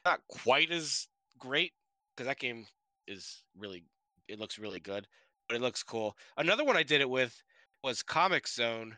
Not 0.05 0.21
quite 0.29 0.71
as 0.71 1.07
great 1.39 1.73
because 2.15 2.27
that 2.27 2.39
game 2.39 2.65
is 3.07 3.43
really. 3.57 3.83
It 4.27 4.39
looks 4.39 4.57
really 4.57 4.79
good, 4.79 5.05
but 5.47 5.55
it 5.55 5.61
looks 5.61 5.83
cool. 5.83 6.15
Another 6.37 6.63
one 6.63 6.75
I 6.75 6.83
did 6.83 7.01
it 7.01 7.09
with 7.09 7.35
was 7.83 8.01
Comix 8.01 8.55
Zone 8.55 8.97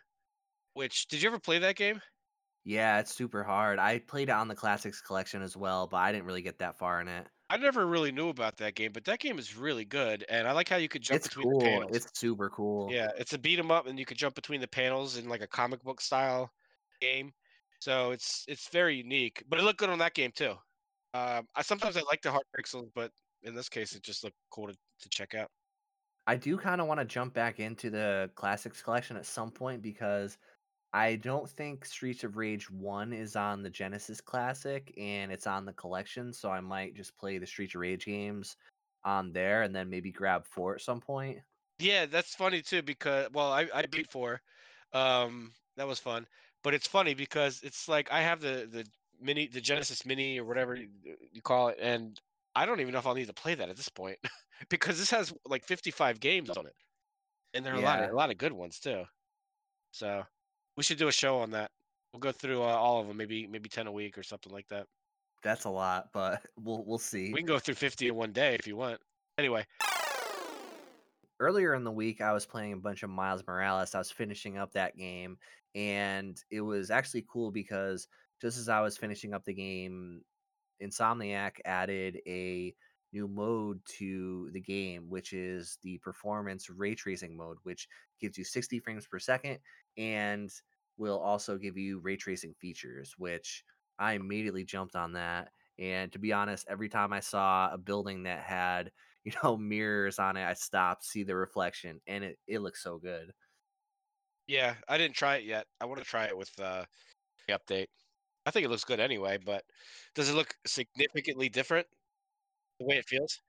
which 0.78 1.08
did 1.08 1.22
you 1.22 1.30
ever 1.30 1.40
play 1.40 1.60
that 1.60 1.76
game? 1.76 2.02
Yeah, 2.64 3.00
it's 3.00 3.14
super 3.16 3.44
hard. 3.44 3.80
I 3.80 3.98
played 4.00 4.30
it 4.30 4.34
on 4.34 4.48
the 4.48 4.56
Classics 4.56 5.02
collection 5.02 5.42
as 5.42 5.56
well, 5.58 5.88
but 5.88 5.98
I 5.98 6.12
didn't 6.12 6.26
really 6.26 6.42
get 6.44 6.60
that 6.60 6.78
far 6.78 7.02
in 7.02 7.08
it. 7.08 7.28
I 7.50 7.58
never 7.58 7.86
really 7.88 8.12
knew 8.12 8.30
about 8.30 8.58
that 8.58 8.76
game, 8.76 8.92
but 8.92 9.06
that 9.06 9.20
game 9.20 9.40
is 9.40 9.56
really 9.56 9.86
good, 9.86 10.26
and 10.28 10.48
I 10.48 10.52
like 10.52 10.68
how 10.70 10.76
you 10.78 10.90
could 10.90 11.02
jump 11.02 11.22
it's 11.22 11.28
between 11.30 11.48
cool. 11.50 11.50
the 11.50 11.88
panels. 11.88 11.94
It's 11.94 12.18
super 12.20 12.50
cool. 12.50 13.00
Yeah, 13.00 13.12
it's 13.18 13.34
a 13.34 13.40
beat 13.40 13.60
'em 13.60 13.72
up, 13.72 13.88
and 13.88 14.00
you 14.00 14.06
could 14.06 14.18
jump 14.18 14.36
between 14.36 14.62
the 14.62 14.68
panels 14.68 15.18
in 15.18 15.30
like 15.30 15.42
a 15.42 15.48
comic 15.48 15.82
book 15.84 16.02
style 16.02 16.52
game. 17.02 17.34
So 17.82 18.12
it's 18.12 18.46
it's 18.48 18.70
very 18.70 18.98
unique, 18.98 19.44
but 19.48 19.60
it 19.60 19.64
looked 19.64 19.80
good 19.80 19.90
on 19.92 20.00
that 20.00 20.16
game 20.16 20.32
too. 20.34 20.58
Um, 21.14 21.48
I 21.56 21.64
sometimes 21.64 21.98
I 21.98 22.02
like 22.04 22.22
the 22.24 22.32
hard 22.32 22.46
pixels, 22.58 22.92
but 22.96 23.14
in 23.44 23.56
this 23.56 23.70
case, 23.70 23.94
it 23.96 24.04
just 24.04 24.24
looked 24.26 24.38
cool 24.52 24.68
to, 24.70 24.76
to 25.02 25.10
check 25.10 25.36
out. 25.36 25.52
I 26.28 26.36
do 26.36 26.58
kind 26.58 26.82
of 26.82 26.88
want 26.88 27.00
to 27.00 27.06
jump 27.06 27.34
back 27.34 27.60
into 27.60 27.90
the 27.90 28.32
classics 28.36 28.82
collection 28.84 29.16
at 29.18 29.26
some 29.26 29.52
point 29.52 29.82
because 29.82 30.38
I 30.94 31.16
don't 31.16 31.50
think 31.50 31.86
Streets 31.86 32.24
of 32.24 32.38
Rage 32.38 32.72
1 32.72 33.14
is 33.14 33.36
on 33.36 33.62
the 33.62 33.70
Genesis 33.70 34.22
Classic 34.22 34.94
and 34.98 35.32
it's 35.32 35.48
on 35.48 35.66
the 35.66 35.74
collection, 35.74 36.32
so 36.32 36.50
I 36.50 36.62
might 36.62 36.96
just 36.96 37.18
play 37.18 37.38
the 37.38 37.46
Streets 37.46 37.76
of 37.76 37.82
Rage 37.82 38.06
games 38.06 38.56
on 39.04 39.32
there 39.32 39.64
and 39.64 39.76
then 39.76 39.90
maybe 39.90 40.12
grab 40.12 40.46
4 40.46 40.76
at 40.76 40.82
some 40.82 41.02
point. 41.02 41.40
Yeah, 41.80 42.06
that's 42.06 42.34
funny 42.34 42.62
too 42.62 42.82
because 42.82 43.30
well, 43.34 43.52
I, 43.52 43.68
I 43.74 43.86
beat 43.86 44.10
4. 44.10 44.42
Um 44.94 45.52
that 45.76 45.88
was 45.88 46.00
fun. 46.00 46.26
But 46.64 46.74
it's 46.74 46.88
funny 46.88 47.14
because 47.14 47.62
it's 47.64 47.88
like 47.88 48.12
I 48.12 48.22
have 48.22 48.42
the 48.42 48.68
the 48.72 48.86
mini 49.22 49.48
the 49.48 49.62
Genesis 49.62 50.06
Mini 50.06 50.40
or 50.40 50.46
whatever 50.46 50.76
you 50.76 51.42
call 51.44 51.68
it 51.70 51.78
and 51.82 52.20
I 52.56 52.66
don't 52.66 52.80
even 52.80 52.94
know 52.94 53.00
if 53.00 53.06
I'll 53.06 53.14
need 53.14 53.28
to 53.28 53.34
play 53.34 53.54
that 53.56 53.70
at 53.70 53.76
this 53.76 53.90
point 53.90 54.18
because 54.70 54.98
this 54.98 55.12
has 55.12 55.32
like 55.46 55.64
55 55.64 56.20
games 56.20 56.50
on 56.50 56.66
it. 56.66 56.76
And 57.54 57.66
there 57.66 57.76
are 57.76 57.80
yeah. 57.80 57.84
a 57.84 57.90
lot 57.90 58.04
of 58.04 58.10
a 58.10 58.16
lot 58.16 58.32
of 58.32 58.38
good 58.38 58.54
ones 58.54 58.80
too. 58.80 59.04
So 59.92 60.24
we 60.78 60.84
should 60.84 60.98
do 60.98 61.08
a 61.08 61.12
show 61.12 61.40
on 61.40 61.52
that. 61.52 61.72
We'll 62.14 62.20
go 62.20 62.32
through 62.32 62.62
uh, 62.62 62.68
all 62.68 63.02
of 63.02 63.08
them, 63.08 63.18
maybe 63.18 63.48
maybe 63.48 63.68
ten 63.68 63.88
a 63.88 63.92
week 63.92 64.18
or 64.18 64.24
something 64.24 64.54
like 64.54 64.68
that. 64.70 64.86
That's 65.44 65.66
a 65.66 65.70
lot, 65.70 66.10
but 66.14 66.42
we'll 66.64 66.86
we'll 66.86 66.98
see. 66.98 67.34
We 67.34 67.40
can 67.40 67.48
go 67.48 67.60
through 67.60 67.76
fifty 67.76 68.08
in 68.08 68.16
one 68.16 68.32
day 68.32 68.56
if 68.56 68.68
you 68.68 68.78
want. 68.78 69.00
Anyway. 69.38 69.66
Earlier 71.40 71.76
in 71.76 71.84
the 71.84 71.92
week, 71.92 72.20
I 72.20 72.34
was 72.34 72.48
playing 72.48 72.74
a 72.74 72.78
bunch 72.78 73.04
of 73.04 73.12
Miles 73.12 73.44
Morales. 73.48 73.94
I 73.94 74.00
was 74.00 74.10
finishing 74.10 74.58
up 74.58 74.72
that 74.72 74.98
game, 74.98 75.38
and 75.76 76.36
it 76.50 76.62
was 76.62 76.90
actually 76.90 77.26
cool 77.32 77.52
because 77.52 78.08
just 78.42 78.58
as 78.58 78.70
I 78.70 78.82
was 78.82 78.98
finishing 78.98 79.36
up 79.36 79.46
the 79.46 79.54
game, 79.54 80.22
Insomniac 80.82 81.58
added 81.64 82.20
a 82.26 82.74
new 83.14 83.28
mode 83.28 83.82
to 83.98 84.50
the 84.52 84.62
game, 84.62 85.10
which 85.10 85.34
is 85.34 85.78
the 85.84 85.98
performance 86.00 86.70
ray 86.70 86.96
tracing 86.96 87.36
mode, 87.36 87.58
which 87.64 87.88
gives 88.20 88.38
you 88.38 88.44
60 88.44 88.80
frames 88.80 89.08
per 89.08 89.20
second 89.20 89.60
and 89.98 90.52
will 90.98 91.20
also 91.20 91.58
give 91.58 91.78
you 91.78 92.00
ray 92.00 92.16
tracing 92.18 92.54
features, 92.54 93.16
which 93.18 93.64
I 94.00 94.14
immediately 94.14 94.64
jumped 94.64 94.96
on 94.96 95.14
that. 95.14 95.52
And 95.80 96.12
to 96.12 96.20
be 96.20 96.34
honest, 96.34 96.68
every 96.68 96.90
time 96.90 97.14
I 97.14 97.20
saw 97.20 97.70
a 97.72 97.78
building 97.78 98.24
that 98.24 98.44
had, 98.44 98.92
you 99.24 99.34
know, 99.44 99.58
mirrors 99.58 100.20
on 100.20 100.38
it, 100.38 100.46
I 100.46 100.54
stopped, 100.54 101.04
see 101.04 101.24
the 101.24 101.36
reflection, 101.36 102.00
and 102.08 102.24
it, 102.24 102.40
it 102.48 102.60
looks 102.60 102.82
so 102.82 102.98
good. 102.98 103.34
Yeah, 104.48 104.76
I 104.88 104.98
didn't 104.98 105.16
try 105.16 105.38
it 105.38 105.44
yet. 105.44 105.68
I 105.82 105.86
want 105.86 106.00
to 106.00 106.06
try 106.06 106.26
it 106.26 106.38
with 106.38 106.58
uh, 106.60 106.86
the 107.48 107.60
update. 107.60 107.88
I 108.46 108.52
think 108.52 108.66
it 108.66 108.70
looks 108.70 108.86
good 108.86 109.00
anyway, 109.02 109.38
but 109.38 109.66
does 110.16 110.30
it 110.30 110.36
look 110.36 110.56
significantly 110.66 111.50
different 111.50 111.88
the 112.80 112.86
way 112.86 112.98
it 112.98 113.06
feels? 113.06 113.42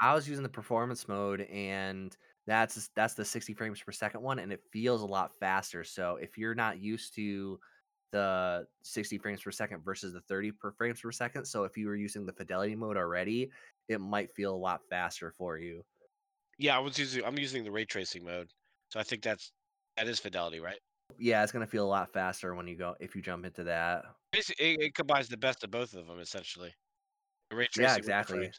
I 0.00 0.14
was 0.14 0.28
using 0.28 0.42
the 0.42 0.48
performance 0.48 1.06
mode, 1.08 1.42
and 1.42 2.16
that's 2.46 2.90
that's 2.94 3.14
the 3.14 3.24
60 3.24 3.54
frames 3.54 3.80
per 3.80 3.92
second 3.92 4.22
one, 4.22 4.38
and 4.38 4.52
it 4.52 4.60
feels 4.72 5.02
a 5.02 5.06
lot 5.06 5.32
faster. 5.38 5.84
So 5.84 6.16
if 6.16 6.36
you're 6.36 6.54
not 6.54 6.80
used 6.80 7.14
to 7.14 7.58
the 8.12 8.66
60 8.82 9.18
frames 9.18 9.42
per 9.42 9.50
second 9.50 9.84
versus 9.84 10.12
the 10.12 10.20
30 10.22 10.52
per 10.52 10.72
frames 10.72 11.00
per 11.00 11.12
second, 11.12 11.44
so 11.44 11.64
if 11.64 11.76
you 11.76 11.86
were 11.86 11.96
using 11.96 12.26
the 12.26 12.32
fidelity 12.32 12.74
mode 12.74 12.96
already, 12.96 13.50
it 13.88 14.00
might 14.00 14.32
feel 14.34 14.54
a 14.54 14.56
lot 14.56 14.80
faster 14.90 15.30
for 15.30 15.58
you. 15.58 15.84
Yeah, 16.58 16.76
I 16.76 16.80
was 16.80 16.98
using 16.98 17.24
I'm 17.24 17.38
using 17.38 17.64
the 17.64 17.70
ray 17.70 17.84
tracing 17.84 18.24
mode, 18.24 18.48
so 18.90 19.00
I 19.00 19.04
think 19.04 19.22
that's 19.22 19.52
that 19.96 20.08
is 20.08 20.18
fidelity, 20.18 20.60
right? 20.60 20.78
Yeah, 21.18 21.42
it's 21.42 21.52
gonna 21.52 21.66
feel 21.66 21.84
a 21.84 21.88
lot 21.88 22.12
faster 22.12 22.54
when 22.54 22.66
you 22.66 22.76
go 22.76 22.96
if 23.00 23.14
you 23.14 23.22
jump 23.22 23.44
into 23.44 23.64
that. 23.64 24.04
Basically, 24.32 24.74
it, 24.74 24.80
it 24.82 24.94
combines 24.94 25.28
the 25.28 25.36
best 25.36 25.62
of 25.64 25.70
both 25.70 25.94
of 25.94 26.06
them 26.06 26.18
essentially. 26.20 26.74
Ray 27.50 27.68
Yeah, 27.76 27.96
tracing 27.96 27.96
the 27.96 27.98
exactly. 27.98 28.50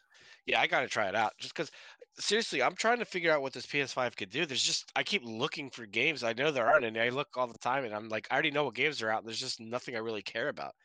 Yeah, 0.45 0.61
I 0.61 0.67
gotta 0.67 0.87
try 0.87 1.07
it 1.07 1.15
out 1.15 1.33
just 1.39 1.53
because. 1.53 1.71
Seriously, 2.17 2.63
I'm 2.63 2.75
trying 2.75 2.99
to 2.99 3.05
figure 3.05 3.33
out 3.33 3.41
what 3.41 3.51
this 3.51 3.65
PS5 3.65 4.15
could 4.15 4.29
do. 4.29 4.45
There's 4.45 4.63
just 4.63 4.89
I 4.95 5.03
keep 5.03 5.21
looking 5.25 5.69
for 5.69 5.85
games. 5.85 6.23
I 6.23 6.31
know 6.31 6.49
there 6.49 6.65
aren't 6.65 6.85
and 6.85 6.97
I 6.97 7.09
look 7.09 7.27
all 7.35 7.45
the 7.45 7.57
time, 7.57 7.83
and 7.83 7.93
I'm 7.93 8.07
like, 8.07 8.25
I 8.31 8.35
already 8.35 8.51
know 8.51 8.63
what 8.63 8.75
games 8.75 9.01
are 9.01 9.11
out. 9.11 9.19
And 9.19 9.27
there's 9.27 9.39
just 9.39 9.59
nothing 9.59 9.97
I 9.97 9.99
really 9.99 10.21
care 10.21 10.47
about. 10.47 10.75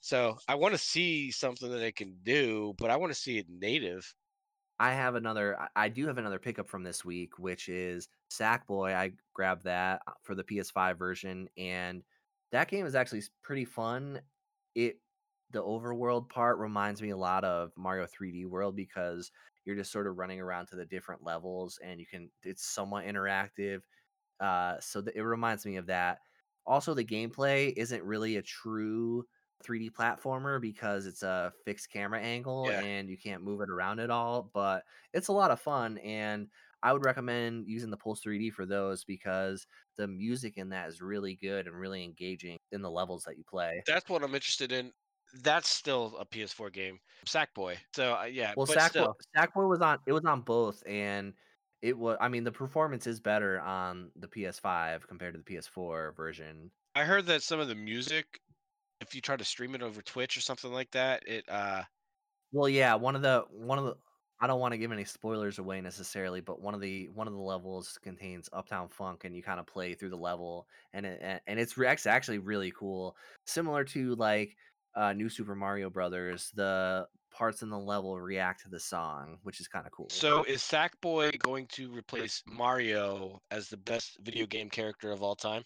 So 0.00 0.36
I 0.48 0.56
want 0.56 0.74
to 0.74 0.78
see 0.78 1.30
something 1.30 1.70
that 1.70 1.78
they 1.78 1.92
can 1.92 2.16
do, 2.24 2.74
but 2.78 2.90
I 2.90 2.96
want 2.96 3.12
to 3.12 3.18
see 3.18 3.38
it 3.38 3.46
native. 3.48 4.12
I 4.78 4.92
have 4.92 5.14
another 5.14 5.58
I 5.60 5.68
I 5.76 5.88
do 5.88 6.06
have 6.08 6.18
another 6.18 6.40
pickup 6.40 6.68
from 6.68 6.82
this 6.82 7.04
week, 7.04 7.38
which 7.38 7.68
is 7.68 8.08
Sackboy. 8.30 8.94
I 8.94 9.12
grabbed 9.34 9.64
that 9.64 10.02
uh, 10.08 10.12
for 10.22 10.34
the 10.34 10.44
PS5 10.44 10.98
version, 10.98 11.48
and 11.56 12.02
that 12.50 12.68
game 12.68 12.86
is 12.86 12.96
actually 12.96 13.22
pretty 13.42 13.64
fun. 13.64 14.20
It 14.74 14.98
the 15.52 15.62
overworld 15.62 16.28
part 16.28 16.58
reminds 16.58 17.02
me 17.02 17.10
a 17.10 17.16
lot 17.16 17.44
of 17.44 17.72
Mario 17.76 18.06
3D 18.06 18.44
World 18.46 18.76
because 18.76 19.30
you're 19.64 19.76
just 19.76 19.92
sort 19.92 20.06
of 20.06 20.16
running 20.18 20.40
around 20.40 20.66
to 20.68 20.76
the 20.76 20.86
different 20.86 21.22
levels 21.22 21.78
and 21.82 22.00
you 22.00 22.06
can 22.06 22.30
it's 22.42 22.64
somewhat 22.64 23.04
interactive. 23.04 23.82
Uh, 24.40 24.78
so 24.80 25.02
th- 25.02 25.16
it 25.16 25.22
reminds 25.22 25.64
me 25.66 25.76
of 25.76 25.86
that. 25.86 26.18
Also, 26.66 26.94
the 26.94 27.04
gameplay 27.04 27.72
isn't 27.76 28.02
really 28.04 28.36
a 28.36 28.42
true 28.42 29.24
3D 29.62 29.90
platformer 29.90 30.60
because 30.60 31.06
it's 31.06 31.22
a 31.22 31.52
fixed 31.64 31.90
camera 31.90 32.20
angle 32.20 32.70
Yeah, 32.70 32.82
and 32.82 33.08
you 33.08 33.16
can't 33.18 33.42
move 33.42 33.60
it 33.60 33.70
around 33.70 34.00
at 34.00 34.10
all. 34.10 34.50
But 34.54 34.84
it's 35.12 35.28
a 35.28 35.32
lot 35.32 35.50
of 35.50 35.60
fun, 35.60 35.98
and 35.98 36.48
I 36.82 36.92
would 36.92 37.04
recommend 37.04 37.68
using 37.68 37.90
the 37.90 37.96
Pulse 37.96 38.20
3D 38.20 38.50
for 38.50 38.66
those 38.66 39.04
because 39.04 39.66
the 39.96 40.08
music 40.08 40.56
in 40.56 40.70
that 40.70 40.88
is 40.88 41.00
really 41.00 41.36
good 41.36 41.66
and 41.66 41.76
really 41.78 42.04
engaging 42.04 42.58
in 42.72 42.82
the 42.82 42.90
levels 42.90 43.24
that 43.24 43.38
you 43.38 43.44
play. 43.44 43.84
that's 43.86 44.08
what 44.08 44.22
I'm 44.22 44.34
interested 44.34 44.72
in. 44.72 44.92
That's 45.32 45.68
still 45.68 46.16
a 46.18 46.24
PS4 46.26 46.70
game, 46.70 47.00
Sackboy. 47.26 47.78
So 47.94 48.14
uh, 48.16 48.24
yeah, 48.24 48.54
Well, 48.54 48.66
but 48.66 48.80
Sackboy, 48.80 49.06
still, 49.06 49.16
Sackboy 49.36 49.68
was 49.68 49.80
on 49.80 49.98
it 50.06 50.12
was 50.12 50.24
on 50.24 50.42
both, 50.42 50.82
and 50.86 51.34
it 51.80 51.96
was. 51.98 52.18
I 52.20 52.28
mean, 52.28 52.44
the 52.44 52.52
performance 52.52 53.06
is 53.06 53.20
better 53.20 53.60
on 53.60 54.12
the 54.14 54.28
PS5 54.28 55.06
compared 55.08 55.34
to 55.34 55.38
the 55.38 55.44
PS4 55.44 56.12
version. 56.12 56.70
I 56.94 57.04
heard 57.04 57.26
that 57.26 57.42
some 57.42 57.60
of 57.60 57.68
the 57.68 57.74
music, 57.74 58.40
if 59.00 59.14
you 59.14 59.20
try 59.22 59.36
to 59.36 59.44
stream 59.44 59.74
it 59.74 59.82
over 59.82 60.02
Twitch 60.02 60.36
or 60.36 60.42
something 60.42 60.72
like 60.72 60.92
that, 60.92 61.26
it 61.28 61.48
uh 61.48 61.84
Well, 62.52 62.68
yeah, 62.68 62.94
one 62.94 63.16
of 63.16 63.22
the 63.22 63.46
one 63.50 63.78
of 63.78 63.84
the 63.84 63.96
I 64.40 64.46
don't 64.46 64.60
wanna 64.60 64.76
give 64.78 64.92
any 64.92 65.04
spoilers 65.04 65.58
away 65.58 65.80
necessarily, 65.80 66.40
but 66.40 66.60
one 66.60 66.74
of 66.74 66.80
the 66.80 67.08
one 67.08 67.26
of 67.28 67.32
the 67.32 67.38
levels 67.40 67.98
contains 68.02 68.48
Uptown 68.52 68.88
Funk, 68.88 69.24
and 69.24 69.34
you 69.34 69.42
kinda 69.42 69.64
play 69.64 69.94
through 69.94 70.10
the 70.10 70.16
level, 70.18 70.68
and 70.92 71.06
it 71.06 71.42
and 71.46 71.58
it's 71.60 71.76
it's 71.78 72.06
actually 72.06 72.38
really 72.38 72.70
cool. 72.72 73.16
Similar 73.46 73.84
to, 73.86 74.14
like, 74.16 74.56
uh, 74.94 75.12
New 75.12 75.28
Super 75.28 75.54
Mario 75.54 75.90
Brothers, 75.90 76.50
the 76.54 77.06
parts 77.32 77.62
in 77.62 77.70
the 77.70 77.78
level 77.78 78.20
react 78.20 78.62
to 78.62 78.68
the 78.68 78.78
song, 78.78 79.38
which 79.42 79.60
is 79.60 79.68
kinda 79.68 79.88
cool. 79.90 80.08
So 80.10 80.44
is 80.44 80.60
Sackboy 80.62 81.38
going 81.38 81.66
to 81.68 81.90
replace 81.92 82.42
Mario 82.46 83.40
as 83.50 83.68
the 83.68 83.78
best 83.78 84.18
video 84.22 84.46
game 84.46 84.68
character 84.68 85.10
of 85.10 85.22
all 85.22 85.34
time? 85.34 85.64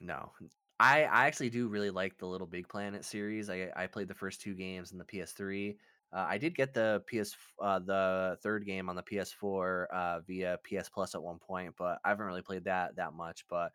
No. 0.00 0.32
I 0.78 1.04
I 1.04 1.26
actually 1.26 1.50
do 1.50 1.68
really 1.68 1.90
like 1.90 2.18
the 2.18 2.26
Little 2.26 2.46
Big 2.46 2.68
Planet 2.68 3.04
series. 3.04 3.48
I 3.48 3.70
I 3.74 3.86
played 3.86 4.08
the 4.08 4.14
first 4.14 4.42
2 4.42 4.54
games 4.54 4.92
in 4.92 4.98
the 4.98 5.04
PS3. 5.04 5.76
Uh, 6.12 6.24
I 6.28 6.38
did 6.38 6.54
get 6.54 6.72
the 6.72 7.02
PS 7.08 7.34
uh, 7.60 7.78
the 7.80 8.38
3rd 8.44 8.64
game 8.64 8.88
on 8.88 8.96
the 8.96 9.02
PS4 9.02 9.86
uh, 9.92 10.20
via 10.20 10.58
PS 10.64 10.88
Plus 10.88 11.14
at 11.14 11.22
one 11.22 11.38
point, 11.38 11.74
but 11.76 11.98
I 12.04 12.10
haven't 12.10 12.26
really 12.26 12.42
played 12.42 12.64
that 12.64 12.96
that 12.96 13.12
much. 13.14 13.44
But 13.48 13.72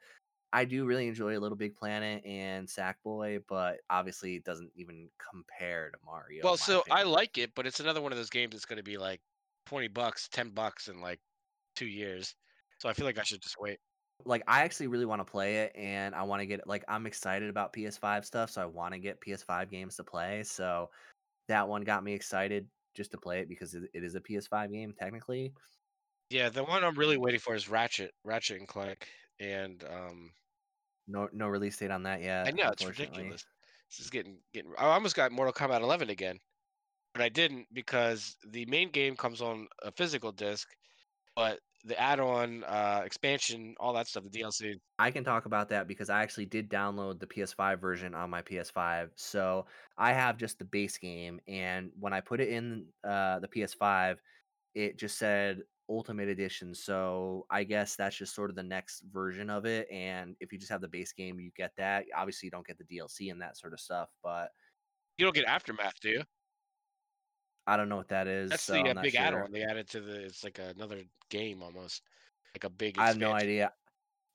I 0.53 0.65
do 0.65 0.85
really 0.85 1.07
enjoy 1.07 1.37
Little 1.39 1.57
Big 1.57 1.75
Planet 1.75 2.25
and 2.25 2.67
Sackboy, 2.67 3.43
but 3.47 3.79
obviously 3.89 4.35
it 4.35 4.43
doesn't 4.43 4.71
even 4.75 5.09
compare 5.17 5.91
to 5.91 5.97
Mario 6.05 6.43
Well, 6.43 6.57
so 6.57 6.83
I 6.91 7.03
like 7.03 7.37
it, 7.37 7.53
but 7.55 7.65
it's 7.65 7.79
another 7.79 8.01
one 8.01 8.11
of 8.11 8.17
those 8.17 8.29
games 8.29 8.51
that's 8.51 8.65
going 8.65 8.77
to 8.77 8.83
be 8.83 8.97
like 8.97 9.21
20 9.67 9.87
bucks, 9.87 10.27
10 10.29 10.49
bucks 10.49 10.87
in 10.87 10.99
like 11.01 11.19
2 11.75 11.85
years. 11.85 12.35
So 12.79 12.89
I 12.89 12.93
feel 12.93 13.05
like 13.05 13.19
I 13.19 13.23
should 13.23 13.41
just 13.41 13.59
wait. 13.59 13.79
Like 14.25 14.43
I 14.47 14.61
actually 14.61 14.87
really 14.87 15.05
want 15.05 15.19
to 15.25 15.31
play 15.31 15.57
it 15.57 15.71
and 15.75 16.13
I 16.13 16.23
want 16.23 16.41
to 16.41 16.45
get 16.45 16.67
like 16.67 16.83
I'm 16.87 17.07
excited 17.07 17.49
about 17.49 17.73
PS5 17.73 18.25
stuff, 18.25 18.51
so 18.51 18.61
I 18.61 18.65
want 18.65 18.93
to 18.93 18.99
get 18.99 19.19
PS5 19.21 19.69
games 19.69 19.95
to 19.97 20.03
play. 20.03 20.43
So 20.43 20.89
That 21.47 21.67
one 21.67 21.83
got 21.83 22.03
me 22.03 22.13
excited 22.13 22.67
just 22.95 23.11
to 23.11 23.17
play 23.17 23.41
it 23.41 23.49
because 23.49 23.75
it 23.75 23.83
it 23.93 24.03
is 24.03 24.15
a 24.15 24.21
PS5 24.21 24.71
game 24.71 24.93
technically. 24.99 25.53
Yeah, 26.29 26.49
the 26.49 26.63
one 26.63 26.83
I'm 26.83 26.97
really 26.97 27.17
waiting 27.17 27.39
for 27.39 27.55
is 27.55 27.69
Ratchet, 27.69 28.13
Ratchet 28.23 28.59
and 28.59 28.67
Clank, 28.67 29.07
and 29.39 29.83
um, 29.83 30.31
No 31.07 31.29
no 31.33 31.47
release 31.47 31.77
date 31.77 31.91
on 31.91 32.03
that 32.03 32.21
yet. 32.21 32.47
I 32.47 32.51
know 32.51 32.69
it's 32.69 32.85
ridiculous. 32.85 33.45
This 33.89 33.99
is 33.99 34.09
getting 34.09 34.37
getting. 34.53 34.71
I 34.77 34.85
almost 34.85 35.15
got 35.15 35.31
Mortal 35.31 35.53
Kombat 35.53 35.81
11 35.81 36.09
again, 36.09 36.39
but 37.13 37.21
I 37.21 37.29
didn't 37.29 37.67
because 37.73 38.37
the 38.47 38.65
main 38.65 38.89
game 38.91 39.15
comes 39.15 39.41
on 39.41 39.67
a 39.83 39.91
physical 39.91 40.31
disc, 40.31 40.67
but 41.35 41.59
the 41.83 41.99
add-on 41.99 42.63
uh, 42.65 43.01
expansion, 43.03 43.75
all 43.79 43.93
that 43.93 44.07
stuff, 44.07 44.23
the 44.23 44.29
DLC. 44.29 44.75
I 44.99 45.11
can 45.11 45.23
talk 45.23 45.45
about 45.45 45.69
that 45.69 45.87
because 45.87 46.09
I 46.09 46.21
actually 46.21 46.45
did 46.45 46.69
download 46.69 47.19
the 47.19 47.25
PS5 47.25 47.79
version 47.79 48.13
on 48.13 48.29
my 48.29 48.41
PS5. 48.41 49.09
So, 49.15 49.65
I 49.97 50.13
have 50.13 50.37
just 50.37 50.59
the 50.59 50.65
base 50.65 50.97
game, 50.97 51.39
and 51.47 51.91
when 51.99 52.13
I 52.13 52.21
put 52.21 52.39
it 52.39 52.49
in, 52.49 52.85
uh, 53.03 53.39
the 53.39 53.47
PS5, 53.47 54.17
it 54.75 54.97
just 54.97 55.17
said 55.17 55.63
Ultimate 55.91 56.29
Edition, 56.29 56.73
so 56.75 57.45
I 57.51 57.63
guess 57.65 57.95
that's 57.95 58.15
just 58.15 58.35
sort 58.35 58.49
of 58.49 58.55
the 58.55 58.63
next 58.63 59.01
version 59.11 59.49
of 59.49 59.65
it, 59.65 59.87
and 59.91 60.35
if 60.39 60.51
you 60.53 60.57
just 60.59 60.71
have 60.71 60.81
the 60.81 60.87
base 60.87 61.13
game, 61.13 61.39
you 61.39 61.51
get 61.57 61.75
that. 61.77 62.05
Obviously, 62.15 62.47
you 62.47 62.51
don't 62.51 62.65
get 62.67 62.77
the 62.77 62.85
DLC 62.85 63.31
and 63.31 63.41
that 63.41 63.57
sort 63.57 63.73
of 63.73 63.79
stuff, 63.79 64.09
but 64.23 64.51
You 65.17 65.25
don't 65.25 65.35
get 65.35 65.45
Aftermath, 65.45 65.99
do 66.01 66.09
you? 66.09 66.23
I 67.67 67.77
don't 67.77 67.89
know 67.89 67.97
what 67.97 68.09
that 68.09 68.27
is, 68.27 68.49
That's 68.49 68.63
so 68.63 68.73
the 68.73 68.89
uh, 68.89 68.93
big 69.01 69.13
sure. 69.13 69.21
add-on 69.21 69.51
they 69.51 69.63
added 69.63 69.87
to 69.89 70.01
the. 70.01 70.25
It's 70.25 70.43
like 70.43 70.59
another 70.59 71.03
game 71.29 71.61
almost, 71.63 72.03
like 72.55 72.63
a 72.63 72.69
big 72.69 72.97
I 72.97 73.07
have 73.07 73.17
no 73.17 73.31
idea. 73.31 73.71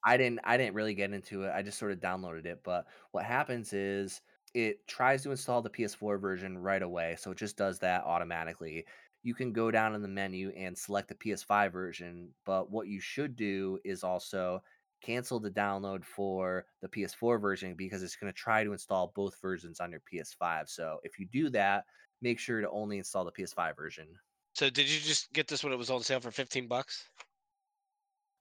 I 0.05 0.17
didn't 0.17 0.41
I 0.45 0.57
didn't 0.57 0.75
really 0.75 0.95
get 0.95 1.13
into 1.13 1.45
it. 1.45 1.53
I 1.55 1.63
just 1.63 1.79
sort 1.79 1.93
of 1.93 2.01
downloaded 2.01 2.47
it, 2.47 2.61
but 2.65 2.87
what 3.13 3.25
happens 3.25 3.73
is 3.73 4.21
it 4.55 4.87
tries 4.89 5.23
to 5.25 5.31
install 5.33 5.63
the 5.63 5.71
PS4 5.71 6.19
version 6.21 6.59
right 6.59 6.83
away, 6.83 7.17
so 7.19 7.33
it 7.33 7.39
just 7.39 7.57
does 7.57 7.79
that 7.81 8.05
automatically. 8.05 8.87
You 9.27 9.35
can 9.35 9.53
go 9.53 9.73
down 9.73 9.97
in 9.97 10.03
the 10.03 10.09
menu 10.09 10.53
and 10.57 10.79
select 10.79 11.09
the 11.09 11.17
PS5 11.17 11.73
version, 11.73 12.29
but 12.45 12.71
what 12.71 12.87
you 12.87 13.01
should 13.01 13.35
do 13.35 13.77
is 13.85 14.05
also 14.05 14.63
cancel 15.03 15.41
the 15.41 15.51
download 15.51 16.05
for 16.05 16.65
the 16.81 16.87
PS4 16.87 17.41
version 17.41 17.75
because 17.77 18.05
it's 18.05 18.15
going 18.15 18.33
to 18.33 18.39
try 18.39 18.63
to 18.63 18.71
install 18.71 19.13
both 19.17 19.35
versions 19.43 19.81
on 19.81 19.91
your 19.91 20.01
PS5. 20.13 20.69
So 20.69 21.01
if 21.03 21.19
you 21.19 21.27
do 21.33 21.51
that, 21.51 21.87
make 22.23 22.39
sure 22.39 22.61
to 22.61 22.71
only 22.71 22.99
install 22.99 23.25
the 23.25 23.33
PS5 23.33 23.77
version. 23.77 24.07
So 24.53 24.71
did 24.71 24.89
you 24.89 25.01
just 25.01 25.33
get 25.33 25.49
this 25.49 25.65
when 25.65 25.73
it 25.73 25.77
was 25.77 25.91
on 25.91 26.03
sale 26.03 26.21
for 26.21 26.31
15 26.31 26.69
bucks? 26.69 27.09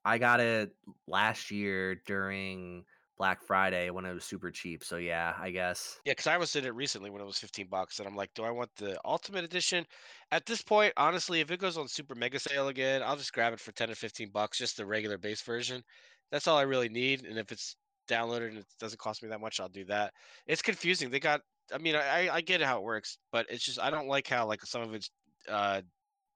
I 0.04 0.18
got 0.18 0.38
it 0.38 0.70
last 1.08 1.50
year 1.50 1.96
during 2.06 2.84
Black 3.16 3.42
Friday 3.42 3.90
when 3.90 4.04
it 4.04 4.12
was 4.12 4.24
super 4.24 4.50
cheap. 4.50 4.84
So 4.84 4.96
yeah, 4.96 5.34
I 5.38 5.50
guess. 5.50 6.00
Yeah, 6.04 6.12
because 6.12 6.26
I 6.26 6.36
was 6.36 6.54
in 6.56 6.64
it 6.64 6.74
recently 6.74 7.10
when 7.10 7.22
it 7.22 7.26
was 7.26 7.38
15 7.38 7.68
bucks, 7.68 7.98
and 7.98 8.06
I'm 8.06 8.16
like, 8.16 8.30
do 8.34 8.44
I 8.44 8.50
want 8.50 8.70
the 8.76 8.98
Ultimate 9.04 9.44
Edition? 9.44 9.86
At 10.32 10.46
this 10.46 10.62
point, 10.62 10.92
honestly, 10.96 11.40
if 11.40 11.50
it 11.50 11.60
goes 11.60 11.78
on 11.78 11.88
Super 11.88 12.14
Mega 12.14 12.38
Sale 12.38 12.68
again, 12.68 13.02
I'll 13.02 13.16
just 13.16 13.32
grab 13.32 13.52
it 13.52 13.60
for 13.60 13.72
10 13.72 13.90
or 13.90 13.94
15 13.94 14.30
bucks, 14.30 14.58
just 14.58 14.76
the 14.76 14.86
regular 14.86 15.18
base 15.18 15.42
version. 15.42 15.82
That's 16.30 16.46
all 16.46 16.58
I 16.58 16.62
really 16.62 16.88
need. 16.88 17.24
And 17.24 17.38
if 17.38 17.52
it's 17.52 17.76
downloaded 18.08 18.48
and 18.48 18.58
it 18.58 18.66
doesn't 18.78 19.00
cost 19.00 19.22
me 19.22 19.28
that 19.30 19.40
much, 19.40 19.60
I'll 19.60 19.68
do 19.68 19.84
that. 19.86 20.12
It's 20.46 20.62
confusing. 20.62 21.10
They 21.10 21.20
got, 21.20 21.40
I 21.72 21.78
mean, 21.78 21.96
I, 21.96 22.28
I 22.30 22.40
get 22.40 22.60
how 22.60 22.78
it 22.78 22.84
works, 22.84 23.18
but 23.32 23.46
it's 23.48 23.64
just, 23.64 23.80
I 23.80 23.90
don't 23.90 24.08
like 24.08 24.28
how, 24.28 24.46
like, 24.46 24.62
some 24.64 24.82
of 24.82 24.94
it's 24.94 25.10
uh, 25.48 25.80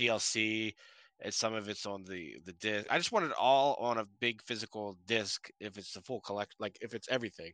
DLC 0.01 0.73
and 1.23 1.35
some 1.35 1.55
of 1.55 1.69
it's 1.69 1.87
on 1.87 2.05
the 2.05 2.39
the 2.45 2.53
disc. 2.55 2.87
I 2.91 2.99
just 2.99 3.13
want 3.13 3.27
it 3.27 3.33
all 3.39 3.75
on 3.77 3.99
a 3.99 4.05
big 4.07 4.43
physical 4.43 4.95
disc 5.07 5.51
if 5.61 5.79
it's 5.79 5.93
the 5.95 6.03
full 6.03 6.21
collect, 6.21 6.55
like 6.59 6.79
if 6.83 6.95
it's 6.95 7.09
everything. 7.09 7.53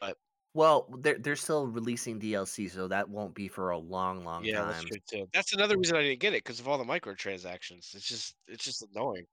But 0.00 0.18
Well, 0.54 0.88
they're 1.00 1.18
they're 1.18 1.34
still 1.36 1.66
releasing 1.66 2.18
DLC, 2.20 2.68
so 2.68 2.86
that 2.88 3.08
won't 3.08 3.34
be 3.34 3.48
for 3.48 3.70
a 3.70 3.78
long, 3.78 4.24
long 4.24 4.46
Yeah, 4.46 4.64
that's 4.64 4.82
time. 4.82 4.84
true 4.84 4.98
too. 5.08 5.26
That's 5.32 5.52
another 5.52 5.76
reason 5.78 5.96
I 5.96 6.02
didn't 6.02 6.20
get 6.20 6.32
it 6.34 6.44
because 6.44 6.60
of 6.60 6.68
all 6.68 6.78
the 6.78 6.84
microtransactions. 6.84 7.94
It's 7.94 8.06
just 8.08 8.36
it's 8.46 8.64
just 8.64 8.82
annoying. 8.82 9.26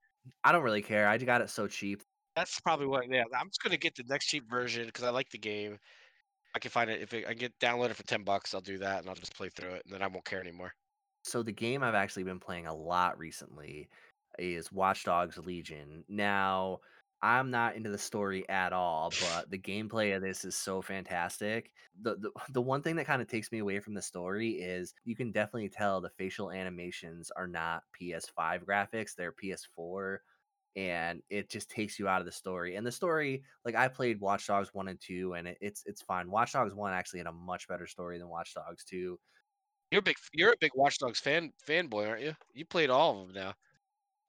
I 0.43 0.51
don't 0.51 0.63
really 0.63 0.81
care. 0.81 1.07
I 1.07 1.17
got 1.17 1.41
it 1.41 1.49
so 1.49 1.67
cheap. 1.67 2.03
That's 2.35 2.59
probably 2.61 2.85
what 2.87 3.09
yeah, 3.09 3.23
I'm 3.35 3.47
just 3.49 3.61
gonna 3.63 3.77
get 3.77 3.95
the 3.95 4.03
next 4.03 4.27
cheap 4.27 4.49
version 4.49 4.85
because 4.85 5.03
I 5.03 5.09
like 5.09 5.29
the 5.29 5.37
game. 5.39 5.77
I 6.55 6.59
can 6.59 6.71
find 6.71 6.89
it 6.89 7.01
if 7.01 7.13
it, 7.13 7.27
I 7.27 7.33
get 7.35 7.59
download 7.59 7.91
it 7.91 7.95
for 7.95 8.03
ten 8.05 8.23
bucks, 8.23 8.53
I'll 8.53 8.61
do 8.61 8.79
that 8.79 8.99
and 9.01 9.09
I'll 9.09 9.15
just 9.15 9.35
play 9.35 9.49
through 9.49 9.75
it, 9.75 9.83
and 9.85 9.93
then 9.93 10.01
I 10.03 10.07
won't 10.07 10.25
care 10.25 10.41
anymore. 10.41 10.73
So 11.27 11.43
the 11.43 11.51
game 11.51 11.83
I've 11.83 11.93
actually 11.95 12.23
been 12.23 12.39
playing 12.39 12.67
a 12.67 12.73
lot 12.75 13.19
recently 13.19 13.89
is 14.39 14.71
Watch 14.71 15.03
Dogs 15.03 15.37
Legion. 15.37 16.05
Now, 16.07 16.79
I'm 17.21 17.51
not 17.51 17.75
into 17.75 17.89
the 17.89 17.97
story 17.97 18.47
at 18.47 18.71
all, 18.71 19.11
but 19.21 19.49
the 19.51 19.59
gameplay 19.59 20.15
of 20.15 20.21
this 20.21 20.45
is 20.45 20.55
so 20.55 20.81
fantastic. 20.81 21.71
The 22.01 22.15
the, 22.15 22.31
the 22.53 22.61
one 22.61 22.81
thing 22.81 22.95
that 22.95 23.07
kind 23.07 23.21
of 23.21 23.27
takes 23.27 23.51
me 23.51 23.59
away 23.59 23.79
from 23.79 23.93
the 23.93 24.01
story 24.01 24.51
is 24.51 24.93
you 25.03 25.15
can 25.17 25.31
definitely 25.33 25.69
tell 25.69 25.99
the 25.99 26.09
facial 26.11 26.49
animations 26.51 27.29
are 27.31 27.47
not 27.47 27.83
PS5 27.99 28.63
graphics, 28.65 29.13
they're 29.13 29.33
PS4 29.33 30.23
and 30.77 31.23
it 31.29 31.49
just 31.49 31.71
takes 31.71 31.97
you 31.99 32.07
out 32.07 32.21
of 32.21 32.25
the 32.25 32.31
story. 32.31 32.75
And 32.75 32.85
the 32.85 32.91
story, 32.91 33.43
like 33.65 33.75
I 33.75 33.87
played 33.89 34.21
Watch 34.21 34.47
Dogs 34.47 34.73
1 34.73 34.87
and 34.87 35.01
2 35.01 35.33
and 35.33 35.47
it, 35.49 35.57
it's 35.59 35.83
it's 35.85 36.01
fine. 36.03 36.31
Watch 36.31 36.53
Dogs 36.53 36.73
1 36.73 36.93
actually 36.93 37.19
had 37.19 37.27
a 37.27 37.33
much 37.33 37.67
better 37.67 37.87
story 37.87 38.17
than 38.17 38.29
Watch 38.29 38.53
Dogs 38.53 38.85
2 38.85 39.19
You're 39.91 39.99
a 39.99 40.03
big 40.03 40.15
you're 40.33 40.51
a 40.53 40.57
big 40.59 40.71
Watch 40.75 40.97
Dogs 40.99 41.19
fan 41.19 41.51
fanboy, 41.67 42.07
aren't 42.09 42.21
you? 42.23 42.35
You 42.53 42.65
played 42.65 42.89
all 42.89 43.21
of 43.21 43.27
them 43.27 43.35
now. 43.35 43.53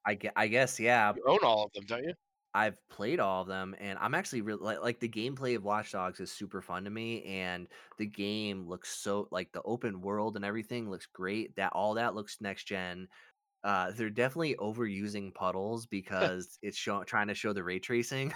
I 0.06 0.18
I 0.36 0.48
guess, 0.48 0.80
yeah. 0.80 1.14
You 1.14 1.24
own 1.26 1.40
all 1.44 1.64
of 1.66 1.72
them, 1.72 1.84
don't 1.86 2.04
you? 2.04 2.14
I've 2.54 2.78
played 2.88 3.20
all 3.20 3.42
of 3.42 3.48
them, 3.48 3.74
and 3.78 3.98
I'm 3.98 4.14
actually 4.14 4.40
really 4.40 4.62
like 4.64 4.80
like 4.80 5.00
the 5.00 5.08
gameplay 5.08 5.54
of 5.56 5.64
Watch 5.64 5.92
Dogs 5.92 6.18
is 6.20 6.32
super 6.32 6.62
fun 6.62 6.84
to 6.84 6.90
me, 6.90 7.22
and 7.24 7.68
the 7.98 8.06
game 8.06 8.66
looks 8.66 8.90
so 8.90 9.28
like 9.30 9.52
the 9.52 9.62
open 9.62 10.00
world 10.00 10.36
and 10.36 10.44
everything 10.44 10.90
looks 10.90 11.06
great. 11.06 11.54
That 11.56 11.72
all 11.74 11.94
that 11.94 12.14
looks 12.14 12.40
next 12.40 12.64
gen. 12.64 13.08
Uh, 13.64 13.90
they're 13.92 14.10
definitely 14.10 14.54
overusing 14.56 15.34
puddles 15.34 15.86
because 15.88 16.58
it's 16.62 16.76
show, 16.78 17.04
trying 17.04 17.28
to 17.28 17.34
show 17.34 17.52
the 17.52 17.64
ray 17.64 17.78
tracing. 17.78 18.32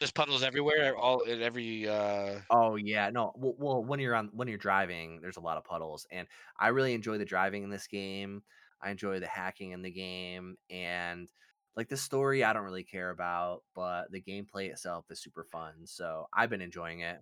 There's 0.00 0.12
puddles 0.12 0.42
everywhere, 0.42 0.96
all 0.96 1.22
in 1.22 1.42
every 1.42 1.86
uh 1.88 2.40
Oh 2.48 2.76
yeah, 2.76 3.10
no. 3.10 3.32
Well, 3.36 3.54
well, 3.58 3.84
when 3.84 3.98
you're 3.98 4.14
on 4.14 4.28
when 4.28 4.46
you're 4.48 4.58
driving, 4.58 5.20
there's 5.20 5.36
a 5.36 5.40
lot 5.40 5.56
of 5.58 5.64
puddles, 5.64 6.06
and 6.10 6.28
I 6.58 6.68
really 6.68 6.94
enjoy 6.94 7.18
the 7.18 7.24
driving 7.24 7.64
in 7.64 7.70
this 7.70 7.88
game. 7.88 8.44
I 8.80 8.90
enjoy 8.90 9.18
the 9.20 9.26
hacking 9.26 9.72
in 9.72 9.82
the 9.82 9.90
game, 9.90 10.56
and 10.70 11.28
like 11.74 11.88
the 11.88 11.96
story, 11.96 12.44
I 12.44 12.52
don't 12.52 12.62
really 12.64 12.84
care 12.84 13.10
about, 13.10 13.64
but 13.74 14.10
the 14.12 14.22
gameplay 14.22 14.70
itself 14.70 15.10
is 15.10 15.20
super 15.20 15.44
fun. 15.44 15.86
So 15.86 16.28
I've 16.32 16.50
been 16.50 16.60
enjoying 16.62 17.00
it. 17.00 17.20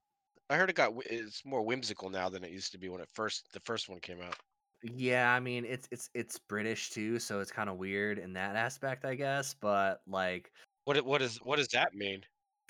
I 0.48 0.56
heard 0.56 0.70
it 0.70 0.76
got 0.76 0.94
it's 1.04 1.44
more 1.44 1.62
whimsical 1.62 2.08
now 2.08 2.30
than 2.30 2.44
it 2.44 2.50
used 2.50 2.72
to 2.72 2.78
be 2.78 2.88
when 2.88 3.02
it 3.02 3.10
first 3.12 3.52
the 3.52 3.60
first 3.60 3.88
one 3.90 4.00
came 4.00 4.22
out. 4.22 4.38
Yeah, 4.92 5.32
I 5.34 5.40
mean 5.40 5.64
it's 5.64 5.88
it's 5.90 6.10
it's 6.14 6.38
British 6.38 6.90
too, 6.90 7.18
so 7.18 7.40
it's 7.40 7.50
kind 7.50 7.70
of 7.70 7.78
weird 7.78 8.18
in 8.18 8.34
that 8.34 8.54
aspect, 8.56 9.04
I 9.06 9.14
guess. 9.14 9.54
But 9.54 10.02
like 10.06 10.52
What 10.84 10.96
it- 10.98 11.04
what 11.06 11.22
is 11.22 11.38
what 11.42 11.56
does 11.56 11.68
that 11.68 11.94
mean? 11.94 12.22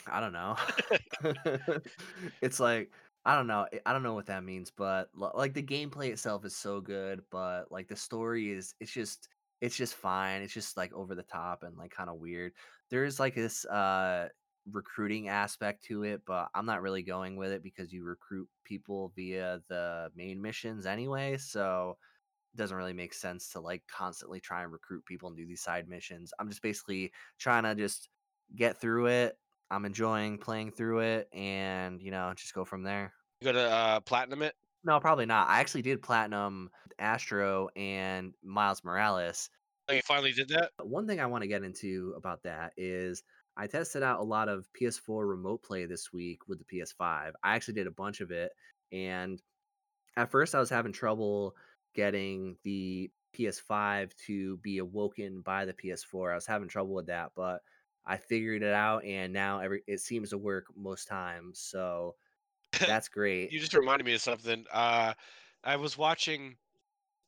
I 0.07 0.21
don't 0.21 0.33
know. 0.33 0.57
It's 2.43 2.61
like 2.61 2.93
I 3.25 3.35
don't 3.37 3.47
know. 3.49 3.67
I 3.87 3.93
don't 3.93 4.03
know 4.03 4.15
what 4.15 4.27
that 4.27 4.45
means, 4.45 4.71
but 4.71 5.09
like 5.15 5.55
the 5.55 5.63
gameplay 5.63 6.11
itself 6.11 6.45
is 6.45 6.55
so 6.57 6.81
good, 6.81 7.25
but 7.31 7.73
like 7.73 7.89
the 7.89 7.97
story 7.97 8.51
is 8.51 8.75
it's 8.81 8.93
just 8.93 9.29
it's 9.61 9.77
just 9.77 9.95
fine. 9.95 10.43
It's 10.43 10.53
just 10.55 10.77
like 10.77 10.93
over 10.93 11.15
the 11.15 11.23
top 11.25 11.63
and 11.65 11.77
like 11.77 11.91
kind 11.93 12.11
of 12.11 12.17
weird. 12.19 12.53
There's 12.91 13.19
like 13.21 13.35
this 13.35 13.65
uh 13.67 14.29
recruiting 14.71 15.29
aspect 15.29 15.85
to 15.85 16.05
it, 16.05 16.23
but 16.27 16.49
I'm 16.55 16.67
not 16.67 16.83
really 16.83 17.03
going 17.03 17.37
with 17.37 17.53
it 17.53 17.63
because 17.63 17.93
you 17.93 18.05
recruit 18.05 18.49
people 18.65 19.13
via 19.15 19.61
the 19.69 20.11
main 20.15 20.41
missions 20.41 20.87
anyway, 20.87 21.37
so 21.37 21.97
it 22.55 22.57
doesn't 22.57 22.77
really 22.77 22.93
make 22.93 23.15
sense 23.15 23.51
to 23.51 23.61
like 23.61 23.83
constantly 23.89 24.41
try 24.41 24.63
and 24.63 24.73
recruit 24.73 25.05
people 25.05 25.29
and 25.29 25.37
do 25.37 25.47
these 25.47 25.63
side 25.63 25.89
missions. 25.89 26.33
I'm 26.39 26.49
just 26.49 26.63
basically 26.63 27.13
trying 27.39 27.65
to 27.65 27.75
just 27.75 28.09
get 28.57 28.81
through 28.81 29.07
it. 29.07 29.39
I'm 29.71 29.85
enjoying 29.85 30.39
playing 30.39 30.73
through 30.73 31.01
it 31.01 31.29
and, 31.33 32.01
you 32.01 32.11
know, 32.11 32.33
just 32.37 32.55
go 32.55 32.65
from 32.65 32.83
there. 32.83 33.13
You 33.41 33.47
go 33.47 33.53
to 33.53 33.71
uh 33.71 34.01
platinum 34.01 34.43
it? 34.43 34.55
No, 34.85 35.01
probably 35.01 35.27
not. 35.27 35.49
I 35.49 35.61
actually 35.61 35.83
did 35.83 36.03
platinum 36.03 36.71
Astro 36.99 37.69
and 37.75 38.35
Miles 38.43 38.85
Morales. 38.85 39.51
Oh, 39.89 39.95
you 39.95 40.03
finally 40.03 40.33
did 40.33 40.49
that? 40.49 40.71
One 40.83 41.07
thing 41.07 41.21
I 41.21 41.27
want 41.27 41.43
to 41.43 41.49
get 41.49 41.65
into 41.65 42.15
about 42.17 42.43
that 42.45 42.73
is 42.77 43.23
I 43.57 43.67
tested 43.67 44.03
out 44.03 44.21
a 44.21 44.25
lot 44.25 44.49
of 44.49 44.69
PS4 44.81 45.29
remote 45.29 45.63
play 45.63 45.87
this 45.87 46.13
week 46.13 46.49
with 46.49 46.59
the 46.59 46.65
PS5. 46.65 47.33
I 47.43 47.55
actually 47.55 47.75
did 47.75 47.87
a 47.87 47.93
bunch 47.93 48.21
of 48.21 48.31
it 48.31 48.53
and 48.93 49.41
at 50.17 50.31
first 50.31 50.55
I 50.55 50.61
was 50.61 50.71
having 50.71 50.93
trouble 50.93 51.55
getting 51.95 52.57
the 52.65 53.11
PS5 53.37 54.11
to 54.27 54.57
be 54.59 54.79
awoken 54.79 55.41
by 55.41 55.65
the 55.65 55.73
PS4. 55.73 56.33
I 56.33 56.35
was 56.35 56.47
having 56.47 56.69
trouble 56.69 56.95
with 56.95 57.07
that, 57.07 57.33
but 57.37 57.61
I 58.07 58.17
figured 58.17 58.63
it 58.63 58.73
out 58.73 59.05
and 59.05 59.33
now 59.33 59.61
every 59.61 59.83
it 59.87 60.01
seems 60.01 60.31
to 60.31 60.39
work 60.39 60.67
most 60.77 61.07
times. 61.07 61.61
So 61.61 62.17
that's 62.87 63.09
great. 63.09 63.53
You 63.53 63.61
just 63.61 63.75
reminded 63.75 64.05
me 64.05 64.15
of 64.15 64.21
something. 64.21 64.65
Uh 64.73 65.15
I 65.63 65.77
was 65.77 65.97
watching 65.97 66.57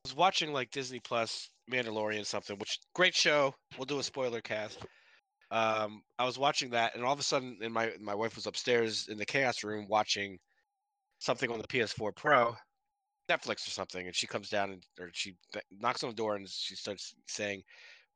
I 0.05 0.09
was 0.09 0.17
watching 0.17 0.53
like 0.53 0.71
Disney 0.71 1.01
Plus 1.01 1.51
Mandalorian 1.71 2.27
something, 2.27 2.59
which 2.59 2.79
great 2.95 3.15
show. 3.15 3.55
We'll 3.79 3.87
do 3.87 3.99
a 3.99 4.03
spoiler 4.03 4.41
cast. 4.41 4.79
Um 5.51 6.03
I 6.19 6.25
was 6.25 6.39
watching 6.39 6.71
that 6.71 6.95
and 6.95 7.05
all 7.05 7.13
of 7.13 7.21
a 7.21 7.23
sudden 7.23 7.59
and 7.63 7.73
my 7.73 7.93
my 8.01 8.15
wife 8.15 8.37
was 8.37 8.47
upstairs 8.47 9.09
in 9.09 9.19
the 9.19 9.27
chaos 9.27 9.63
room 9.65 9.87
watching 9.89 10.39
something 11.19 11.51
on 11.51 11.59
the 11.61 11.69
PS4 11.69 12.13
Pro, 12.13 12.57
Netflix 13.29 13.67
or 13.67 13.71
something, 13.71 14.07
and 14.07 14.15
she 14.17 14.27
comes 14.27 14.49
down 14.49 14.71
and 14.73 14.85
or 15.01 15.11
she 15.13 15.37
knocks 15.71 16.03
on 16.05 16.11
the 16.11 16.17
door 16.17 16.37
and 16.37 16.49
she 16.49 16.77
starts 16.77 17.15
saying, 17.27 17.63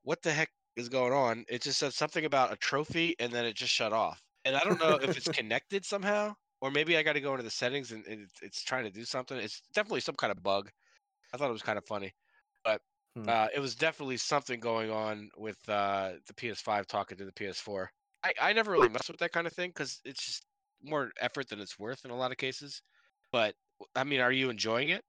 "What 0.03 0.22
the 0.22 0.33
heck 0.33 0.51
is 0.76 0.89
going 0.89 1.12
on?" 1.12 1.45
It 1.49 1.62
just 1.62 1.78
said 1.81 1.95
something 1.95 2.24
about 2.24 2.53
a 2.53 2.57
trophy, 2.57 3.16
and 3.20 3.33
then 3.33 3.47
it 3.47 3.55
just 3.57 3.72
shut 3.72 3.93
off. 3.93 4.22
And 4.45 4.57
I 4.57 4.64
don't 4.64 4.81
know 4.81 4.97
if 4.97 5.16
it's 5.16 5.28
connected 5.41 5.85
somehow, 5.85 6.35
or 6.61 6.70
maybe 6.70 6.97
I 6.97 7.03
got 7.03 7.14
to 7.14 7.20
go 7.20 7.33
into 7.33 7.45
the 7.45 7.51
settings 7.51 7.93
and, 7.93 8.07
and 8.07 8.22
it's, 8.22 8.43
it's 8.43 8.64
trying 8.64 8.85
to 8.85 8.91
do 8.91 9.05
something. 9.05 9.39
It's 9.39 9.62
definitely 9.74 10.01
some 10.01 10.16
kind 10.16 10.31
of 10.33 10.43
bug. 10.43 10.70
I 11.35 11.37
thought 11.37 11.51
it 11.51 11.53
was 11.53 11.62
kind 11.62 11.78
of 11.78 11.87
funny, 11.87 12.12
Hmm. 13.15 13.33
uh, 13.33 13.49
it 13.55 13.61
was 13.61 13.75
definitely 13.75 14.17
something 14.17 14.61
going 14.61 14.91
on 14.91 15.31
with 15.37 15.59
uh, 15.69 16.15
the 16.27 16.35
PS5 16.35 16.87
talking 16.87 17.19
to 17.19 17.25
the 17.25 17.33
PS4. 17.33 17.91
I, 18.25 18.35
I 18.41 18.53
never 18.53 18.73
really 18.73 18.89
mess 18.89 19.09
with 19.09 19.19
that 19.21 19.33
kind 19.33 19.47
of 19.47 19.53
thing 19.53 19.71
because 19.71 20.01
it's 20.05 20.25
just 20.25 20.47
more 20.83 21.13
effort 21.19 21.49
than 21.49 21.61
it's 21.61 21.79
worth 21.79 22.05
in 22.05 22.11
a 22.11 22.17
lot 22.17 22.33
of 22.33 22.39
cases. 22.39 22.83
But 23.33 23.55
I 23.95 24.05
mean, 24.05 24.21
are 24.21 24.33
you 24.33 24.51
enjoying 24.51 24.91
it? 24.91 25.05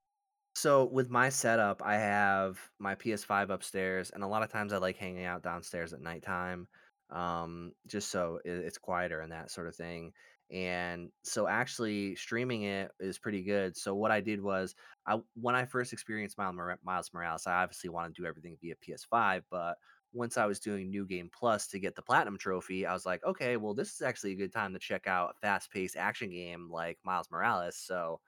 So 0.56 0.86
with 0.86 1.10
my 1.10 1.30
setup, 1.30 1.82
I 1.82 1.96
have 1.96 2.60
my 2.78 2.96
PS5 2.96 3.50
upstairs, 3.50 4.12
and 4.12 4.24
a 4.24 4.28
lot 4.28 4.44
of 4.44 4.52
times 4.52 4.74
I 4.74 4.78
like 4.78 4.98
hanging 4.98 5.24
out 5.26 5.44
downstairs 5.44 5.94
at 5.94 6.02
nighttime, 6.02 6.68
um, 7.10 7.74
just 7.88 8.10
so 8.10 8.40
it's 8.44 8.78
quieter 8.78 9.22
and 9.22 9.32
that 9.32 9.50
sort 9.52 9.68
of 9.68 9.76
thing. 9.76 10.14
And 10.52 11.12
so 11.24 11.48
actually 11.48 12.16
streaming 12.16 12.64
it 12.64 12.92
is 13.00 13.20
pretty 13.20 13.44
good. 13.44 13.78
So 13.78 13.96
what 13.96 14.12
I 14.12 14.22
did 14.22 14.42
was, 14.42 14.76
I 15.06 15.20
when 15.36 15.56
I 15.56 15.66
first 15.66 15.94
experienced 15.94 16.38
Miles, 16.38 16.56
Mora- 16.56 16.80
Miles 16.84 17.12
Morales, 17.14 17.48
I 17.48 17.64
obviously 17.64 17.90
want 17.90 18.14
to 18.16 18.22
do 18.22 18.28
everything 18.28 18.58
via 18.62 18.76
PS5, 18.76 19.44
but 19.50 19.78
once 20.14 20.38
I 20.38 20.46
was 20.46 20.60
doing 20.60 20.90
New 20.90 21.06
Game 21.08 21.30
Plus 21.34 21.68
to 21.70 21.80
get 21.80 21.96
the 21.96 22.02
platinum 22.02 22.38
trophy, 22.38 22.86
I 22.86 22.94
was 22.94 23.06
like, 23.06 23.24
okay, 23.24 23.56
well, 23.58 23.74
this 23.74 23.94
is 23.94 24.02
actually 24.02 24.34
a 24.34 24.36
good 24.38 24.52
time 24.52 24.74
to 24.74 24.80
check 24.80 25.08
out 25.08 25.32
a 25.32 25.40
fast-paced 25.40 25.96
action 25.96 26.30
game 26.32 26.70
like 26.70 27.00
Miles 27.06 27.32
Morales. 27.32 27.78
So 27.78 28.22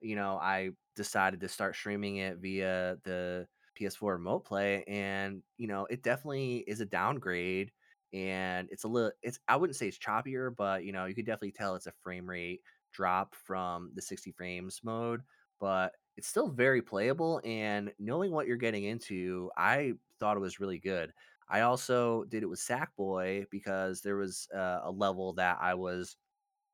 you 0.00 0.16
know, 0.16 0.36
I 0.36 0.70
decided 0.96 1.40
to 1.40 1.48
start 1.48 1.74
streaming 1.76 2.16
it 2.16 2.38
via 2.38 2.96
the 3.04 3.48
PS4 3.74 4.14
remote 4.14 4.44
play 4.44 4.84
and, 4.84 5.42
you 5.56 5.66
know, 5.66 5.86
it 5.86 6.02
definitely 6.02 6.58
is 6.58 6.80
a 6.80 6.86
downgrade 6.86 7.72
and 8.12 8.68
it's 8.70 8.84
a 8.84 8.88
little 8.88 9.12
it's 9.22 9.38
I 9.48 9.56
wouldn't 9.56 9.76
say 9.76 9.88
it's 9.88 9.98
choppier, 9.98 10.54
but 10.54 10.84
you 10.84 10.92
know, 10.92 11.06
you 11.06 11.14
could 11.14 11.26
definitely 11.26 11.52
tell 11.52 11.74
it's 11.76 11.86
a 11.86 11.92
frame 11.92 12.28
rate 12.28 12.62
drop 12.92 13.34
from 13.34 13.92
the 13.94 14.02
60 14.02 14.32
frames 14.32 14.80
mode, 14.82 15.22
but 15.58 15.96
it's 16.16 16.28
still 16.28 16.48
very 16.48 16.82
playable 16.82 17.40
and 17.44 17.92
knowing 17.98 18.32
what 18.32 18.46
you're 18.46 18.56
getting 18.56 18.84
into, 18.84 19.50
I 19.56 19.94
thought 20.18 20.36
it 20.36 20.40
was 20.40 20.60
really 20.60 20.78
good. 20.78 21.12
I 21.48 21.62
also 21.62 22.24
did 22.24 22.42
it 22.42 22.46
with 22.46 22.60
Sackboy 22.60 23.48
because 23.50 24.02
there 24.02 24.16
was 24.16 24.48
uh, 24.54 24.80
a 24.82 24.90
level 24.90 25.32
that 25.34 25.58
I 25.60 25.74
was 25.74 26.16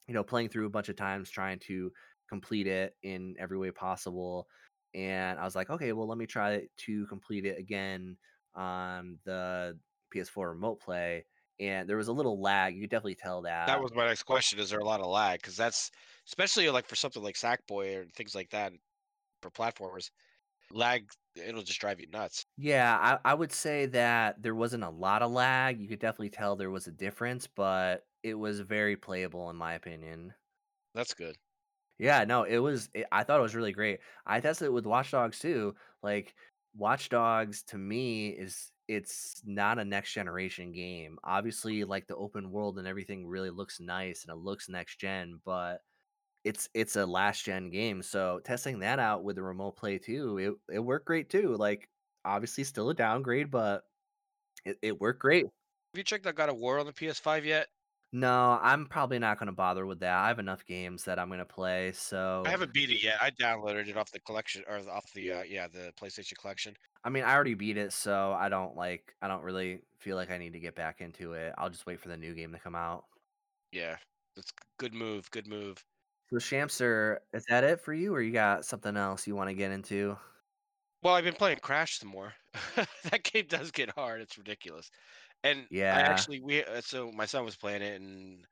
you 0.07 0.15
know, 0.15 0.25
playing 0.25 0.49
through 0.49 0.67
a 0.67 0.71
bunch 0.71 0.89
of 0.89 0.97
times 0.97 1.31
trying 1.31 1.59
to 1.61 1.93
complete 2.29 2.67
it 2.67 2.97
in 3.03 3.35
every 3.39 3.59
way 3.59 3.71
possible. 3.71 4.49
And 4.95 5.39
I 5.39 5.45
was 5.45 5.57
like, 5.57 5.71
okay, 5.71 5.93
well, 5.93 6.07
let 6.07 6.19
me 6.19 6.27
try 6.27 6.69
to 6.77 7.07
complete 7.07 7.45
it 7.45 7.59
again 7.59 8.17
on 8.55 9.19
the 9.25 9.79
PS4 10.11 10.49
remote 10.51 10.81
play. 10.81 11.27
And 11.59 11.89
there 11.89 11.97
was 11.97 12.09
a 12.09 12.13
little 12.13 12.41
lag. 12.41 12.75
You 12.75 12.83
could 12.83 12.91
definitely 12.91 13.15
tell 13.17 13.43
That 13.67 13.81
that. 13.81 13.83
was 13.83 13.93
my 13.95 14.07
next 14.07 14.23
question. 14.23 14.59
Is 14.59 14.71
there 14.71 14.79
a 14.81 14.85
lot 14.85 15.01
of 15.01 15.07
lag? 15.07 15.41
Because 15.41 15.57
that's 15.57 15.91
especially 16.27 16.69
like 16.71 16.87
for 16.87 16.97
something 16.97 17.23
like 17.23 17.35
Sackboy 17.35 17.97
or 17.97 18.07
things 18.11 18.35
like 18.35 18.51
that 18.51 18.73
for 19.43 19.51
platformers, 19.51 20.11
lag 20.71 21.11
it'll 21.37 21.63
just 21.63 21.81
drive 21.81 22.01
you 22.01 22.09
nuts. 22.09 22.47
Yeah, 22.59 23.19
I, 23.25 23.31
I 23.33 23.35
would 23.35 23.53
say 23.53 23.87
that 23.87 24.43
there 24.43 24.55
wasn't 24.55 24.85
a 24.85 24.91
lot 24.91 25.23
of 25.23 25.31
lag. 25.31 25.81
You 25.81 25.89
could 25.89 25.99
definitely 26.01 26.31
tell 26.31 26.57
there 26.57 26.71
was 26.71 26.87
a 26.87 26.93
difference, 26.93 27.47
but 27.47 28.07
it 28.23 28.35
was 28.35 28.61
very 28.61 28.97
playable 28.97 29.51
in 29.51 29.57
my 29.57 29.75
opinion. 29.75 30.35
That's 30.95 31.15
good. 31.15 31.37
Yeah, 31.99 32.25
no, 32.25 32.45
it 32.45 32.59
was 32.59 32.91
it, 32.95 33.07
I 33.11 33.25
thought 33.25 33.39
it 33.39 33.43
was 33.43 33.55
really 33.55 33.73
great. 33.73 34.01
I 34.27 34.41
tested 34.41 34.67
it 34.67 34.73
with 34.73 34.87
Watch 34.87 35.11
Dogs 35.11 35.39
too. 35.39 35.77
Like 36.03 36.35
Watch 36.75 37.09
Dogs 37.09 37.63
to 37.65 37.79
me 37.79 38.29
is 38.31 38.71
it's 38.89 39.43
not 39.45 39.79
a 39.79 39.85
next 39.85 40.13
generation 40.13 40.73
game. 40.73 41.19
Obviously, 41.25 41.85
like 41.85 42.07
the 42.07 42.17
open 42.17 42.51
world 42.51 42.79
and 42.79 42.87
everything 42.89 43.27
really 43.27 43.51
looks 43.51 43.81
nice 43.81 44.25
and 44.25 44.33
it 44.33 44.43
looks 44.43 44.69
next 44.69 44.99
gen, 44.99 45.41
but 45.45 45.83
it's 46.45 46.69
it's 46.75 46.97
a 46.97 47.07
last 47.07 47.45
gen 47.45 47.71
game, 47.71 48.03
so 48.03 48.41
testing 48.45 48.81
that 48.81 48.99
out 48.99 49.25
with 49.25 49.37
the 49.37 49.43
remote 49.43 49.77
play 49.77 49.99
too, 49.99 50.39
it 50.39 50.77
it 50.77 50.81
worked 50.81 51.07
great 51.07 51.29
too. 51.31 51.57
Like 51.57 51.89
obviously 52.25 52.65
still 52.65 52.91
a 52.91 52.95
downgrade, 52.95 53.51
but 53.51 53.83
it, 54.65 54.79
it 54.83 55.01
worked 55.01 55.21
great. 55.21 55.45
Have 55.45 55.53
you 55.95 56.05
checked 56.05 56.27
out 56.27 56.35
God 56.35 56.51
of 56.51 56.57
War 56.57 56.79
on 56.79 56.87
the 56.87 56.93
PS5 56.93 57.45
yet? 57.45 57.69
No, 58.13 58.59
I'm 58.63 58.87
probably 58.87 59.19
not 59.19 59.39
gonna 59.39 59.53
bother 59.53 59.85
with 59.85 60.01
that. 60.01 60.17
I 60.17 60.29
have 60.29 60.39
enough 60.39 60.65
games 60.65 61.05
that 61.05 61.19
I'm 61.19 61.29
gonna 61.29 61.45
play, 61.45 61.93
So 61.93 62.45
I 62.45 62.51
haven't 62.51 62.73
beat 62.73 62.91
it 62.91 63.03
yet. 63.03 63.21
I 63.21 63.31
downloaded 63.31 63.89
it 63.89 63.97
off 63.97 64.11
the 64.11 64.21
collection 64.21 64.65
or 64.69 64.79
off 64.89 65.13
the 65.13 65.33
uh, 65.33 65.43
yeah 65.43 65.67
the 65.69 65.93
PlayStation 66.01 66.37
collection. 66.39 66.75
I 67.05 67.11
mean 67.11 67.25
I 67.25 67.35
already 67.35 67.55
beat 67.55 67.77
it, 67.77 67.93
so 67.93 68.33
I 68.33 68.49
don't 68.49 68.77
like 68.77 69.15
I 69.21 69.29
don't 69.29 69.43
really 69.43 69.83
feel 69.99 70.17
like 70.17 70.31
I 70.31 70.39
need 70.39 70.53
to 70.55 70.61
get 70.61 70.75
back 70.75 71.01
into 71.01 71.33
it. 71.33 71.55
I'll 71.59 71.71
just 71.71 71.87
wait 71.87 72.01
for 72.01 72.09
the 72.09 72.17
new 72.17 72.35
game 72.35 72.53
to 72.53 72.59
come 72.59 72.75
out. 72.75 73.05
Yeah, 73.71 73.99
that's 74.35 74.53
good 74.79 74.93
move. 74.95 75.31
Good 75.31 75.47
move. 75.47 75.85
So 76.31 76.37
Shamster, 76.37 77.19
is 77.33 77.45
that 77.49 77.65
it 77.65 77.81
for 77.81 77.93
you, 77.95 78.15
or 78.15 78.21
you 78.21 78.33
got 78.33 78.65
something 78.65 78.97
else 78.97 79.27
you 79.27 79.35
want 79.37 79.49
to 79.51 79.55
get 79.55 79.71
into? 79.71 80.17
Well, 81.03 81.15
I've 81.15 81.25
been 81.25 81.35
playing 81.35 81.59
Crash 81.61 81.99
some 81.99 82.09
more. 82.09 82.35
that 83.05 83.23
game 83.23 83.47
does 83.49 83.71
get 83.71 83.91
hard. 83.91 84.21
It's 84.21 84.37
ridiculous. 84.39 84.91
And 85.45 85.69
I 85.91 86.01
Yeah, 86.01 86.01
actually 86.03 86.41
we 86.41 86.65
uh, 86.65 86.81
so 86.81 87.11
my 87.13 87.27
son 87.27 87.45
was 87.45 87.57
playing 87.57 87.83
it 87.83 88.01
and 88.01 88.47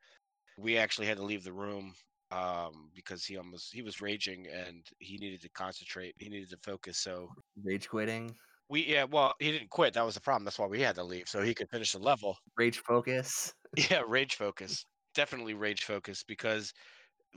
we 0.57 0.77
actually 0.77 1.07
had 1.07 1.17
to 1.17 1.23
leave 1.25 1.43
the 1.43 1.53
room 1.53 1.95
um 2.31 2.91
because 2.95 3.25
he 3.25 3.37
almost 3.37 3.73
he 3.73 3.81
was 3.83 4.01
raging 4.01 4.47
and 4.47 4.87
he 4.99 5.17
needed 5.17 5.41
to 5.43 5.49
concentrate. 5.51 6.15
He 6.19 6.29
needed 6.29 6.49
to 6.51 6.59
focus. 6.63 6.99
So 6.99 7.29
rage 7.63 7.89
quitting, 7.89 8.37
we 8.69 8.85
yeah, 8.85 9.03
well, 9.05 9.33
he 9.39 9.51
didn't 9.51 9.69
quit. 9.69 9.93
That 9.93 10.03
was 10.05 10.15
the 10.15 10.21
problem. 10.21 10.45
That's 10.45 10.59
why 10.59 10.67
we 10.67 10.81
had 10.81 10.95
to 10.95 11.03
leave 11.03 11.27
so 11.27 11.41
he 11.41 11.53
could 11.55 11.69
finish 11.69 11.91
the 11.91 11.99
level. 11.99 12.37
rage 12.57 12.79
focus. 12.79 13.53
Yeah, 13.91 14.03
rage 14.07 14.35
focus. 14.35 14.85
Definitely 15.13 15.53
rage 15.53 15.83
focus 15.83 16.23
because 16.23 16.73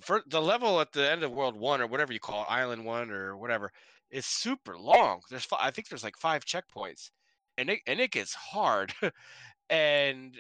for 0.03 0.22
the 0.28 0.42
level 0.42 0.80
at 0.80 0.92
the 0.92 1.11
end 1.11 1.22
of 1.24 1.32
World 1.32 1.57
One 1.57 1.80
or 1.82 1.86
whatever 1.88 2.12
you 2.12 2.20
call 2.20 2.44
it, 2.44 2.49
Island 2.51 2.84
One 2.86 3.11
or 3.11 3.36
whatever, 3.36 3.72
is 4.11 4.26
super 4.26 4.78
long. 4.78 5.22
There's 5.30 5.44
fi- 5.46 5.59
I 5.64 5.70
think 5.72 5.88
there's 5.88 6.05
like 6.05 6.18
five 6.18 6.44
checkpoints, 6.44 7.11
and 7.59 7.70
it 7.70 7.80
and 7.86 8.00
it 8.00 8.11
gets 8.11 8.34
hard. 8.34 8.94
and 9.70 10.34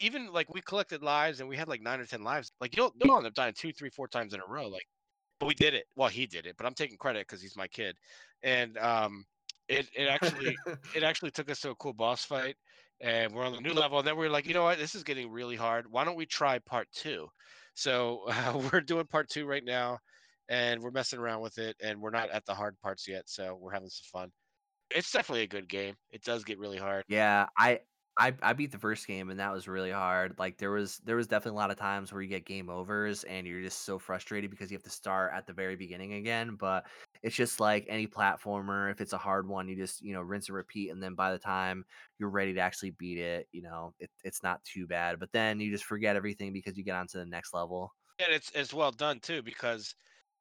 even 0.00 0.32
like 0.32 0.52
we 0.52 0.60
collected 0.62 1.02
lives 1.02 1.40
and 1.40 1.48
we 1.48 1.56
had 1.56 1.68
like 1.68 1.82
nine 1.82 2.00
or 2.00 2.06
ten 2.06 2.24
lives. 2.24 2.52
Like 2.60 2.76
you'll 2.76 2.92
you'll 3.02 3.16
end 3.16 3.26
up 3.26 3.34
dying 3.34 3.54
two, 3.56 3.72
three, 3.72 3.90
four 3.90 4.08
times 4.08 4.32
in 4.32 4.40
a 4.40 4.46
row. 4.46 4.68
Like, 4.68 4.86
but 5.38 5.46
we 5.46 5.54
did 5.54 5.74
it. 5.74 5.84
Well, 5.96 6.08
he 6.08 6.26
did 6.26 6.46
it, 6.46 6.56
but 6.56 6.66
I'm 6.66 6.74
taking 6.74 6.96
credit 6.96 7.26
because 7.28 7.42
he's 7.42 7.56
my 7.56 7.68
kid. 7.68 7.96
And 8.42 8.78
um, 8.78 9.26
it 9.68 9.88
it 9.94 10.08
actually 10.08 10.56
it 10.94 11.02
actually 11.02 11.30
took 11.30 11.50
us 11.50 11.60
to 11.60 11.70
a 11.70 11.74
cool 11.76 11.92
boss 11.92 12.24
fight 12.24 12.56
and 13.00 13.32
we're 13.34 13.44
on 13.44 13.52
the 13.52 13.60
new 13.60 13.72
level 13.72 13.98
and 13.98 14.06
then 14.06 14.16
we 14.16 14.26
are 14.26 14.30
like 14.30 14.46
you 14.46 14.54
know 14.54 14.62
what 14.62 14.78
this 14.78 14.94
is 14.94 15.02
getting 15.02 15.30
really 15.30 15.56
hard 15.56 15.86
why 15.90 16.04
don't 16.04 16.16
we 16.16 16.26
try 16.26 16.58
part 16.60 16.86
two 16.92 17.26
so 17.74 18.20
uh, 18.28 18.60
we're 18.72 18.80
doing 18.80 19.06
part 19.06 19.28
two 19.28 19.46
right 19.46 19.64
now 19.64 19.98
and 20.48 20.80
we're 20.80 20.90
messing 20.90 21.18
around 21.18 21.40
with 21.40 21.58
it 21.58 21.76
and 21.82 22.00
we're 22.00 22.10
not 22.10 22.30
at 22.30 22.44
the 22.46 22.54
hard 22.54 22.78
parts 22.80 23.08
yet 23.08 23.22
so 23.26 23.58
we're 23.60 23.72
having 23.72 23.88
some 23.88 24.20
fun 24.20 24.32
it's 24.94 25.10
definitely 25.12 25.42
a 25.42 25.46
good 25.46 25.68
game 25.68 25.94
it 26.10 26.22
does 26.22 26.44
get 26.44 26.58
really 26.58 26.78
hard 26.78 27.04
Yeah, 27.08 27.48
I 27.58 27.80
I 28.18 28.34
I 28.42 28.52
beat 28.52 28.70
the 28.72 28.78
first 28.78 29.06
game 29.06 29.30
and 29.30 29.40
that 29.40 29.52
was 29.52 29.68
really 29.68 29.90
hard. 29.90 30.38
Like 30.38 30.58
there 30.58 30.70
was 30.70 30.98
there 30.98 31.16
was 31.16 31.26
definitely 31.26 31.56
a 31.56 31.60
lot 31.60 31.70
of 31.70 31.78
times 31.78 32.12
where 32.12 32.22
you 32.22 32.28
get 32.28 32.44
game 32.46 32.68
overs 32.68 33.24
and 33.24 33.46
you're 33.46 33.62
just 33.62 33.80
so 33.82 33.98
frustrated 33.98 34.50
because 34.50 34.70
you 34.70 34.76
have 34.76 34.84
to 34.84 34.90
start 34.90 35.32
at 35.34 35.46
the 35.46 35.52
very 35.52 35.76
beginning 35.76 36.14
again. 36.14 36.56
But 36.56 36.86
it's 37.22 37.36
just 37.36 37.60
like 37.60 37.86
any 37.88 38.06
platformer. 38.06 38.90
If 38.90 39.00
it's 39.00 39.12
a 39.14 39.18
hard 39.18 39.48
one, 39.48 39.68
you 39.68 39.76
just 39.76 40.02
you 40.02 40.12
know 40.14 40.20
rinse 40.22 40.48
and 40.48 40.56
repeat, 40.56 40.90
and 40.90 41.02
then 41.02 41.14
by 41.14 41.32
the 41.32 41.38
time 41.38 41.84
you're 42.18 42.30
ready 42.30 42.52
to 42.54 42.60
actually 42.60 42.90
beat 42.92 43.18
it, 43.18 43.48
you 43.52 43.62
know 43.62 43.94
it, 43.98 44.10
it's 44.24 44.42
not 44.42 44.62
too 44.64 44.86
bad. 44.86 45.18
But 45.18 45.32
then 45.32 45.60
you 45.60 45.70
just 45.70 45.84
forget 45.84 46.16
everything 46.16 46.52
because 46.52 46.76
you 46.78 46.84
get 46.84 46.96
onto 46.96 47.18
the 47.18 47.26
next 47.26 47.52
level. 47.54 47.92
and 48.18 48.32
it's 48.32 48.50
it's 48.54 48.72
well 48.74 48.90
done 48.92 49.20
too 49.20 49.42
because 49.42 49.94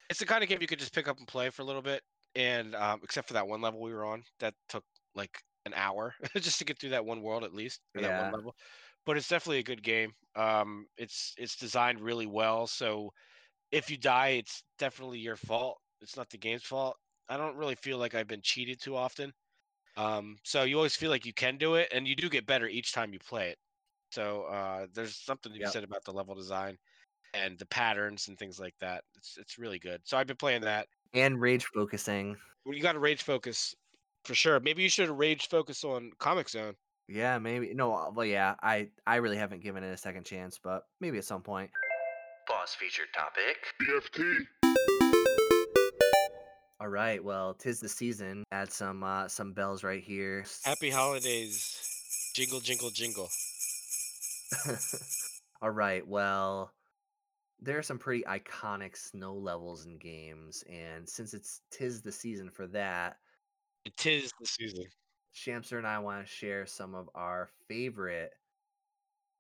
it's 0.10 0.20
the 0.20 0.28
kind 0.28 0.44
of 0.44 0.50
game 0.50 0.62
you 0.62 0.68
could 0.68 0.80
just 0.80 0.94
pick 0.96 1.08
up 1.08 1.20
and 1.20 1.28
play 1.28 1.50
for 1.52 1.62
a 1.62 1.66
little 1.66 1.82
bit 1.82 2.04
and 2.36 2.76
um, 2.76 3.02
except 3.04 3.28
for 3.28 3.34
that 3.34 3.48
one 3.48 3.62
level 3.62 3.82
we 3.82 3.94
were 3.94 4.06
on 4.06 4.24
that 4.40 4.54
took 4.70 4.86
like 5.16 5.44
an 5.66 5.74
hour 5.76 6.16
just 6.38 6.60
to 6.60 6.66
get 6.66 6.80
through 6.80 6.90
that 6.92 7.06
one 7.06 7.22
world 7.22 7.44
at 7.44 7.54
least 7.54 7.82
or 7.96 8.02
that 8.02 8.16
one 8.16 8.30
Yeah, 8.30 8.32
level 8.32 8.56
but 9.06 9.18
it's 9.18 9.28
definitely 9.28 9.60
a 9.60 9.64
good 9.64 9.84
game 9.84 10.14
um 10.36 10.88
it's 10.98 11.34
it's 11.38 11.56
designed 11.56 12.00
really 12.00 12.26
well 12.26 12.68
so 12.68 13.12
if 13.72 13.90
you 13.90 13.98
die 13.98 14.30
it's 14.30 14.64
definitely 14.78 15.20
your 15.20 15.36
fault 15.38 15.80
it's 16.02 16.18
not 16.18 16.30
the 16.30 16.38
game's 16.38 16.64
fault 16.64 16.98
i 17.30 17.38
don't 17.38 17.58
really 17.58 17.76
feel 17.76 17.98
like 17.98 18.16
i've 18.16 18.28
been 18.28 18.42
cheated 18.44 18.80
too 18.82 18.96
often 18.96 19.34
um 19.98 20.38
so 20.44 20.64
you 20.64 20.78
always 20.78 20.96
feel 20.96 21.10
like 21.10 21.26
you 21.26 21.34
can 21.34 21.58
do 21.58 21.76
it 21.76 21.90
and 21.92 22.08
you 22.08 22.16
do 22.16 22.30
get 22.30 22.46
better 22.46 22.68
each 22.68 22.94
time 22.94 23.14
you 23.14 23.20
play 23.20 23.50
it 23.50 23.58
so 24.12 24.44
uh 24.44 24.88
there's 24.94 25.18
something 25.18 25.54
to 25.54 25.60
be 25.60 25.66
yep. 25.66 25.68
said 25.68 25.84
about 25.84 26.04
the 26.06 26.14
level 26.14 26.36
design 26.36 26.78
and 27.34 27.60
the 27.60 27.66
patterns 27.68 28.28
and 28.28 28.40
things 28.40 28.60
like 28.60 28.76
that. 28.80 29.04
It's 29.18 29.38
it's 29.38 29.58
really 29.58 29.80
good. 29.80 30.02
So 30.06 30.18
I've 30.18 30.28
been 30.28 30.38
playing 30.38 30.62
that. 30.64 30.88
And 31.14 31.42
rage 31.42 31.66
focusing. 31.66 32.38
Well, 32.66 32.76
you 32.76 32.82
got 32.82 32.94
to 32.94 33.00
rage 33.00 33.24
focus 33.24 33.76
for 34.24 34.34
sure. 34.36 34.60
Maybe 34.60 34.84
you 34.84 34.90
should 34.90 35.10
rage 35.10 35.50
focus 35.50 35.84
on 35.84 36.12
Comix 36.20 36.52
Zone. 36.52 36.76
Yeah, 37.08 37.38
maybe. 37.40 37.74
No, 37.74 37.94
uh, 37.94 38.12
well, 38.12 38.26
yeah. 38.26 38.56
I 38.62 38.88
I 39.06 39.18
really 39.18 39.38
haven't 39.38 39.62
given 39.62 39.84
it 39.84 39.92
a 39.92 39.98
second 39.98 40.26
chance, 40.26 40.60
but 40.64 40.86
maybe 41.02 41.18
at 41.18 41.26
some 41.26 41.42
point. 41.42 41.70
Boss 42.48 42.76
featured 42.76 43.08
topic. 43.14 43.58
BFT. 43.82 44.38
All 46.80 46.88
right. 46.88 47.24
Well, 47.24 47.54
tis 47.54 47.80
the 47.80 47.90
season. 47.90 48.44
Add 48.52 48.72
some 48.72 49.04
uh, 49.04 49.28
some 49.28 49.54
bells 49.54 49.84
right 49.84 50.02
here. 50.02 50.46
Happy 50.64 50.90
holidays. 50.90 52.32
Jingle 52.34 52.60
jingle 52.60 52.90
jingle. 52.90 53.30
All 55.62 55.70
right. 55.70 56.08
Well, 56.08 56.72
there 57.62 57.78
are 57.78 57.84
some 57.84 58.00
pretty 58.00 58.24
iconic 58.24 58.98
snow 58.98 59.36
levels 59.36 59.86
in 59.86 59.98
games, 59.98 60.64
and 60.70 61.08
since 61.08 61.34
it's 61.34 61.62
tis 61.72 62.02
the 62.02 62.12
season 62.12 62.50
for 62.50 62.68
that, 62.68 63.18
It 63.86 64.06
is 64.06 64.32
the 64.40 64.46
season. 64.48 64.86
Shamster 65.36 65.78
and 65.78 65.88
I 65.88 66.00
want 66.00 66.26
to 66.26 66.32
share 66.32 66.66
some 66.66 66.96
of 66.96 67.10
our 67.16 67.50
favorite 67.68 68.34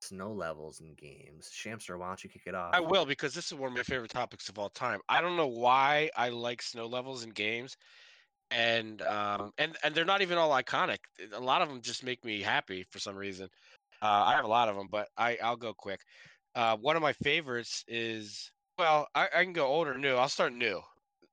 snow 0.01 0.33
levels 0.33 0.79
in 0.81 0.93
games. 0.95 1.49
Shamster, 1.51 1.97
why 1.97 2.07
don't 2.07 2.23
you 2.23 2.29
kick 2.29 2.43
it 2.47 2.55
off? 2.55 2.73
I 2.73 2.79
will 2.79 3.05
because 3.05 3.33
this 3.33 3.47
is 3.47 3.53
one 3.53 3.71
of 3.71 3.77
my 3.77 3.83
favorite 3.83 4.11
topics 4.11 4.49
of 4.49 4.57
all 4.57 4.69
time. 4.69 4.99
I 5.09 5.21
don't 5.21 5.35
know 5.37 5.47
why 5.47 6.09
I 6.15 6.29
like 6.29 6.61
snow 6.61 6.87
levels 6.87 7.23
in 7.23 7.31
games, 7.31 7.75
and 8.51 9.01
um 9.03 9.51
and 9.57 9.77
and 9.83 9.95
they're 9.95 10.05
not 10.05 10.21
even 10.21 10.37
all 10.37 10.51
iconic. 10.51 10.99
A 11.33 11.39
lot 11.39 11.61
of 11.61 11.69
them 11.69 11.81
just 11.81 12.03
make 12.03 12.23
me 12.25 12.41
happy 12.41 12.85
for 12.91 12.99
some 12.99 13.15
reason. 13.15 13.49
Uh, 14.01 14.25
I 14.27 14.33
have 14.35 14.45
a 14.45 14.49
lot 14.49 14.69
of 14.69 14.75
them, 14.75 14.87
but 14.91 15.09
I 15.17 15.37
I'll 15.43 15.57
go 15.57 15.73
quick. 15.73 16.01
Uh, 16.55 16.77
one 16.77 16.95
of 16.95 17.01
my 17.01 17.13
favorites 17.13 17.83
is 17.87 18.51
well, 18.77 19.07
I, 19.15 19.27
I 19.35 19.43
can 19.43 19.53
go 19.53 19.67
old 19.67 19.87
or 19.87 19.97
new. 19.97 20.15
I'll 20.15 20.27
start 20.27 20.53
new. 20.53 20.81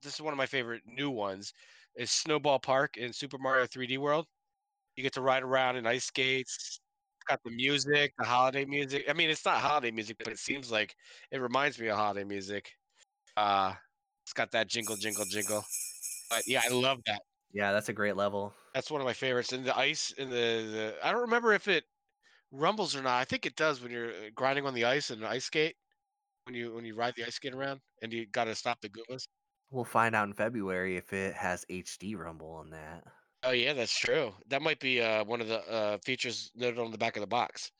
This 0.02 0.14
is 0.14 0.20
one 0.20 0.32
of 0.32 0.38
my 0.38 0.46
favorite 0.46 0.82
new 0.86 1.10
ones. 1.10 1.52
Is 1.96 2.10
Snowball 2.10 2.60
Park 2.60 2.96
in 2.96 3.12
Super 3.12 3.38
Mario 3.38 3.66
3D 3.66 3.98
World. 3.98 4.26
You 4.96 5.02
get 5.02 5.12
to 5.14 5.20
ride 5.20 5.42
around 5.42 5.76
in 5.76 5.86
ice 5.86 6.04
skates. 6.04 6.54
It's 6.56 6.80
got 7.28 7.40
the 7.44 7.50
music, 7.50 8.12
the 8.18 8.24
holiday 8.24 8.64
music. 8.64 9.06
I 9.08 9.12
mean, 9.12 9.30
it's 9.30 9.44
not 9.44 9.56
holiday 9.56 9.90
music, 9.90 10.16
but 10.18 10.28
it 10.28 10.38
seems 10.38 10.70
like 10.70 10.94
it 11.32 11.40
reminds 11.40 11.78
me 11.78 11.88
of 11.88 11.96
holiday 11.96 12.24
music. 12.24 12.70
Uh, 13.36 13.72
it's 14.24 14.32
got 14.32 14.52
that 14.52 14.68
jingle, 14.68 14.96
jingle, 14.96 15.24
jingle. 15.24 15.64
But 16.30 16.46
yeah, 16.46 16.62
I 16.64 16.72
love 16.72 17.00
that. 17.06 17.22
Yeah, 17.52 17.72
that's 17.72 17.88
a 17.88 17.92
great 17.92 18.16
level. 18.16 18.52
That's 18.74 18.90
one 18.90 19.00
of 19.00 19.06
my 19.06 19.12
favorites. 19.12 19.52
And 19.52 19.64
the 19.64 19.76
ice 19.76 20.12
and 20.18 20.30
the, 20.30 20.36
the 20.36 20.94
I 21.02 21.10
don't 21.10 21.22
remember 21.22 21.54
if 21.54 21.66
it 21.66 21.84
rumbles 22.52 22.96
or 22.96 23.02
not. 23.02 23.20
I 23.20 23.24
think 23.24 23.46
it 23.46 23.56
does 23.56 23.80
when 23.80 23.90
you're 23.90 24.10
uh, 24.10 24.30
grinding 24.34 24.66
on 24.66 24.74
the 24.74 24.84
ice 24.84 25.10
and 25.10 25.24
ice 25.24 25.44
skate. 25.44 25.76
When 26.44 26.54
you 26.54 26.74
when 26.74 26.84
you 26.84 26.94
ride 26.94 27.14
the 27.16 27.24
ice 27.24 27.34
skate 27.34 27.54
around 27.54 27.80
and 28.02 28.12
you 28.12 28.26
got 28.26 28.44
to 28.44 28.54
stop 28.54 28.80
the 28.80 28.88
Goombas. 28.88 29.26
We'll 29.70 29.84
find 29.84 30.14
out 30.14 30.28
in 30.28 30.34
February 30.34 30.96
if 30.96 31.12
it 31.12 31.34
has 31.34 31.64
HD 31.70 32.16
rumble 32.16 32.52
on 32.52 32.70
that. 32.70 33.04
Oh 33.42 33.50
yeah, 33.50 33.74
that's 33.74 33.96
true. 33.96 34.32
That 34.48 34.62
might 34.62 34.80
be 34.80 35.00
uh, 35.00 35.24
one 35.24 35.40
of 35.40 35.48
the 35.48 35.60
uh, 35.70 35.98
features 36.04 36.50
noted 36.56 36.78
on 36.78 36.90
the 36.90 36.98
back 36.98 37.16
of 37.16 37.20
the 37.20 37.26
box. 37.26 37.70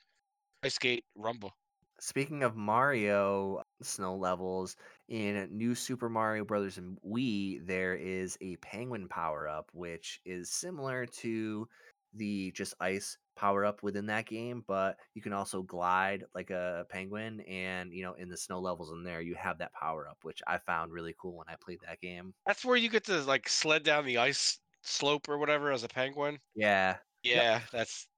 Ice 0.62 0.74
skate 0.74 1.04
rumble. 1.16 1.54
Speaking 2.00 2.44
of 2.44 2.54
Mario 2.54 3.62
snow 3.82 4.14
levels, 4.16 4.76
in 5.08 5.48
New 5.50 5.74
Super 5.74 6.08
Mario 6.08 6.44
Brothers 6.44 6.78
and 6.78 6.96
Wii, 7.04 7.66
there 7.66 7.96
is 7.96 8.36
a 8.40 8.56
penguin 8.56 9.08
power 9.08 9.48
up, 9.48 9.70
which 9.72 10.20
is 10.24 10.50
similar 10.50 11.06
to 11.06 11.66
the 12.12 12.52
just 12.52 12.74
ice 12.80 13.18
power 13.36 13.64
up 13.64 13.82
within 13.82 14.06
that 14.06 14.26
game, 14.26 14.62
but 14.66 14.98
you 15.14 15.22
can 15.22 15.32
also 15.32 15.62
glide 15.62 16.24
like 16.34 16.50
a 16.50 16.86
penguin. 16.90 17.40
And, 17.42 17.92
you 17.92 18.02
know, 18.02 18.14
in 18.14 18.28
the 18.28 18.36
snow 18.36 18.60
levels 18.60 18.90
in 18.92 19.04
there, 19.04 19.20
you 19.20 19.34
have 19.36 19.58
that 19.58 19.72
power 19.74 20.08
up, 20.08 20.18
which 20.22 20.42
I 20.46 20.58
found 20.58 20.92
really 20.92 21.14
cool 21.18 21.36
when 21.36 21.48
I 21.48 21.56
played 21.56 21.80
that 21.82 22.00
game. 22.00 22.34
That's 22.46 22.64
where 22.64 22.76
you 22.76 22.88
get 22.88 23.04
to 23.04 23.22
like 23.22 23.48
sled 23.48 23.82
down 23.84 24.04
the 24.06 24.18
ice 24.18 24.60
slope 24.82 25.28
or 25.28 25.38
whatever 25.38 25.70
as 25.70 25.84
a 25.84 25.88
penguin. 25.88 26.40
Yeah. 26.54 26.98
Yeah, 27.22 27.62
that's 27.72 28.08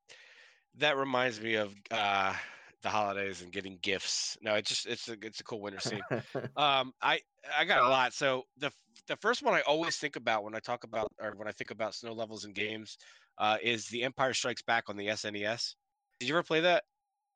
that 0.74 0.96
reminds 0.96 1.40
me 1.40 1.54
of 1.54 1.74
uh 1.90 2.36
the 2.82 2.90
holidays 2.90 3.42
and 3.42 3.52
getting 3.52 3.78
gifts. 3.78 4.38
No, 4.42 4.54
it's 4.54 4.68
just 4.70 4.86
it's 4.86 5.08
a 5.08 5.16
it's 5.22 5.40
a 5.40 5.44
cool 5.44 5.60
winter 5.60 5.80
scene. 5.80 6.04
Um, 6.56 6.92
I 7.02 7.20
I 7.56 7.64
got 7.64 7.82
a 7.84 7.88
lot. 7.88 8.14
So 8.14 8.44
the 8.56 8.72
the 9.06 9.16
first 9.16 9.42
one 9.42 9.54
I 9.54 9.62
always 9.62 9.98
think 9.98 10.16
about 10.16 10.44
when 10.44 10.54
I 10.54 10.60
talk 10.60 10.84
about 10.84 11.08
or 11.20 11.34
when 11.36 11.48
I 11.48 11.52
think 11.52 11.70
about 11.70 11.94
snow 11.94 12.12
levels 12.12 12.44
in 12.44 12.52
games 12.52 12.98
uh, 13.38 13.58
is 13.62 13.86
the 13.86 14.02
Empire 14.02 14.34
Strikes 14.34 14.62
Back 14.62 14.84
on 14.88 14.96
the 14.96 15.08
SNES. 15.08 15.74
Did 16.18 16.28
you 16.28 16.34
ever 16.34 16.42
play 16.42 16.60
that? 16.60 16.84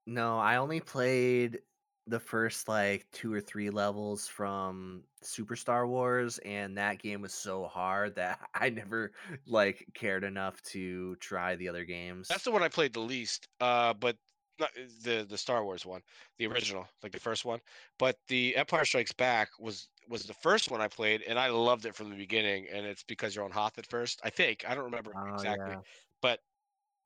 no, 0.06 0.38
I 0.38 0.56
only 0.56 0.80
played 0.80 1.60
the 2.06 2.20
first 2.20 2.68
like 2.68 3.06
two 3.12 3.32
or 3.32 3.40
three 3.40 3.70
levels 3.70 4.28
from 4.28 5.02
Super 5.22 5.56
Star 5.56 5.86
Wars, 5.86 6.38
and 6.44 6.76
that 6.76 6.98
game 6.98 7.22
was 7.22 7.32
so 7.32 7.64
hard 7.64 8.16
that 8.16 8.38
I 8.54 8.70
never 8.70 9.12
like 9.46 9.86
cared 9.94 10.24
enough 10.24 10.60
to 10.72 11.16
try 11.16 11.56
the 11.56 11.68
other 11.68 11.84
games. 11.84 12.28
That's 12.28 12.44
the 12.44 12.52
one 12.52 12.62
I 12.62 12.68
played 12.68 12.92
the 12.92 13.00
least. 13.00 13.48
Uh, 13.60 13.94
but 13.94 14.16
not 14.58 14.70
the 14.74 15.26
the 15.28 15.38
Star 15.38 15.64
Wars 15.64 15.84
one, 15.86 16.02
the 16.38 16.46
original, 16.46 16.86
like 17.02 17.12
the 17.12 17.20
first 17.20 17.44
one. 17.44 17.60
But 17.98 18.18
the 18.28 18.56
Empire 18.56 18.84
Strikes 18.84 19.12
Back 19.12 19.48
was 19.58 19.88
was 20.08 20.24
the 20.24 20.34
first 20.34 20.70
one 20.70 20.80
I 20.80 20.88
played, 20.88 21.22
and 21.22 21.38
I 21.38 21.48
loved 21.48 21.86
it 21.86 21.94
from 21.94 22.10
the 22.10 22.16
beginning. 22.16 22.68
And 22.68 22.86
it's 22.86 23.04
because 23.04 23.34
you're 23.34 23.44
on 23.44 23.50
Hoth 23.50 23.78
at 23.78 23.86
first. 23.86 24.20
I 24.24 24.30
think 24.30 24.64
I 24.68 24.74
don't 24.74 24.84
remember 24.84 25.12
Oh 25.16 25.34
exactly, 25.34 25.74
yeah. 25.74 25.80
but 26.22 26.40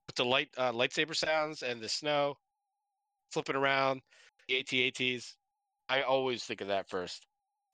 with 0.06 0.16
the 0.16 0.24
light 0.24 0.50
uh, 0.56 0.72
lightsaber 0.72 1.16
sounds 1.16 1.62
and 1.62 1.80
the 1.80 1.88
snow 1.88 2.36
flipping 3.30 3.56
around, 3.56 4.02
the 4.48 4.58
AT-ATs, 4.58 5.36
I 5.88 6.02
always 6.02 6.44
think 6.44 6.60
of 6.60 6.68
that 6.68 6.88
first. 6.88 7.26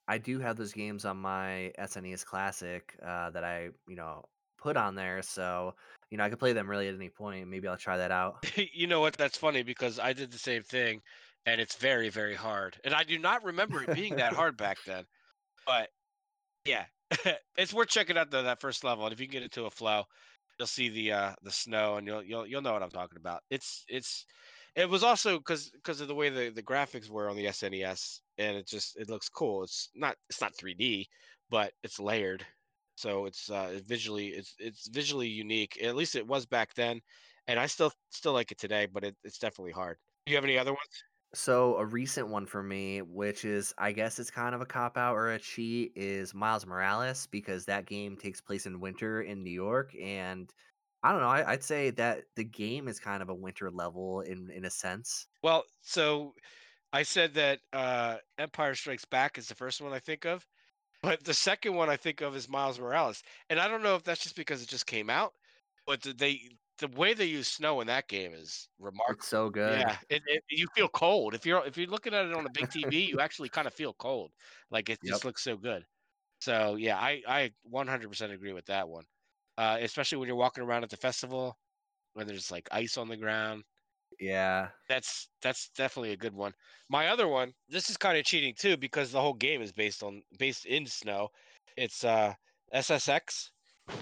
I 0.07 0.19
do 0.19 0.39
have 0.41 0.57
those 0.57 0.73
games 0.73 1.05
on 1.05 1.17
my 1.19 1.73
SNES 1.79 2.25
Classic 2.25 2.95
uh, 3.03 3.31
that 3.31 3.45
I, 3.45 3.71
you 3.87 3.97
know, 3.97 4.25
put 4.65 4.77
on 4.79 4.95
there, 4.95 5.21
so 5.23 5.75
you 6.11 6.17
know 6.17 6.25
I 6.25 6.31
could 6.31 6.39
play 6.39 6.55
them 6.55 6.69
really 6.69 6.89
at 6.89 6.95
any 6.95 7.11
point. 7.11 7.47
Maybe 7.47 7.69
I'll 7.69 7.77
try 7.77 7.99
that 7.99 8.11
out. 8.11 8.51
you 8.73 8.87
know 8.87 9.01
what? 9.01 9.17
That's 9.17 9.37
funny 9.37 9.63
because 9.63 10.01
I 10.01 10.15
did 10.15 10.33
the 10.33 10.39
same 10.39 10.63
thing, 10.63 11.03
and 11.47 11.61
it's 11.61 11.77
very 11.77 12.09
very 12.09 12.35
hard. 12.35 12.77
And 12.85 12.95
I 12.95 13.05
do 13.05 13.19
not 13.19 13.45
remember 13.45 13.83
it 13.83 13.95
being 13.95 14.17
that 14.17 14.33
hard 14.33 14.57
back 14.57 14.79
then. 14.87 15.05
But 15.67 15.91
yeah, 16.65 16.87
it's 17.57 17.75
worth 17.75 17.89
checking 17.89 18.17
out 18.17 18.31
though 18.31 18.43
that 18.43 18.61
first 18.61 18.83
level. 18.83 19.05
And 19.05 19.13
if 19.13 19.21
you 19.21 19.27
get 19.27 19.43
into 19.43 19.67
a 19.67 19.71
flow, 19.71 20.05
you'll 20.59 20.67
see 20.67 20.89
the 20.89 21.13
uh 21.13 21.33
the 21.43 21.53
snow, 21.53 21.97
and 21.97 22.07
you'll 22.07 22.23
you'll 22.25 22.47
you'll 22.47 22.63
know 22.63 22.73
what 22.73 22.83
I'm 22.83 22.91
talking 22.91 23.19
about. 23.19 23.43
It's 23.51 23.85
it's 23.89 24.25
it 24.75 24.89
was 24.89 25.05
also 25.05 25.37
because 25.39 25.71
because 25.71 26.01
of 26.01 26.09
the 26.09 26.15
way 26.15 26.31
the 26.31 26.51
the 26.51 26.63
graphics 26.63 27.11
were 27.11 27.29
on 27.29 27.37
the 27.37 27.47
SNES, 27.47 28.21
and 28.39 28.57
it 28.57 28.67
just 28.67 28.97
it 28.97 29.11
looks 29.11 29.29
cool. 29.29 29.63
It's 29.63 29.91
not 29.95 30.17
it's 30.31 30.41
not 30.41 30.57
3D, 30.57 31.05
but 31.51 31.73
it's 31.83 32.01
layered, 32.01 32.47
so 32.97 33.27
it's 33.27 33.51
uh 33.51 33.81
visually 33.87 34.29
it's 34.29 34.55
it's 34.59 34.89
visually 34.89 35.29
unique. 35.29 35.81
At 35.83 35.97
least 35.97 36.17
it 36.17 36.27
was 36.27 36.47
back 36.47 36.75
then, 36.75 37.01
and 37.47 37.59
I 37.59 37.67
still 37.67 37.93
still 38.11 38.33
like 38.33 38.53
it 38.53 38.59
today, 38.59 38.87
but 38.87 39.05
it, 39.05 39.17
it's 39.25 39.39
definitely 39.39 39.73
hard. 39.73 39.99
Do 40.27 40.33
you 40.33 40.37
have 40.37 40.45
any 40.45 40.59
other 40.59 40.73
ones? 40.73 41.05
So 41.35 41.77
a 41.79 41.85
recent 41.85 42.29
one 42.29 42.47
for 42.47 42.63
me, 42.63 43.03
which 43.03 43.45
is 43.45 43.75
I 43.77 43.93
guess 43.93 44.19
it's 44.19 44.31
kind 44.31 44.55
of 44.55 44.61
a 44.61 44.67
cop 44.67 44.97
out 44.97 45.17
or 45.17 45.31
a 45.31 45.39
cheat, 45.39 45.93
is 45.97 46.33
Miles 46.33 46.65
Morales 46.65 47.27
because 47.27 47.65
that 47.67 47.87
game 47.87 48.17
takes 48.17 48.41
place 48.41 48.67
in 48.67 48.81
winter 48.81 49.21
in 49.23 49.43
New 49.43 49.51
York, 49.51 49.95
and 50.01 50.53
I 51.03 51.13
don't 51.13 51.21
know. 51.21 51.29
I, 51.29 51.53
I'd 51.53 51.65
say 51.65 51.91
that 51.91 52.25
the 52.37 52.45
game 52.45 52.89
is 52.89 53.01
kind 53.01 53.23
of 53.23 53.29
a 53.29 53.35
winter 53.35 53.71
level 53.71 54.21
in 54.21 54.51
in 54.51 54.65
a 54.65 54.71
sense. 54.71 55.27
Well, 55.43 55.65
so 55.83 56.35
I 56.93 57.03
said 57.03 57.35
that 57.35 57.61
uh 57.73 58.19
Empire 58.39 58.75
Strikes 58.75 59.05
Back 59.05 59.39
is 59.39 59.49
the 59.49 59.55
first 59.55 59.81
one 59.81 59.93
I 59.93 59.99
think 59.99 60.25
of. 60.25 60.47
But 61.05 61.25
the 61.25 61.35
second 61.35 61.75
one 61.75 61.91
I 61.91 61.97
think 61.97 62.21
of 62.21 62.35
is 62.37 62.49
Miles 62.49 62.79
Morales, 62.79 63.23
and 63.51 63.61
I 63.61 63.69
don't 63.69 63.83
know 63.83 63.97
if 63.97 64.05
that's 64.05 64.23
just 64.23 64.37
because 64.37 64.63
it 64.63 64.69
just 64.69 64.87
came 64.87 65.11
out, 65.11 65.35
but 65.87 66.03
the, 66.03 66.13
they 66.15 66.51
the 66.79 66.89
way 66.89 67.15
they 67.15 67.27
use 67.27 67.49
snow 67.49 67.81
in 67.81 67.87
that 67.89 68.09
game 68.09 68.33
is 68.35 68.69
It's 69.07 69.27
remarkable. 69.27 69.29
so 69.29 69.51
good. 69.51 69.89
Yeah, 69.89 69.99
it, 70.11 70.23
it, 70.27 70.45
you 70.51 70.67
feel 70.75 70.89
cold 70.89 71.35
if 71.35 71.47
you're 71.47 71.65
if 71.67 71.77
you're 71.77 71.87
looking 71.89 72.15
at 72.15 72.27
it 72.27 72.35
on 72.35 72.47
a 72.47 72.51
big 72.51 72.69
TV, 72.71 73.05
you 73.05 73.21
actually 73.21 73.49
kind 73.51 73.67
of 73.67 73.75
feel 73.75 73.95
cold. 73.95 74.33
Like 74.71 74.89
it 74.91 75.01
just 75.05 75.25
looks 75.25 75.43
so 75.43 75.57
good. 75.57 75.87
So 76.41 76.77
yeah, 76.77 76.99
I 76.99 77.23
I 77.29 77.53
100% 77.65 78.33
agree 78.33 78.53
with 78.55 78.67
that 78.67 78.89
one. 78.89 79.07
Uh, 79.59 79.79
especially 79.83 80.19
when 80.19 80.29
you're 80.29 80.37
walking 80.37 80.65
around 80.65 80.85
at 80.85 80.91
the 80.91 80.97
festival 80.99 81.59
when 82.15 82.27
there's 82.27 82.51
like 82.51 82.69
ice 82.73 82.97
on 82.99 83.09
the 83.09 83.17
ground. 83.17 83.65
Yeah. 84.19 84.71
That's 84.89 85.29
that's 85.43 85.69
definitely 85.71 86.13
a 86.13 86.17
good 86.17 86.35
one. 86.35 86.55
My 86.89 87.09
other 87.09 87.27
one, 87.29 87.55
this 87.69 87.89
is 87.91 87.97
kind 87.99 88.19
of 88.19 88.25
cheating 88.25 88.55
too 88.55 88.77
because 88.77 89.11
the 89.13 89.21
whole 89.21 89.35
game 89.35 89.61
is 89.63 89.73
based 89.73 90.03
on 90.03 90.23
based 90.39 90.65
in 90.67 90.87
snow. 90.87 91.29
It's 91.77 92.03
uh 92.05 92.35
SSX, 92.73 93.51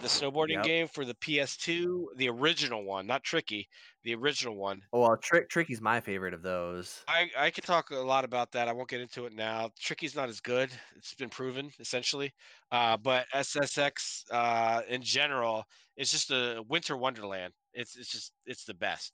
the 0.01 0.07
snowboarding 0.09 0.61
Yep. 0.61 0.63
game 0.63 0.89
for 0.89 1.05
the 1.05 1.15
PS2, 1.17 2.13
the 2.17 2.29
original 2.29 2.85
one, 2.85 3.07
not 3.07 3.25
Tricky, 3.25 3.69
the 4.03 4.15
original 4.15 4.57
one. 4.57 4.83
Oh, 4.93 5.01
well, 5.01 5.17
Trick 5.19 5.49
Tricky's 5.51 5.81
my 5.83 6.01
favorite 6.01 6.33
of 6.35 6.43
those. 6.43 7.05
I 7.09 7.31
I 7.37 7.51
could 7.51 7.65
talk 7.65 7.91
a 7.91 7.97
lot 7.97 8.25
about 8.25 8.53
that. 8.53 8.69
I 8.69 8.73
won't 8.73 8.89
get 8.89 9.01
into 9.01 9.27
it 9.27 9.33
now. 9.33 9.71
Tricky's 9.79 10.15
not 10.15 10.29
as 10.29 10.41
good. 10.41 10.71
It's 10.97 11.15
been 11.15 11.31
proven 11.31 11.73
essentially. 11.81 12.33
Uh, 12.71 12.97
but 12.97 13.27
SSX 13.33 14.25
uh, 14.31 14.83
in 14.89 15.03
general, 15.03 15.65
it's 15.97 16.11
just 16.13 16.31
a 16.31 16.63
winter 16.69 16.97
wonderland. 16.97 17.55
It's 17.73 17.97
it's 17.97 18.11
just 18.11 18.33
it's 18.47 18.65
the 18.65 18.75
best 18.75 19.13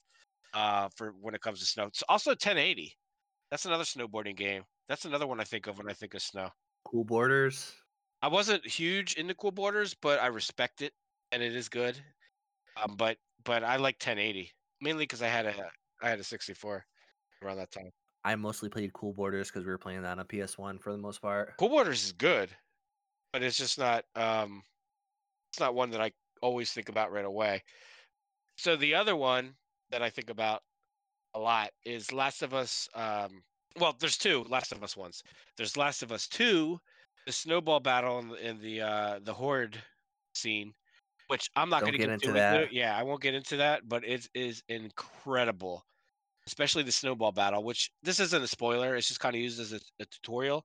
uh, 0.55 0.89
for 0.97 1.13
when 1.21 1.35
it 1.35 1.41
comes 1.41 1.61
to 1.61 1.67
snow. 1.67 1.85
It's 1.85 2.03
also 2.09 2.31
1080. 2.31 2.97
That's 3.51 3.65
another 3.65 3.85
snowboarding 3.85 4.37
game. 4.37 4.63
That's 4.89 5.05
another 5.05 5.27
one 5.27 5.41
I 5.41 5.45
think 5.45 5.67
of 5.67 5.79
when 5.79 5.91
I 5.91 5.95
think 5.95 6.15
of 6.15 6.23
snow. 6.23 6.51
Cool 6.85 7.05
Borders. 7.05 7.75
I 8.23 8.29
wasn't 8.29 8.67
huge 8.67 9.15
into 9.15 9.35
Cool 9.35 9.53
Borders, 9.53 9.95
but 9.95 10.21
I 10.21 10.27
respect 10.27 10.83
it 10.83 10.93
and 11.33 11.43
it 11.43 11.55
is 11.55 11.69
good. 11.69 11.99
Um, 12.83 12.95
but 12.97 13.17
but 13.45 13.65
I 13.65 13.77
like 13.77 13.97
1080 13.97 14.51
mainly 14.81 15.05
because 15.05 15.23
I 15.23 15.29
had 15.29 15.47
a 15.47 15.55
I 16.03 16.09
had 16.09 16.21
a 16.21 16.25
64 16.25 16.85
around 17.43 17.57
that 17.57 17.71
time. 17.71 17.91
I 18.25 18.35
mostly 18.37 18.69
played 18.69 18.93
Cool 18.93 19.13
Borders 19.13 19.49
because 19.49 19.65
we 19.65 19.71
were 19.71 19.79
playing 19.79 20.03
that 20.03 20.13
on 20.13 20.19
a 20.21 20.25
PS1 20.25 20.81
for 20.81 20.93
the 20.93 20.99
most 20.99 21.23
part. 21.23 21.55
Cool 21.59 21.69
Borders 21.69 22.05
is 22.05 22.13
good, 22.13 22.51
but 23.33 23.43
it's 23.43 23.57
just 23.57 23.79
not 23.79 24.05
um 24.15 24.63
it's 25.51 25.61
not 25.61 25.75
one 25.75 25.91
that 25.91 26.01
I 26.01 26.13
always 26.43 26.73
think 26.73 26.89
about 26.89 27.13
right 27.13 27.25
away. 27.25 27.63
So 28.57 28.77
the 28.77 28.95
other 28.95 29.17
one 29.17 29.55
that 29.91 30.03
I 30.03 30.11
think 30.11 30.31
about 30.31 30.63
a 31.35 31.39
lot 31.39 31.71
is 31.85 32.13
Last 32.13 32.43
of 32.43 32.55
Us 32.55 32.89
um 32.95 33.43
well, 33.79 33.95
there's 33.99 34.19
two 34.19 34.45
Last 34.45 34.73
of 34.73 34.83
Us 34.83 34.97
ones. 34.97 35.23
There's 35.57 35.77
Last 35.77 36.03
of 36.03 36.11
Us 36.11 36.27
2, 36.27 36.81
the 37.27 37.33
snowball 37.33 37.81
battle 37.81 38.19
in 38.19 38.29
the, 38.29 38.49
in 38.49 38.61
the 38.61 38.81
uh 38.81 39.21
the 39.23 39.35
horde 39.35 39.79
scene, 40.35 40.75
which 41.29 41.51
I'm 41.57 41.69
not 41.69 41.83
going 41.83 41.93
to 41.93 41.99
get 41.99 42.11
into 42.11 42.27
too 42.27 42.31
into. 42.31 42.41
that. 42.41 42.73
Yeah, 42.73 42.97
I 42.97 43.03
won't 43.03 43.23
get 43.23 43.35
into 43.35 43.57
that, 43.59 43.89
but 43.89 44.05
it 44.05 44.29
is 44.35 44.63
incredible. 44.69 45.85
Especially 46.47 46.83
the 46.83 46.93
snowball 46.93 47.33
battle, 47.33 47.63
which 47.63 47.91
this 48.03 48.21
isn't 48.21 48.43
a 48.43 48.47
spoiler, 48.49 48.97
it's 48.97 49.09
just 49.09 49.21
kind 49.21 49.35
of 49.37 49.43
used 49.43 49.61
as 49.61 49.75
a, 49.75 49.81
a 50.01 50.07
tutorial. 50.07 50.65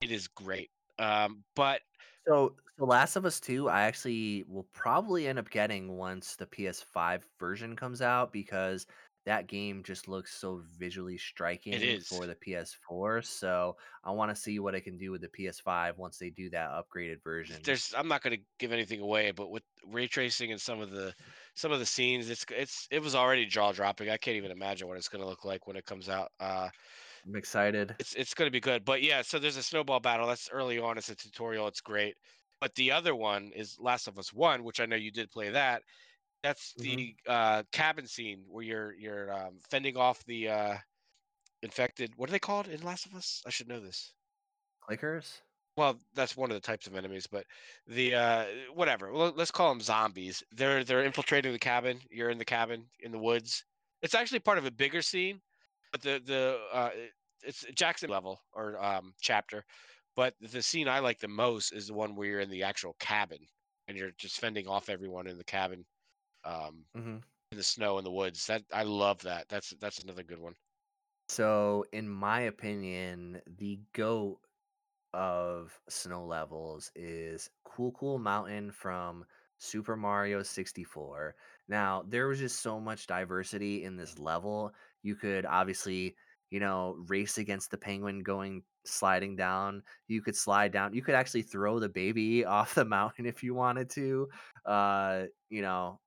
It 0.00 0.10
is 0.10 0.26
great. 0.26 0.70
Um, 0.98 1.44
but 1.54 1.82
So, 2.26 2.56
so 2.82 2.86
Last 2.86 3.14
of 3.14 3.24
Us 3.24 3.38
2, 3.38 3.68
I 3.68 3.82
actually 3.82 4.44
will 4.48 4.66
probably 4.72 5.28
end 5.28 5.38
up 5.38 5.48
getting 5.50 5.96
once 5.96 6.34
the 6.34 6.46
PS5 6.46 7.22
version 7.38 7.76
comes 7.76 8.02
out 8.02 8.32
because 8.32 8.88
that 9.24 9.46
game 9.46 9.84
just 9.84 10.08
looks 10.08 10.34
so 10.34 10.62
visually 10.76 11.14
it 11.14 11.20
striking 11.20 11.74
is. 11.74 12.08
for 12.08 12.26
the 12.26 12.34
PS4. 12.34 13.24
So 13.24 13.76
I 14.02 14.10
want 14.10 14.34
to 14.34 14.40
see 14.40 14.58
what 14.58 14.74
I 14.74 14.80
can 14.80 14.98
do 14.98 15.12
with 15.12 15.20
the 15.20 15.28
PS5 15.28 15.96
once 15.96 16.18
they 16.18 16.30
do 16.30 16.50
that 16.50 16.70
upgraded 16.70 17.22
version. 17.22 17.60
there's 17.62 17.94
I'm 17.96 18.08
not 18.08 18.20
going 18.20 18.36
to 18.36 18.42
give 18.58 18.72
anything 18.72 18.98
away, 18.98 19.30
but 19.30 19.52
with 19.52 19.62
ray 19.86 20.08
tracing 20.08 20.50
and 20.50 20.60
some 20.60 20.80
of 20.80 20.90
the 20.90 21.14
some 21.54 21.70
of 21.70 21.78
the 21.78 21.86
scenes, 21.86 22.30
it's 22.30 22.44
it's 22.50 22.88
it 22.90 23.00
was 23.00 23.14
already 23.14 23.46
jaw 23.46 23.70
dropping. 23.70 24.10
I 24.10 24.16
can't 24.16 24.36
even 24.36 24.50
imagine 24.50 24.88
what 24.88 24.96
it's 24.96 25.08
going 25.08 25.22
to 25.22 25.28
look 25.28 25.44
like 25.44 25.68
when 25.68 25.76
it 25.76 25.86
comes 25.86 26.08
out. 26.08 26.32
Uh, 26.40 26.68
I'm 27.24 27.36
excited. 27.36 27.94
it's 28.00 28.14
it's 28.14 28.34
going 28.34 28.48
to 28.48 28.52
be 28.52 28.58
good. 28.58 28.84
But 28.84 29.04
yeah, 29.04 29.22
so 29.22 29.38
there's 29.38 29.56
a 29.56 29.62
snowball 29.62 30.00
battle. 30.00 30.26
That's 30.26 30.48
early 30.50 30.80
on. 30.80 30.98
It's 30.98 31.10
a 31.10 31.14
tutorial. 31.14 31.68
It's 31.68 31.80
great. 31.80 32.16
But 32.62 32.76
the 32.76 32.92
other 32.92 33.12
one 33.16 33.50
is 33.56 33.76
Last 33.80 34.06
of 34.06 34.20
Us 34.20 34.32
One, 34.32 34.62
which 34.62 34.78
I 34.78 34.86
know 34.86 34.94
you 34.94 35.10
did 35.10 35.32
play 35.32 35.50
that. 35.50 35.82
That's 36.44 36.72
Mhm. 36.74 36.82
the 36.84 37.16
uh, 37.26 37.62
cabin 37.72 38.06
scene 38.06 38.44
where 38.46 38.62
you're 38.62 38.92
you're 38.94 39.32
um, 39.32 39.58
fending 39.68 39.96
off 39.96 40.22
the 40.26 40.48
uh, 40.48 40.78
infected. 41.62 42.14
What 42.14 42.28
are 42.28 42.32
they 42.32 42.38
called 42.38 42.68
in 42.68 42.80
Last 42.82 43.04
of 43.06 43.16
Us? 43.16 43.42
I 43.44 43.50
should 43.50 43.66
know 43.66 43.80
this. 43.80 44.14
Clickers? 44.88 45.40
Well, 45.76 45.98
that's 46.14 46.36
one 46.36 46.52
of 46.52 46.54
the 46.54 46.60
types 46.60 46.86
of 46.86 46.94
enemies, 46.94 47.26
but 47.26 47.46
the 47.88 48.14
uh, 48.14 48.46
whatever. 48.74 49.10
Well, 49.10 49.32
let's 49.34 49.50
call 49.50 49.70
them 49.70 49.80
zombies. 49.80 50.44
They're 50.52 50.84
they're 50.84 51.02
infiltrating 51.02 51.52
the 51.52 51.58
cabin. 51.58 51.98
You're 52.10 52.30
in 52.30 52.38
the 52.38 52.44
cabin 52.44 52.88
in 53.00 53.10
the 53.10 53.18
woods. 53.18 53.64
It's 54.02 54.14
actually 54.14 54.38
part 54.38 54.58
of 54.58 54.66
a 54.66 54.70
bigger 54.70 55.02
scene, 55.02 55.42
but 55.90 56.00
the 56.00 56.20
the 56.24 56.60
uh, 56.72 56.90
it's 57.42 57.64
Jackson 57.74 58.08
level 58.08 58.40
or 58.52 58.80
um, 58.80 59.14
chapter. 59.20 59.64
But 60.16 60.36
the 60.40 60.62
scene 60.62 60.88
I 60.88 61.00
like 61.00 61.20
the 61.20 61.28
most 61.28 61.72
is 61.72 61.88
the 61.88 61.94
one 61.94 62.14
where 62.16 62.28
you're 62.28 62.40
in 62.40 62.50
the 62.50 62.64
actual 62.64 62.94
cabin 62.94 63.46
and 63.88 63.96
you're 63.96 64.12
just 64.12 64.40
fending 64.40 64.68
off 64.68 64.88
everyone 64.88 65.26
in 65.26 65.38
the 65.38 65.44
cabin, 65.44 65.86
um, 66.44 66.86
hmm 66.94 67.22
in 67.52 67.58
the 67.58 67.64
snow 67.64 67.98
in 67.98 68.04
the 68.04 68.12
woods. 68.12 68.46
That 68.48 68.64
I 68.72 68.84
love 68.84 69.22
that. 69.22 69.48
That's 69.48 69.70
that's 69.80 70.00
another 70.00 70.24
good 70.24 70.40
one. 70.40 70.54
So, 71.28 71.84
in 71.92 72.08
my 72.08 72.40
opinion, 72.42 73.42
the 73.46 73.80
GOAT 73.92 74.40
of 75.14 75.80
snow 75.88 76.26
levels 76.26 76.92
is 76.94 77.50
Cool 77.64 77.92
Cool 77.92 78.18
Mountain 78.18 78.72
from 78.72 79.26
Super 79.58 79.96
Mario 79.96 80.42
64. 80.42 81.36
Now, 81.68 82.02
there 82.02 82.28
was 82.28 82.38
just 82.40 82.60
so 82.60 82.80
much 82.80 83.06
diversity 83.06 83.84
in 83.84 83.96
this 83.96 84.18
level. 84.18 84.74
You 85.02 85.16
could 85.16 85.46
obviously, 85.46 86.16
you 86.52 86.60
know, 86.60 86.96
race 87.08 87.38
against 87.38 87.70
the 87.70 87.78
penguin 87.78 88.22
going 88.22 88.62
sliding 88.84 89.34
down. 89.36 89.82
You 90.06 90.20
could 90.20 90.36
slide 90.36 90.70
down. 90.70 90.92
You 90.92 91.00
could 91.00 91.14
actually 91.14 91.42
throw 91.42 91.78
the 91.78 91.88
baby 91.88 92.44
off 92.58 92.74
the 92.74 92.84
mountain 92.84 93.24
if 93.24 93.42
you 93.42 93.54
wanted 93.54 93.88
to. 93.90 94.28
Uh, 94.66 95.22
you 95.48 95.62
know, 95.62 95.98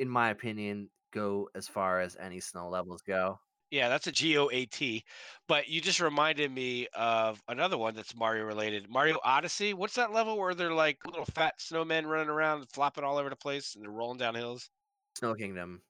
in 0.00 0.08
my 0.08 0.30
opinion, 0.30 0.90
go 1.12 1.48
as 1.54 1.68
far 1.68 2.00
as 2.00 2.16
any 2.20 2.40
snow 2.40 2.68
levels 2.68 3.00
go. 3.02 3.38
Yeah, 3.70 3.88
that's 3.88 4.08
a 4.08 4.12
G 4.12 4.36
O 4.38 4.50
A 4.52 4.66
T. 4.66 5.04
But 5.46 5.68
you 5.68 5.80
just 5.80 6.00
reminded 6.00 6.50
me 6.50 6.88
of 6.94 7.40
another 7.46 7.78
one 7.78 7.94
that's 7.94 8.16
Mario 8.16 8.44
related. 8.44 8.90
Mario 8.90 9.18
Odyssey. 9.24 9.72
What's 9.72 9.94
that 9.94 10.12
level 10.12 10.36
where 10.36 10.52
they're 10.52 10.74
like 10.74 10.98
little 11.06 11.24
fat 11.26 11.54
snowmen 11.60 12.06
running 12.06 12.28
around, 12.28 12.66
flopping 12.70 13.04
all 13.04 13.18
over 13.18 13.30
the 13.30 13.36
place, 13.36 13.76
and 13.76 13.84
they're 13.84 13.90
rolling 13.90 14.18
down 14.18 14.34
hills? 14.34 14.68
Snow 15.16 15.34
Kingdom. 15.36 15.80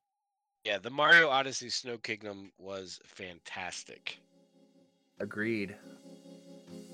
Yeah, 0.65 0.79
the 0.79 0.91
Mario 0.91 1.29
Odyssey 1.29 1.71
Snow 1.71 1.99
Kingdom 1.99 2.53
was 2.57 3.01
fantastic. 3.05 4.19
Agreed. 5.19 5.75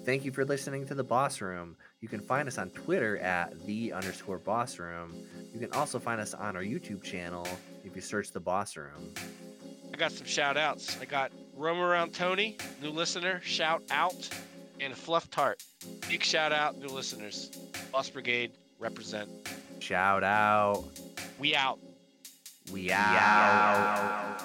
Thank 0.07 0.25
you 0.25 0.33
for 0.33 0.45
listening 0.45 0.87
to 0.87 0.95
the 0.95 1.05
Boss 1.05 1.43
Room. 1.43 1.77
You 2.01 2.09
can 2.09 2.21
find 2.21 2.49
us 2.49 2.57
on 2.57 2.71
Twitter 2.71 3.19
at 3.19 3.67
the 3.67 3.93
underscore 3.93 4.39
Boss 4.39 4.79
Room. 4.79 5.15
You 5.53 5.61
can 5.61 5.71
also 5.73 5.99
find 5.99 6.19
us 6.19 6.33
on 6.33 6.57
our 6.57 6.63
YouTube 6.63 7.03
channel 7.03 7.47
if 7.85 7.95
you 7.95 8.01
search 8.01 8.31
the 8.31 8.41
Boss 8.41 8.75
Room. 8.75 9.13
I 9.93 9.97
got 9.99 10.13
some 10.13 10.27
shout 10.27 10.57
outs. 10.57 10.99
I 11.01 11.05
got 11.05 11.31
Roam 11.55 11.79
Around 11.79 12.15
Tony, 12.15 12.57
new 12.81 12.89
listener, 12.91 13.41
shout 13.43 13.83
out, 13.91 14.31
and 14.81 14.95
Fluff 14.97 15.29
Tart. 15.31 15.63
Big 16.09 16.23
shout 16.23 16.53
out, 16.53 16.79
new 16.79 16.89
listeners. 16.89 17.51
Boss 17.93 18.09
Brigade, 18.09 18.53
represent. 18.79 19.29
Shout 19.81 20.25
out. 20.25 20.85
We 21.39 21.55
out. 21.55 21.81
We 22.73 22.91
out. 22.93 24.43